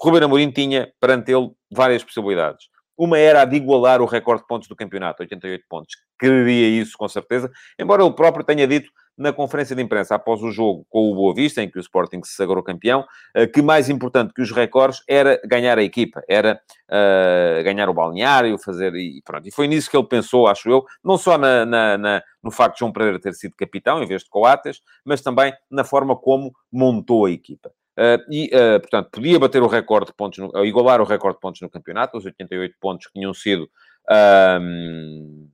Ruben 0.00 0.24
Amorim 0.24 0.50
tinha, 0.50 0.92
perante 1.00 1.30
ele, 1.30 1.50
várias 1.70 2.02
possibilidades. 2.02 2.66
Uma 2.96 3.18
era 3.18 3.42
a 3.42 3.44
de 3.44 3.56
igualar 3.56 4.00
o 4.00 4.06
recorde 4.06 4.42
de 4.42 4.48
pontos 4.48 4.68
do 4.68 4.76
campeonato, 4.76 5.22
88 5.22 5.64
pontos. 5.68 5.96
Queria 6.18 6.68
isso, 6.68 6.96
com 6.96 7.08
certeza. 7.08 7.50
Embora 7.78 8.02
ele 8.02 8.14
próprio 8.14 8.44
tenha 8.44 8.66
dito 8.66 8.90
na 9.16 9.32
conferência 9.32 9.76
de 9.76 9.82
imprensa 9.82 10.14
após 10.14 10.42
o 10.42 10.50
jogo 10.50 10.86
com 10.88 11.10
o 11.10 11.14
Boa 11.14 11.34
Vista, 11.34 11.62
em 11.62 11.70
que 11.70 11.78
o 11.78 11.80
Sporting 11.80 12.22
se 12.24 12.34
sagrou 12.34 12.62
campeão, 12.62 13.04
eh, 13.34 13.46
que 13.46 13.60
mais 13.60 13.88
importante 13.90 14.32
que 14.32 14.40
os 14.40 14.50
recordes 14.50 15.02
era 15.08 15.40
ganhar 15.44 15.78
a 15.78 15.82
equipa, 15.82 16.22
era 16.28 16.60
uh, 16.88 17.62
ganhar 17.62 17.88
o 17.88 17.94
balneário, 17.94 18.58
fazer... 18.58 18.94
E 18.94 19.20
pronto. 19.22 19.46
E 19.46 19.52
foi 19.52 19.68
nisso 19.68 19.90
que 19.90 19.96
ele 19.96 20.06
pensou, 20.06 20.46
acho 20.46 20.68
eu, 20.70 20.84
não 21.04 21.18
só 21.18 21.36
na, 21.36 21.66
na, 21.66 21.98
na, 21.98 22.22
no 22.42 22.50
facto 22.50 22.74
de 22.74 22.80
João 22.80 22.92
Pereira 22.92 23.20
ter 23.20 23.34
sido 23.34 23.54
capitão, 23.54 24.02
em 24.02 24.06
vez 24.06 24.22
de 24.22 24.30
Coates, 24.30 24.80
mas 25.04 25.20
também 25.20 25.52
na 25.70 25.84
forma 25.84 26.16
como 26.16 26.52
montou 26.72 27.26
a 27.26 27.30
equipa. 27.30 27.70
Uh, 27.98 28.24
e, 28.30 28.46
uh, 28.46 28.80
portanto, 28.80 29.10
podia 29.10 29.38
bater 29.38 29.62
o 29.62 29.66
recorde 29.66 30.06
de 30.06 30.16
pontos, 30.16 30.38
no, 30.38 30.48
uh, 30.48 30.64
igualar 30.64 31.00
o 31.00 31.04
recorde 31.04 31.36
de 31.36 31.40
pontos 31.40 31.60
no 31.60 31.68
campeonato, 31.68 32.16
os 32.16 32.24
88 32.24 32.74
pontos 32.80 33.06
que 33.06 33.12
tinham 33.12 33.34
sido 33.34 33.68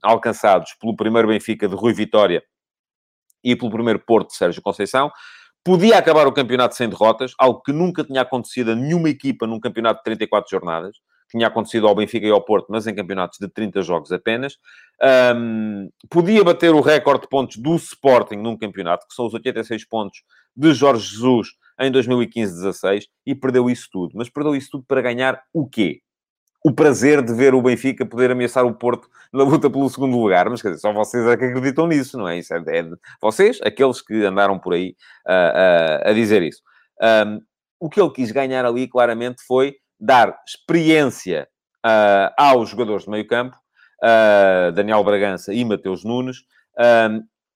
alcançados 0.03 0.73
pelo 0.81 0.97
primeiro 0.97 1.29
Benfica 1.29 1.69
de 1.69 1.75
Rui 1.75 1.93
Vitória 1.93 2.43
e 3.45 3.55
pelo 3.55 3.71
primeiro 3.71 3.99
Porto 4.01 4.29
de 4.29 4.37
Sérgio 4.37 4.63
Conceição. 4.63 5.13
Podia 5.63 5.99
acabar 5.99 6.27
o 6.27 6.33
campeonato 6.33 6.75
sem 6.75 6.89
derrotas, 6.89 7.35
algo 7.39 7.61
que 7.61 7.73
nunca 7.73 8.03
tinha 8.03 8.23
acontecido 8.23 8.71
a 8.71 8.75
nenhuma 8.75 9.11
equipa 9.11 9.47
num 9.47 9.61
campeonato 9.61 9.99
de 9.99 10.05
34 10.05 10.51
jornadas. 10.51 10.97
Tinha 11.31 11.47
acontecido 11.47 11.87
ao 11.87 11.95
Benfica 11.95 12.27
e 12.27 12.31
ao 12.31 12.43
Porto, 12.43 12.69
mas 12.71 12.87
em 12.87 12.95
campeonatos 12.95 13.39
de 13.39 13.49
30 13.49 13.83
jogos 13.83 14.11
apenas. 14.11 14.57
Um, 15.37 15.91
podia 16.09 16.43
bater 16.43 16.75
o 16.75 16.81
recorde 16.81 17.23
de 17.23 17.29
pontos 17.29 17.59
do 17.59 17.77
Sporting 17.77 18.37
num 18.37 18.57
campeonato, 18.57 19.07
que 19.07 19.15
são 19.15 19.27
os 19.27 19.35
86 19.35 19.87
pontos 19.87 20.23
de 20.57 20.73
Jorge 20.73 21.07
Jesus 21.07 21.49
em 21.79 21.93
2015-16 21.93 23.05
e 23.27 23.35
perdeu 23.35 23.71
isso 23.71 23.89
tudo. 23.93 24.13
Mas 24.15 24.29
perdeu 24.29 24.55
isso 24.55 24.71
tudo 24.73 24.85
para 24.87 25.01
ganhar 25.01 25.41
o 25.53 25.69
quê? 25.69 26.01
O 26.65 26.73
prazer 26.73 27.23
de 27.23 27.33
ver 27.33 27.55
o 27.55 27.63
Benfica 27.63 28.05
poder 28.05 28.31
ameaçar 28.33 28.65
o 28.67 28.75
Porto 28.75 29.09
na 29.33 29.45
luta 29.45 29.71
pelo 29.71 29.89
segundo 29.89 30.19
lugar. 30.19 30.51
Mas, 30.51 30.61
quer 30.61 30.71
dizer, 30.71 30.81
só 30.81 30.93
vocês 30.93 31.25
é 31.27 31.37
que 31.37 31.45
acreditam 31.45 31.87
nisso, 31.87 32.19
não 32.19 32.29
é? 32.29 32.39
Isso 32.39 32.53
é, 32.53 32.59
é 32.59 32.85
vocês, 33.21 33.61
aqueles 33.63 34.03
que 34.03 34.25
andaram 34.25 34.59
por 34.59 34.75
aí 34.75 34.97
uh, 35.27 36.07
uh, 36.07 36.11
a 36.11 36.13
dizer 36.13 36.43
isso. 36.43 36.61
Um, 37.01 37.41
o 37.81 37.89
que 37.89 38.01
ele 38.01 38.11
quis 38.11 38.33
ganhar 38.33 38.65
ali, 38.65 38.89
claramente, 38.89 39.41
foi 39.47 39.77
dar 40.01 40.37
experiência 40.47 41.49
uh, 41.87 42.35
aos 42.37 42.71
jogadores 42.71 43.05
de 43.05 43.11
meio 43.11 43.27
campo, 43.27 43.57
Daniel 44.75 45.03
Bragança 45.03 45.53
e 45.53 45.65
Mateus 45.65 46.05
Nunes, 46.05 46.39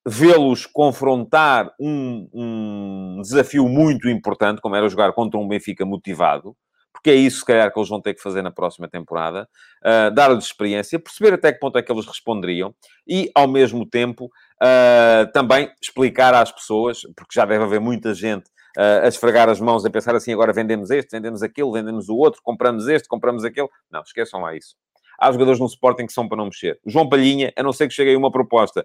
vê-los 0.07 0.67
confrontar 0.67 1.73
um, 1.79 2.29
um, 2.33 3.21
desafio 3.23 3.69
muito 3.69 4.09
importante, 4.09 4.61
como 4.61 4.75
era 4.75 4.89
jogar 4.89 5.13
contra 5.13 5.39
um 5.39 5.47
Benfica 5.47 5.87
motivado, 5.87 6.57
porque 6.93 7.11
é 7.11 7.15
isso, 7.15 7.39
se 7.39 7.45
calhar, 7.45 7.73
que 7.73 7.79
eles 7.79 7.89
vão 7.89 8.01
ter 8.01 8.15
que 8.15 8.23
fazer 8.23 8.43
na 8.43 8.51
próxima 8.51 8.89
temporada, 8.89 9.49
uh, 9.85 10.15
dar-lhes 10.15 10.45
experiência, 10.45 10.99
perceber 10.99 11.35
até 11.35 11.53
que 11.53 11.59
ponto 11.59 11.79
é 11.79 11.83
que 11.83 11.91
eles 11.91 12.07
responderiam 12.07 12.75
e, 13.07 13.31
ao 13.35 13.49
mesmo 13.49 13.85
tempo, 13.89 14.27
uh, 14.27 15.33
também 15.33 15.71
explicar 15.83 16.35
às 16.35 16.53
pessoas, 16.53 17.01
porque 17.17 17.35
já 17.35 17.45
deve 17.45 17.65
haver 17.65 17.81
muita 17.81 18.15
gente 18.15 18.45
uh, 18.77 19.05
a 19.05 19.09
esfregar 19.09 19.49
as 19.49 19.61
mãos, 19.61 19.85
a 19.85 19.91
pensar 19.91 20.15
assim, 20.15 20.33
agora 20.33 20.53
vendemos 20.53 20.91
este, 20.91 21.11
vendemos 21.11 21.43
aquele, 21.43 21.73
vendemos 21.73 22.09
o 22.09 22.17
outro, 22.17 22.41
compramos 22.43 22.87
este, 22.89 23.09
compramos 23.09 23.45
aquele. 23.45 23.69
Não, 23.91 24.03
esqueçam 24.03 24.41
lá 24.41 24.55
isso. 24.55 24.77
Há 25.19 25.31
jogadores 25.31 25.61
no 25.61 25.67
Sporting 25.67 26.07
que 26.07 26.13
são 26.13 26.29
para 26.29 26.37
não 26.37 26.47
mexer. 26.47 26.79
João 26.87 27.09
Palhinha, 27.09 27.53
a 27.57 27.63
não 27.63 27.73
ser 27.73 27.87
que 27.87 27.95
chegue 27.95 28.11
aí 28.11 28.17
uma 28.17 28.31
proposta 28.31 28.85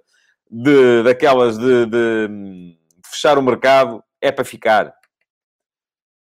de, 0.49 1.03
daquelas 1.03 1.57
de, 1.57 1.85
de, 1.85 2.27
de 2.27 2.77
fechar 3.05 3.37
o 3.37 3.41
mercado, 3.41 4.03
é 4.21 4.31
para 4.31 4.45
ficar. 4.45 4.93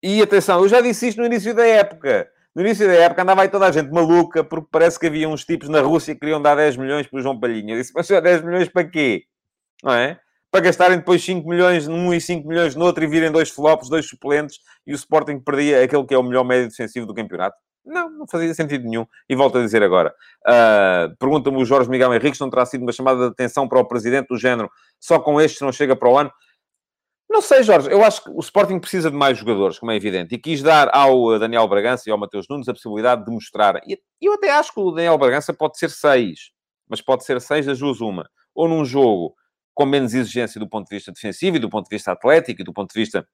E 0.01 0.21
atenção, 0.21 0.61
eu 0.61 0.67
já 0.67 0.81
disse 0.81 1.07
isto 1.07 1.19
no 1.19 1.25
início 1.25 1.53
da 1.53 1.65
época. 1.65 2.29
No 2.55 2.61
início 2.61 2.85
da 2.85 2.93
época 2.93 3.23
andava 3.23 3.41
aí 3.41 3.49
toda 3.49 3.65
a 3.67 3.71
gente 3.71 3.89
maluca, 3.91 4.43
porque 4.43 4.67
parece 4.71 4.99
que 4.99 5.07
havia 5.07 5.27
uns 5.27 5.43
tipos 5.43 5.69
na 5.69 5.81
Rússia 5.81 6.13
que 6.13 6.19
queriam 6.19 6.41
dar 6.41 6.55
10 6.55 6.77
milhões 6.77 7.07
para 7.07 7.17
o 7.17 7.21
João 7.21 7.39
Palhinha. 7.39 7.73
Eu 7.73 7.79
disse, 7.79 7.91
mas 7.95 8.07
10 8.07 8.43
milhões 8.43 8.69
para 8.69 8.87
quê? 8.87 9.23
Não 9.81 9.93
é? 9.93 10.19
Para 10.51 10.61
gastarem 10.61 10.97
depois 10.99 11.23
5 11.23 11.49
milhões 11.49 11.87
num 11.87 12.13
e 12.13 12.21
5 12.21 12.47
milhões 12.47 12.75
no 12.75 12.85
outro 12.85 13.03
e 13.03 13.07
virem 13.07 13.31
dois 13.31 13.49
flops, 13.49 13.89
dois 13.89 14.07
suplentes, 14.07 14.59
e 14.85 14.93
o 14.93 14.95
Sporting 14.95 15.39
perdia 15.39 15.83
aquele 15.83 16.05
que 16.05 16.13
é 16.13 16.17
o 16.17 16.21
melhor 16.21 16.43
médio 16.43 16.69
defensivo 16.69 17.07
do 17.07 17.13
campeonato. 17.13 17.57
Não, 17.85 18.09
não 18.09 18.27
fazia 18.27 18.53
sentido 18.53 18.85
nenhum. 18.85 19.05
E 19.27 19.35
volto 19.35 19.57
a 19.57 19.61
dizer 19.61 19.83
agora. 19.83 20.13
Uh, 20.47 21.15
Pergunta-me 21.17 21.61
o 21.61 21.65
Jorge 21.65 21.89
Miguel 21.89 22.13
Henriques, 22.13 22.39
não 22.39 22.49
terá 22.49 22.65
sido 22.65 22.81
uma 22.81 22.91
chamada 22.91 23.19
de 23.19 23.31
atenção 23.31 23.67
para 23.67 23.79
o 23.79 23.85
Presidente 23.85 24.27
do 24.27 24.37
género, 24.37 24.69
só 24.99 25.19
com 25.19 25.39
estes 25.39 25.61
não 25.61 25.71
chega 25.71 25.95
para 25.95 26.09
o 26.09 26.17
ano? 26.17 26.31
Não 27.29 27.41
sei, 27.41 27.63
Jorge. 27.63 27.91
Eu 27.91 28.03
acho 28.03 28.23
que 28.23 28.29
o 28.29 28.39
Sporting 28.39 28.79
precisa 28.79 29.09
de 29.09 29.17
mais 29.17 29.37
jogadores, 29.37 29.79
como 29.79 29.91
é 29.91 29.95
evidente. 29.95 30.35
E 30.35 30.37
quis 30.37 30.61
dar 30.61 30.89
ao 30.93 31.39
Daniel 31.39 31.67
Bragança 31.67 32.03
e 32.07 32.11
ao 32.11 32.17
Mateus 32.17 32.45
Nunes 32.47 32.69
a 32.69 32.73
possibilidade 32.73 33.25
de 33.25 33.31
mostrar. 33.31 33.81
E 33.87 33.99
eu 34.21 34.33
até 34.33 34.51
acho 34.51 34.71
que 34.71 34.79
o 34.79 34.91
Daniel 34.91 35.17
Bragança 35.17 35.51
pode 35.51 35.77
ser 35.79 35.89
seis. 35.89 36.51
Mas 36.87 37.01
pode 37.01 37.25
ser 37.25 37.41
seis 37.41 37.65
das 37.65 37.79
duas 37.79 38.01
uma. 38.01 38.29
Ou 38.53 38.67
num 38.67 38.85
jogo 38.85 39.33
com 39.73 39.85
menos 39.85 40.13
exigência 40.13 40.59
do 40.59 40.69
ponto 40.69 40.87
de 40.87 40.95
vista 40.95 41.11
defensivo 41.11 41.57
e 41.57 41.59
do 41.59 41.69
ponto 41.69 41.89
de 41.89 41.95
vista 41.95 42.11
atlético 42.11 42.61
e 42.61 42.63
do 42.63 42.71
ponto 42.71 42.93
de 42.93 42.99
vista 42.99 43.27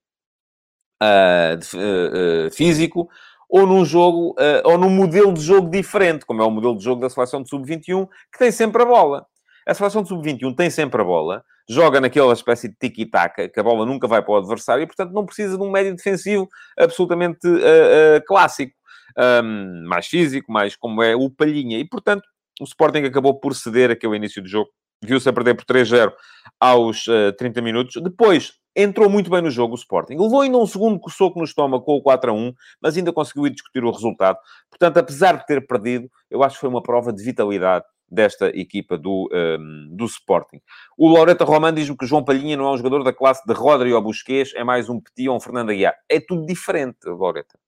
uh, 1.03 1.57
de, 1.57 1.75
uh, 1.75 2.47
uh, 2.47 2.51
físico, 2.51 3.09
ou 3.49 3.65
num 3.65 3.83
jogo, 3.83 4.35
uh, 4.39 4.62
ou 4.63 4.77
num 4.77 4.89
modelo 4.89 5.33
de 5.33 5.41
jogo 5.41 5.69
diferente, 5.69 6.23
como 6.25 6.41
é 6.41 6.45
o 6.45 6.51
modelo 6.51 6.77
de 6.77 6.83
jogo 6.83 7.01
da 7.01 7.09
seleção 7.09 7.41
de 7.41 7.49
sub-21, 7.49 8.07
que 8.31 8.38
tem 8.38 8.51
sempre 8.51 8.83
a 8.83 8.85
bola. 8.85 9.25
A 9.67 9.73
seleção 9.73 10.03
de 10.03 10.09
sub-21 10.09 10.55
tem 10.55 10.69
sempre 10.69 11.01
a 11.01 11.03
bola, 11.03 11.43
joga 11.67 11.99
naquela 11.99 12.33
espécie 12.33 12.69
de 12.69 12.75
tiki-taka, 12.79 13.49
que 13.49 13.59
a 13.59 13.63
bola 13.63 13.85
nunca 13.85 14.07
vai 14.07 14.21
para 14.21 14.33
o 14.33 14.38
adversário, 14.38 14.83
e, 14.83 14.85
portanto, 14.88 15.12
não 15.12 15.25
precisa 15.25 15.57
de 15.57 15.63
um 15.63 15.71
médio 15.71 15.95
defensivo 15.95 16.47
absolutamente 16.77 17.47
uh, 17.47 17.57
uh, 17.57 18.25
clássico. 18.27 18.77
Um, 19.17 19.85
mais 19.88 20.05
físico, 20.05 20.51
mais 20.51 20.75
como 20.75 21.01
é 21.01 21.15
o 21.15 21.29
Palhinha. 21.29 21.79
E, 21.79 21.83
portanto, 21.83 22.23
o 22.62 22.63
Sporting 22.63 22.99
acabou 22.99 23.38
por 23.39 23.55
ceder 23.55 23.89
aquele 23.89 24.15
início 24.15 24.41
do 24.41 24.47
jogo. 24.47 24.69
Viu-se 25.03 25.27
a 25.27 25.33
perder 25.33 25.55
por 25.55 25.65
3-0 25.65 26.13
aos 26.59 27.05
30 27.38 27.62
minutos. 27.62 28.01
Depois, 28.01 28.53
entrou 28.81 29.09
muito 29.09 29.29
bem 29.29 29.41
no 29.41 29.49
jogo 29.49 29.73
o 29.73 29.77
Sporting. 29.77 30.15
Levou 30.15 30.41
ainda 30.41 30.57
um 30.57 30.65
segundo 30.65 31.01
soco 31.09 31.39
no 31.39 31.45
estômago 31.45 31.83
com 31.83 31.97
o 31.97 32.01
4 32.01 32.31
a 32.31 32.33
1, 32.33 32.53
mas 32.81 32.97
ainda 32.97 33.11
conseguiu 33.11 33.49
discutir 33.49 33.83
o 33.83 33.91
resultado. 33.91 34.37
Portanto, 34.69 34.97
apesar 34.97 35.37
de 35.37 35.45
ter 35.45 35.65
perdido, 35.67 36.09
eu 36.29 36.43
acho 36.43 36.55
que 36.55 36.61
foi 36.61 36.69
uma 36.69 36.81
prova 36.81 37.11
de 37.11 37.23
vitalidade 37.23 37.85
desta 38.09 38.47
equipa 38.47 38.97
do, 38.97 39.29
um, 39.31 39.95
do 39.95 40.05
Sporting. 40.05 40.61
O 40.97 41.07
Loreta 41.07 41.43
Roman 41.43 41.73
diz-me 41.73 41.95
que 41.95 42.05
João 42.05 42.23
Palhinha 42.23 42.57
não 42.57 42.65
é 42.67 42.71
um 42.71 42.77
jogador 42.77 43.03
da 43.03 43.13
classe 43.13 43.45
de 43.45 43.53
Rodri 43.53 43.93
ou 43.93 44.01
Busquets, 44.01 44.53
é 44.55 44.63
mais 44.63 44.89
um 44.89 44.99
Petit 44.99 45.29
ou 45.29 45.35
um 45.35 45.39
Fernando 45.39 45.69
Aguiar. 45.69 45.95
É 46.09 46.19
tudo 46.19 46.45
diferente, 46.45 47.05
Loreta. 47.05 47.59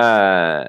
Uh, 0.00 0.68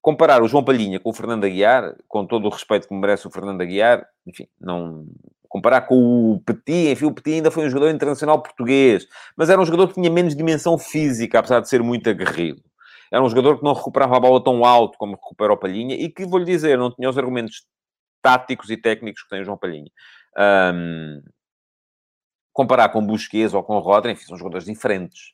comparar 0.00 0.42
o 0.42 0.48
João 0.48 0.64
Palhinha 0.64 1.00
com 1.00 1.10
o 1.10 1.14
Fernando 1.14 1.44
Aguiar, 1.44 1.94
com 2.06 2.26
todo 2.26 2.46
o 2.46 2.50
respeito 2.50 2.88
que 2.88 2.94
merece 2.94 3.26
o 3.26 3.30
Fernando 3.30 3.60
Aguiar, 3.60 4.06
enfim, 4.26 4.46
não, 4.60 5.06
comparar 5.48 5.82
com 5.82 6.34
o 6.34 6.40
Petit, 6.40 6.92
enfim, 6.92 7.06
o 7.06 7.12
Petit 7.12 7.36
ainda 7.36 7.50
foi 7.50 7.66
um 7.66 7.70
jogador 7.70 7.90
internacional 7.90 8.42
português, 8.42 9.06
mas 9.36 9.48
era 9.48 9.60
um 9.60 9.64
jogador 9.64 9.88
que 9.88 9.94
tinha 9.94 10.10
menos 10.10 10.36
dimensão 10.36 10.76
física, 10.76 11.38
apesar 11.38 11.60
de 11.60 11.68
ser 11.68 11.82
muito 11.82 12.08
aguerrido. 12.08 12.62
Era 13.10 13.22
um 13.22 13.28
jogador 13.28 13.58
que 13.58 13.64
não 13.64 13.72
recuperava 13.72 14.16
a 14.16 14.20
bola 14.20 14.42
tão 14.42 14.64
alto 14.64 14.98
como 14.98 15.14
recupera 15.14 15.52
o 15.52 15.56
Palhinha 15.56 15.94
e 15.94 16.10
que, 16.10 16.26
vou-lhe 16.26 16.44
dizer, 16.44 16.76
não 16.76 16.94
tinha 16.94 17.08
os 17.08 17.16
argumentos 17.16 17.66
táticos 18.22 18.70
e 18.70 18.76
técnicos 18.76 19.22
que 19.22 19.28
tem 19.30 19.40
o 19.40 19.44
João 19.44 19.56
Palhinha. 19.56 19.90
Um, 20.36 21.22
comparar 22.52 22.90
com 22.90 23.04
Busquets 23.04 23.54
ou 23.54 23.62
com 23.62 23.78
Rodri, 23.78 24.12
enfim, 24.12 24.26
são 24.26 24.36
jogadores 24.36 24.66
diferentes. 24.66 25.32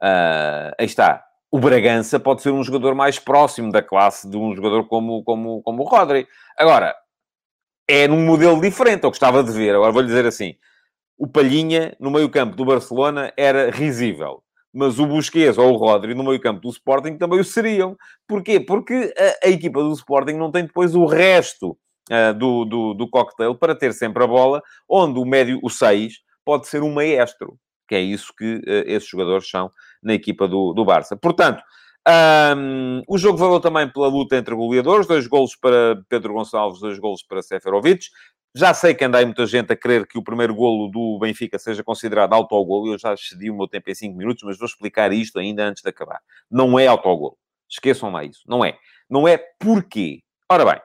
Uh, 0.00 0.70
aí 0.78 0.86
está. 0.86 1.24
O 1.50 1.58
Bragança 1.58 2.18
pode 2.18 2.42
ser 2.42 2.50
um 2.50 2.62
jogador 2.62 2.94
mais 2.94 3.18
próximo 3.18 3.70
da 3.72 3.82
classe 3.82 4.28
de 4.28 4.36
um 4.36 4.54
jogador 4.54 4.86
como, 4.86 5.22
como, 5.24 5.62
como 5.62 5.82
o 5.82 5.86
Rodri. 5.86 6.26
Agora, 6.56 6.94
é 7.92 8.08
num 8.08 8.24
modelo 8.24 8.58
diferente. 8.58 9.04
Eu 9.04 9.10
gostava 9.10 9.44
de 9.44 9.52
ver. 9.52 9.74
Agora 9.74 9.92
vou-lhe 9.92 10.08
dizer 10.08 10.24
assim: 10.24 10.54
o 11.18 11.28
Palhinha, 11.28 11.94
no 12.00 12.10
meio-campo 12.10 12.56
do 12.56 12.64
Barcelona, 12.64 13.30
era 13.36 13.70
risível. 13.70 14.42
Mas 14.72 14.98
o 14.98 15.06
Busquets 15.06 15.58
ou 15.58 15.74
o 15.74 15.76
Rodri, 15.76 16.14
no 16.14 16.24
meio-campo 16.24 16.62
do 16.62 16.70
Sporting, 16.70 17.18
também 17.18 17.38
o 17.38 17.44
seriam. 17.44 17.94
Porquê? 18.26 18.58
Porque 18.58 19.12
a, 19.18 19.46
a 19.46 19.50
equipa 19.50 19.82
do 19.82 19.92
Sporting 19.92 20.32
não 20.32 20.50
tem 20.50 20.64
depois 20.64 20.94
o 20.94 21.04
resto 21.04 21.76
uh, 22.10 22.32
do, 22.34 22.64
do, 22.64 22.94
do 22.94 23.10
cocktail 23.10 23.54
para 23.54 23.74
ter 23.74 23.92
sempre 23.92 24.24
a 24.24 24.26
bola, 24.26 24.62
onde 24.88 25.18
o 25.18 25.26
médio, 25.26 25.60
o 25.62 25.68
6, 25.68 26.14
pode 26.46 26.66
ser 26.68 26.82
um 26.82 26.90
maestro. 26.90 27.58
Que 27.86 27.96
é 27.96 28.00
isso 28.00 28.32
que 28.34 28.54
uh, 28.54 28.84
esses 28.86 29.06
jogadores 29.06 29.46
são 29.50 29.70
na 30.02 30.14
equipa 30.14 30.48
do, 30.48 30.72
do 30.72 30.82
Barça. 30.82 31.14
Portanto, 31.14 31.62
um, 32.08 33.02
o 33.06 33.16
jogo 33.16 33.38
valeu 33.38 33.60
também 33.60 33.88
pela 33.88 34.08
luta 34.08 34.36
entre 34.36 34.54
goleadores, 34.54 35.06
dois 35.06 35.26
golos 35.26 35.54
para 35.54 36.02
Pedro 36.08 36.34
Gonçalves, 36.34 36.80
dois 36.80 36.98
golos 36.98 37.22
para 37.22 37.42
Seferovic. 37.42 38.08
Já 38.54 38.74
sei 38.74 38.94
que 38.94 39.04
anda 39.04 39.18
aí 39.18 39.24
muita 39.24 39.46
gente 39.46 39.72
a 39.72 39.76
querer 39.76 40.06
que 40.06 40.18
o 40.18 40.22
primeiro 40.22 40.54
golo 40.54 40.88
do 40.88 41.18
Benfica 41.18 41.58
seja 41.58 41.82
considerado 41.82 42.34
autogolo. 42.34 42.92
Eu 42.92 42.98
já 42.98 43.16
cedi 43.16 43.50
o 43.50 43.56
meu 43.56 43.66
tempo 43.66 43.90
em 43.90 43.94
5 43.94 44.16
minutos, 44.16 44.42
mas 44.42 44.58
vou 44.58 44.66
explicar 44.66 45.10
isto 45.12 45.38
ainda 45.38 45.64
antes 45.64 45.82
de 45.82 45.88
acabar. 45.88 46.20
Não 46.50 46.78
é 46.78 46.86
autogolo. 46.86 47.38
Esqueçam 47.70 48.10
lá 48.10 48.24
isso. 48.24 48.42
Não 48.46 48.62
é. 48.62 48.76
Não 49.08 49.26
é 49.26 49.38
porquê. 49.38 50.22
Ora 50.50 50.66
bem, 50.66 50.80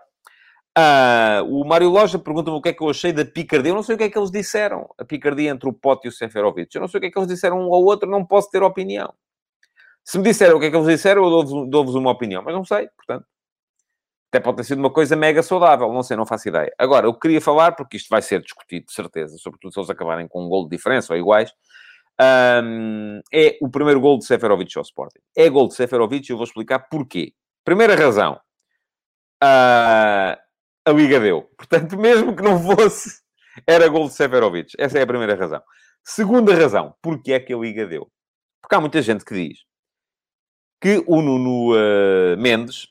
uh, 0.78 1.44
o 1.46 1.68
Mário 1.68 1.90
Loja 1.90 2.18
pergunta-me 2.18 2.56
o 2.56 2.62
que 2.62 2.70
é 2.70 2.74
que 2.74 2.82
eu 2.82 2.90
achei 2.90 3.12
da 3.12 3.26
picardia. 3.26 3.72
Eu 3.72 3.76
não 3.76 3.84
sei 3.84 3.96
o 3.96 3.98
que 3.98 4.06
é 4.06 4.10
que 4.10 4.18
eles 4.18 4.32
disseram. 4.32 4.88
A 4.98 5.04
picardia 5.04 5.50
entre 5.50 5.68
o 5.68 5.74
Pote 5.74 6.08
e 6.08 6.10
o 6.10 6.14
Seferovic. 6.14 6.74
Eu 6.74 6.82
não 6.82 6.88
sei 6.88 7.00
o 7.00 7.02
que 7.02 7.08
é 7.08 7.12
que 7.12 7.20
eles 7.20 7.28
disseram 7.28 7.60
um 7.60 7.74
ao 7.74 7.84
outro, 7.84 8.10
não 8.10 8.24
posso 8.24 8.50
ter 8.50 8.64
opinião. 8.64 9.14
Se 10.08 10.18
me 10.18 10.24
disseram 10.24 10.56
o 10.56 10.60
que 10.62 10.68
é 10.68 10.72
que 10.72 10.78
eles 10.78 10.88
disseram, 10.88 11.26
eu 11.26 11.30
dou-vos 11.30 11.70
dou 11.92 12.00
uma 12.00 12.12
opinião. 12.12 12.42
Mas 12.42 12.54
não 12.56 12.64
sei, 12.64 12.88
portanto. 12.96 13.26
Até 14.32 14.40
pode 14.40 14.58
ter 14.58 14.64
sido 14.64 14.80
uma 14.80 14.90
coisa 14.90 15.18
mega 15.18 15.44
saudável, 15.44 15.92
não 15.92 16.02
sei, 16.02 16.16
não 16.16 16.26
faço 16.26 16.48
ideia. 16.48 16.72
Agora, 16.78 17.08
eu 17.08 17.14
queria 17.14 17.42
falar, 17.42 17.74
porque 17.74 17.98
isto 17.98 18.08
vai 18.10 18.22
ser 18.22 18.42
discutido, 18.42 18.86
de 18.86 18.94
certeza, 18.94 19.38
sobretudo 19.38 19.74
se 19.74 19.80
eles 19.80 19.90
acabarem 19.90 20.28
com 20.28 20.46
um 20.46 20.50
gol 20.50 20.64
de 20.64 20.76
diferença 20.76 21.12
ou 21.14 21.20
iguais, 21.20 21.52
um, 22.64 23.20
é 23.34 23.58
o 23.62 23.70
primeiro 23.70 24.00
gol 24.00 24.18
de 24.18 24.26
Seferovic 24.26 24.78
ao 24.78 24.82
Sporting. 24.84 25.20
É 25.36 25.50
gol 25.50 25.68
de 25.68 25.76
Seferovic 25.76 26.30
e 26.30 26.34
eu 26.34 26.38
vou 26.38 26.46
explicar 26.46 26.80
porquê. 26.90 27.34
Primeira 27.66 27.96
razão, 27.96 28.40
uh, 29.44 30.38
a 30.86 30.92
Liga 30.94 31.20
deu. 31.20 31.50
Portanto, 31.58 31.98
mesmo 31.98 32.34
que 32.36 32.44
não 32.44 32.62
fosse, 32.62 33.22
era 33.66 33.88
gol 33.90 34.08
de 34.08 34.14
Seferovic. 34.14 34.74
Essa 34.78 35.00
é 35.00 35.02
a 35.02 35.08
primeira 35.08 35.36
razão. 35.36 35.62
Segunda 36.04 36.54
razão, 36.54 36.96
porque 37.02 37.34
é 37.34 37.40
que 37.40 37.54
a 37.54 37.58
Liga 37.58 37.86
deu? 37.86 38.10
Porque 38.62 38.76
há 38.76 38.82
muita 38.82 39.02
gente 39.02 39.26
que 39.26 39.34
diz 39.34 39.67
que 40.82 41.04
o 41.08 41.22
Nuno 41.22 41.74
uh, 41.74 42.38
Mendes 42.38 42.88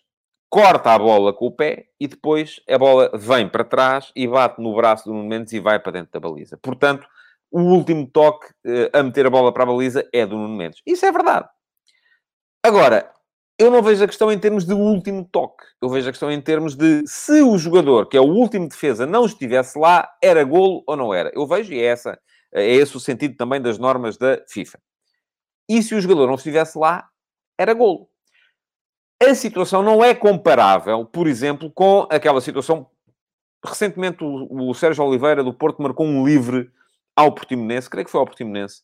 corta 0.49 0.93
a 0.93 0.99
bola 0.99 1.33
com 1.33 1.47
o 1.47 1.53
pé 1.53 1.87
e 2.01 2.07
depois 2.07 2.61
a 2.69 2.79
bola 2.79 3.11
vem 3.15 3.49
para 3.49 3.65
trás 3.65 4.13
e 4.15 4.27
bate 4.27 4.61
no 4.61 4.75
braço 4.75 5.05
do 5.05 5.15
Nuno 5.15 5.29
Mendes 5.29 5.53
e 5.53 5.61
vai 5.61 5.79
para 5.79 5.93
dentro 5.93 6.13
da 6.13 6.21
baliza. 6.21 6.57
Portanto, 6.57 7.07
o 7.51 7.61
último 7.61 8.07
toque 8.07 8.47
uh, 8.67 8.91
a 8.93 9.03
meter 9.03 9.27
a 9.27 9.31
bola 9.31 9.53
para 9.53 9.63
a 9.63 9.67
baliza 9.67 10.07
é 10.13 10.27
do 10.27 10.37
Nuno 10.37 10.57
Mendes. 10.57 10.81
Isso 10.87 11.05
é 11.07 11.13
verdade. 11.13 11.49
Agora, 12.63 13.13
eu 13.59 13.71
não 13.71 13.83
vejo 13.83 14.05
a 14.05 14.07
questão 14.07 14.31
em 14.31 14.39
termos 14.39 14.67
de 14.67 14.75
último 14.75 15.25
toque. 15.25 15.65
Eu 15.81 15.89
vejo 15.89 16.09
a 16.09 16.13
questão 16.13 16.31
em 16.31 16.41
termos 16.41 16.75
de 16.75 17.03
se 17.07 17.41
o 17.43 17.57
jogador, 17.57 18.07
que 18.07 18.17
é 18.17 18.21
o 18.21 18.25
último 18.25 18.69
defesa, 18.69 19.07
não 19.07 19.25
estivesse 19.25 19.79
lá, 19.79 20.07
era 20.23 20.45
golo 20.45 20.83
ou 20.87 20.95
não 20.95 21.15
era. 21.15 21.31
Eu 21.35 21.47
vejo 21.47 21.73
e 21.73 21.81
é, 21.81 21.87
essa, 21.87 22.19
é 22.53 22.67
esse 22.67 22.97
o 22.97 23.01
sentido 23.01 23.35
também 23.37 23.61
das 23.61 23.79
normas 23.79 24.19
da 24.19 24.43
FIFA. 24.49 24.79
E 25.69 25.83
se 25.83 25.95
o 25.95 26.01
jogador 26.01 26.27
não 26.27 26.35
estivesse 26.35 26.79
lá, 26.79 27.09
era 27.59 27.75
golo. 27.75 28.09
A 29.23 29.35
situação 29.35 29.83
não 29.83 30.05
é 30.05 30.15
comparável, 30.15 31.05
por 31.05 31.27
exemplo, 31.27 31.71
com 31.71 32.07
aquela 32.11 32.41
situação. 32.41 32.91
Recentemente, 33.65 34.23
o, 34.23 34.71
o 34.71 34.75
Sérgio 34.75 35.05
Oliveira 35.05 35.43
do 35.43 35.55
Porto 35.55 35.83
marcou 35.83 36.07
um 36.07 36.27
livre 36.27 36.71
ao 37.17 37.33
Portimonense, 37.33 37.89
creio 37.89 38.05
que 38.05 38.11
foi 38.11 38.21
ao 38.21 38.27
Portimonense, 38.27 38.83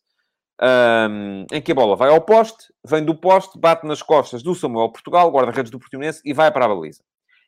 um, 0.60 1.44
em 1.52 1.60
que 1.60 1.72
a 1.72 1.74
bola 1.74 1.94
vai 1.96 2.08
ao 2.08 2.20
poste, 2.20 2.72
vem 2.84 3.04
do 3.04 3.14
poste, 3.14 3.58
bate 3.58 3.86
nas 3.86 4.00
costas 4.02 4.42
do 4.42 4.54
Samuel 4.54 4.90
Portugal, 4.90 5.30
guarda-redes 5.30 5.70
do 5.70 5.78
Portimonense, 5.78 6.22
e 6.24 6.32
vai 6.32 6.50
para 6.50 6.64
a 6.64 6.68
baliza. 6.68 7.02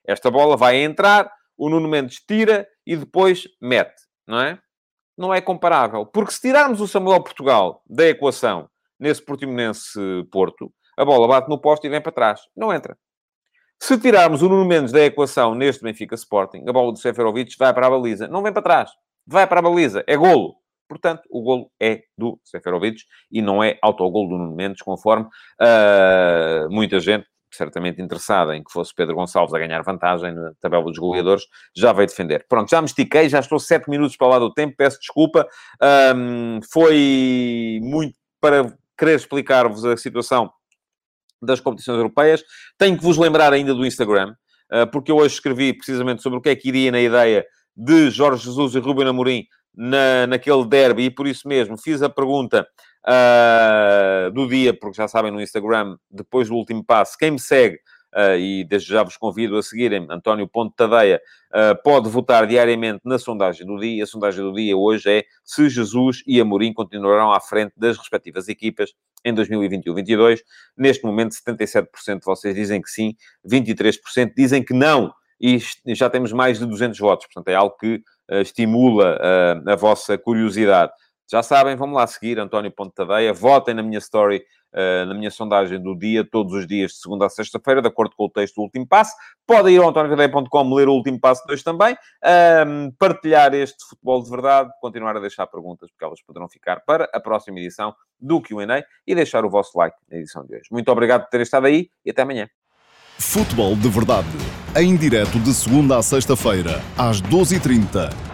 Esta 0.06 0.30
bola 0.30 0.56
vai 0.56 0.76
entrar, 0.76 1.32
o 1.56 1.70
Nuno 1.70 1.88
Mendes 1.88 2.20
tira 2.26 2.68
e 2.86 2.96
depois 2.96 3.48
mete, 3.60 4.02
não 4.26 4.40
é? 4.40 4.58
Não 5.16 5.32
é 5.32 5.40
comparável. 5.40 6.04
Porque 6.04 6.32
se 6.32 6.40
tirarmos 6.40 6.80
o 6.80 6.88
Samuel 6.88 7.22
Portugal 7.22 7.82
da 7.88 8.06
equação 8.06 8.68
nesse 8.98 9.24
Portimonense 9.24 9.98
Porto, 10.30 10.72
a 10.96 11.04
bola 11.04 11.28
bate 11.28 11.48
no 11.48 11.58
poste 11.58 11.86
e 11.86 11.90
vem 11.90 12.00
para 12.00 12.12
trás. 12.12 12.40
Não 12.56 12.72
entra. 12.72 12.96
Se 13.80 13.98
tirarmos 13.98 14.42
o 14.42 14.48
Nuno 14.48 14.64
Mendes 14.64 14.92
da 14.92 15.04
equação 15.04 15.54
neste 15.54 15.82
Benfica 15.82 16.14
Sporting, 16.14 16.64
a 16.66 16.72
bola 16.72 16.92
do 16.92 16.98
Seferovic 16.98 17.56
vai 17.58 17.74
para 17.74 17.86
a 17.86 17.90
baliza. 17.90 18.28
Não 18.28 18.42
vem 18.42 18.52
para 18.52 18.62
trás. 18.62 18.90
Vai 19.26 19.46
para 19.46 19.60
a 19.60 19.62
baliza. 19.62 20.02
É 20.06 20.16
golo. 20.16 20.56
Portanto, 20.88 21.22
o 21.30 21.42
golo 21.42 21.70
é 21.80 22.02
do 22.16 22.38
Seferovic 22.44 23.02
e 23.30 23.42
não 23.42 23.62
é 23.62 23.78
autogolo 23.82 24.28
do 24.28 24.38
Nuno 24.38 24.54
Mendes, 24.54 24.82
conforme 24.82 25.26
uh, 25.26 26.70
muita 26.70 27.00
gente, 27.00 27.26
certamente 27.50 28.02
interessada 28.02 28.56
em 28.56 28.62
que 28.62 28.70
fosse 28.70 28.94
Pedro 28.94 29.14
Gonçalves 29.14 29.54
a 29.54 29.58
ganhar 29.58 29.82
vantagem 29.82 30.32
na 30.32 30.52
tabela 30.60 30.84
dos 30.84 30.98
goleadores, 30.98 31.44
já 31.74 31.92
veio 31.92 32.08
defender. 32.08 32.44
Pronto, 32.48 32.70
já 32.70 32.80
me 32.80 32.86
estiquei, 32.86 33.28
já 33.28 33.40
estou 33.40 33.58
sete 33.58 33.88
minutos 33.88 34.16
para 34.16 34.28
lá 34.28 34.38
do 34.38 34.52
tempo, 34.52 34.74
peço 34.76 34.98
desculpa. 34.98 35.46
Um, 36.16 36.60
foi 36.70 37.80
muito 37.82 38.16
para 38.40 38.76
querer 38.96 39.16
explicar-vos 39.16 39.84
a 39.84 39.96
situação 39.96 40.52
das 41.42 41.60
competições 41.60 41.96
europeias. 41.96 42.42
Tenho 42.78 42.96
que 42.96 43.02
vos 43.02 43.16
lembrar 43.16 43.52
ainda 43.52 43.74
do 43.74 43.86
Instagram, 43.86 44.34
uh, 44.72 44.90
porque 44.90 45.10
eu 45.10 45.16
hoje 45.16 45.34
escrevi 45.34 45.72
precisamente 45.72 46.22
sobre 46.22 46.38
o 46.38 46.42
que 46.42 46.48
é 46.48 46.56
que 46.56 46.68
iria 46.68 46.90
na 46.90 47.00
ideia 47.00 47.44
de 47.76 48.10
Jorge 48.10 48.44
Jesus 48.44 48.74
e 48.74 48.78
Ruben 48.78 49.08
Amorim 49.08 49.44
na, 49.76 50.26
naquele 50.28 50.64
derby, 50.66 51.06
e 51.06 51.10
por 51.10 51.26
isso 51.26 51.48
mesmo 51.48 51.76
fiz 51.76 52.02
a 52.02 52.08
pergunta 52.08 52.66
uh, 53.06 54.30
do 54.30 54.48
dia, 54.48 54.72
porque 54.78 54.96
já 54.96 55.08
sabem 55.08 55.32
no 55.32 55.40
Instagram, 55.40 55.96
depois 56.10 56.48
do 56.48 56.54
último 56.54 56.84
passo, 56.84 57.16
quem 57.18 57.32
me 57.32 57.40
segue, 57.40 57.78
e 58.38 58.64
desde 58.64 58.90
já 58.90 59.02
vos 59.02 59.16
convido 59.16 59.56
a 59.56 59.62
seguirem, 59.62 60.06
António 60.08 60.46
Ponte 60.46 60.74
Tadeia, 60.76 61.20
uh, 61.52 61.82
pode 61.82 62.08
votar 62.08 62.46
diariamente 62.46 63.00
na 63.04 63.18
sondagem 63.18 63.66
do 63.66 63.78
dia. 63.78 64.04
A 64.04 64.06
sondagem 64.06 64.42
do 64.42 64.52
dia 64.52 64.76
hoje 64.76 65.10
é 65.10 65.24
se 65.44 65.68
Jesus 65.68 66.22
e 66.26 66.40
Amorim 66.40 66.72
continuarão 66.72 67.32
à 67.32 67.40
frente 67.40 67.72
das 67.76 67.98
respectivas 67.98 68.48
equipas 68.48 68.92
em 69.24 69.34
2021-22. 69.34 70.40
Neste 70.76 71.04
momento, 71.04 71.32
77% 71.32 71.86
de 72.20 72.24
vocês 72.24 72.54
dizem 72.54 72.80
que 72.80 72.90
sim, 72.90 73.14
23% 73.46 74.32
dizem 74.36 74.62
que 74.62 74.74
não. 74.74 75.12
E 75.40 75.58
já 75.88 76.08
temos 76.08 76.32
mais 76.32 76.58
de 76.58 76.66
200 76.66 76.98
votos, 76.98 77.26
portanto 77.26 77.48
é 77.48 77.54
algo 77.54 77.76
que 77.76 77.96
uh, 78.30 78.40
estimula 78.40 79.18
a 79.66 79.74
vossa 79.74 80.16
curiosidade. 80.16 80.92
Já 81.30 81.42
sabem, 81.42 81.74
vamos 81.74 81.96
lá 81.96 82.06
seguir 82.06 82.38
António 82.38 82.70
Ponte 82.70 82.94
Tadeia, 82.94 83.32
votem 83.32 83.74
na 83.74 83.82
minha 83.82 83.98
story, 83.98 84.44
uh, 84.74 85.06
na 85.06 85.14
minha 85.14 85.30
sondagem 85.30 85.80
do 85.80 85.96
dia, 85.96 86.28
todos 86.28 86.52
os 86.52 86.66
dias, 86.66 86.92
de 86.92 86.98
segunda 86.98 87.26
a 87.26 87.28
sexta-feira, 87.28 87.80
de 87.80 87.88
acordo 87.88 88.14
com 88.16 88.24
o 88.24 88.28
texto 88.28 88.56
do 88.56 88.62
último 88.62 88.86
passo. 88.86 89.14
Podem 89.46 89.76
ir 89.76 89.78
ao 89.78 89.88
antoniotadeia.com 89.88 90.74
ler 90.74 90.88
o 90.88 90.92
último 90.92 91.18
passo 91.20 91.42
2 91.46 91.62
também, 91.62 91.94
uh, 91.94 92.92
partilhar 92.98 93.54
este 93.54 93.84
futebol 93.88 94.22
de 94.22 94.30
verdade, 94.30 94.70
continuar 94.80 95.16
a 95.16 95.20
deixar 95.20 95.46
perguntas, 95.46 95.90
porque 95.90 96.04
elas 96.04 96.22
poderão 96.22 96.48
ficar 96.48 96.80
para 96.80 97.08
a 97.12 97.20
próxima 97.20 97.58
edição 97.60 97.94
do 98.20 98.40
Q&A 98.40 98.84
e 99.06 99.14
deixar 99.14 99.44
o 99.44 99.50
vosso 99.50 99.78
like 99.78 99.96
na 100.10 100.18
edição 100.18 100.44
de 100.44 100.54
hoje. 100.54 100.68
Muito 100.70 100.90
obrigado 100.90 101.22
por 101.22 101.30
terem 101.30 101.44
estado 101.44 101.66
aí 101.66 101.88
e 102.04 102.10
até 102.10 102.22
amanhã. 102.22 102.48
Futebol 103.18 103.76
de 103.76 103.88
verdade, 103.88 104.26
em 104.76 104.96
direto 104.96 105.38
de 105.38 105.54
segunda 105.54 105.98
a 105.98 106.02
sexta-feira, 106.02 106.82
às 106.98 107.22
12h30 107.22 108.33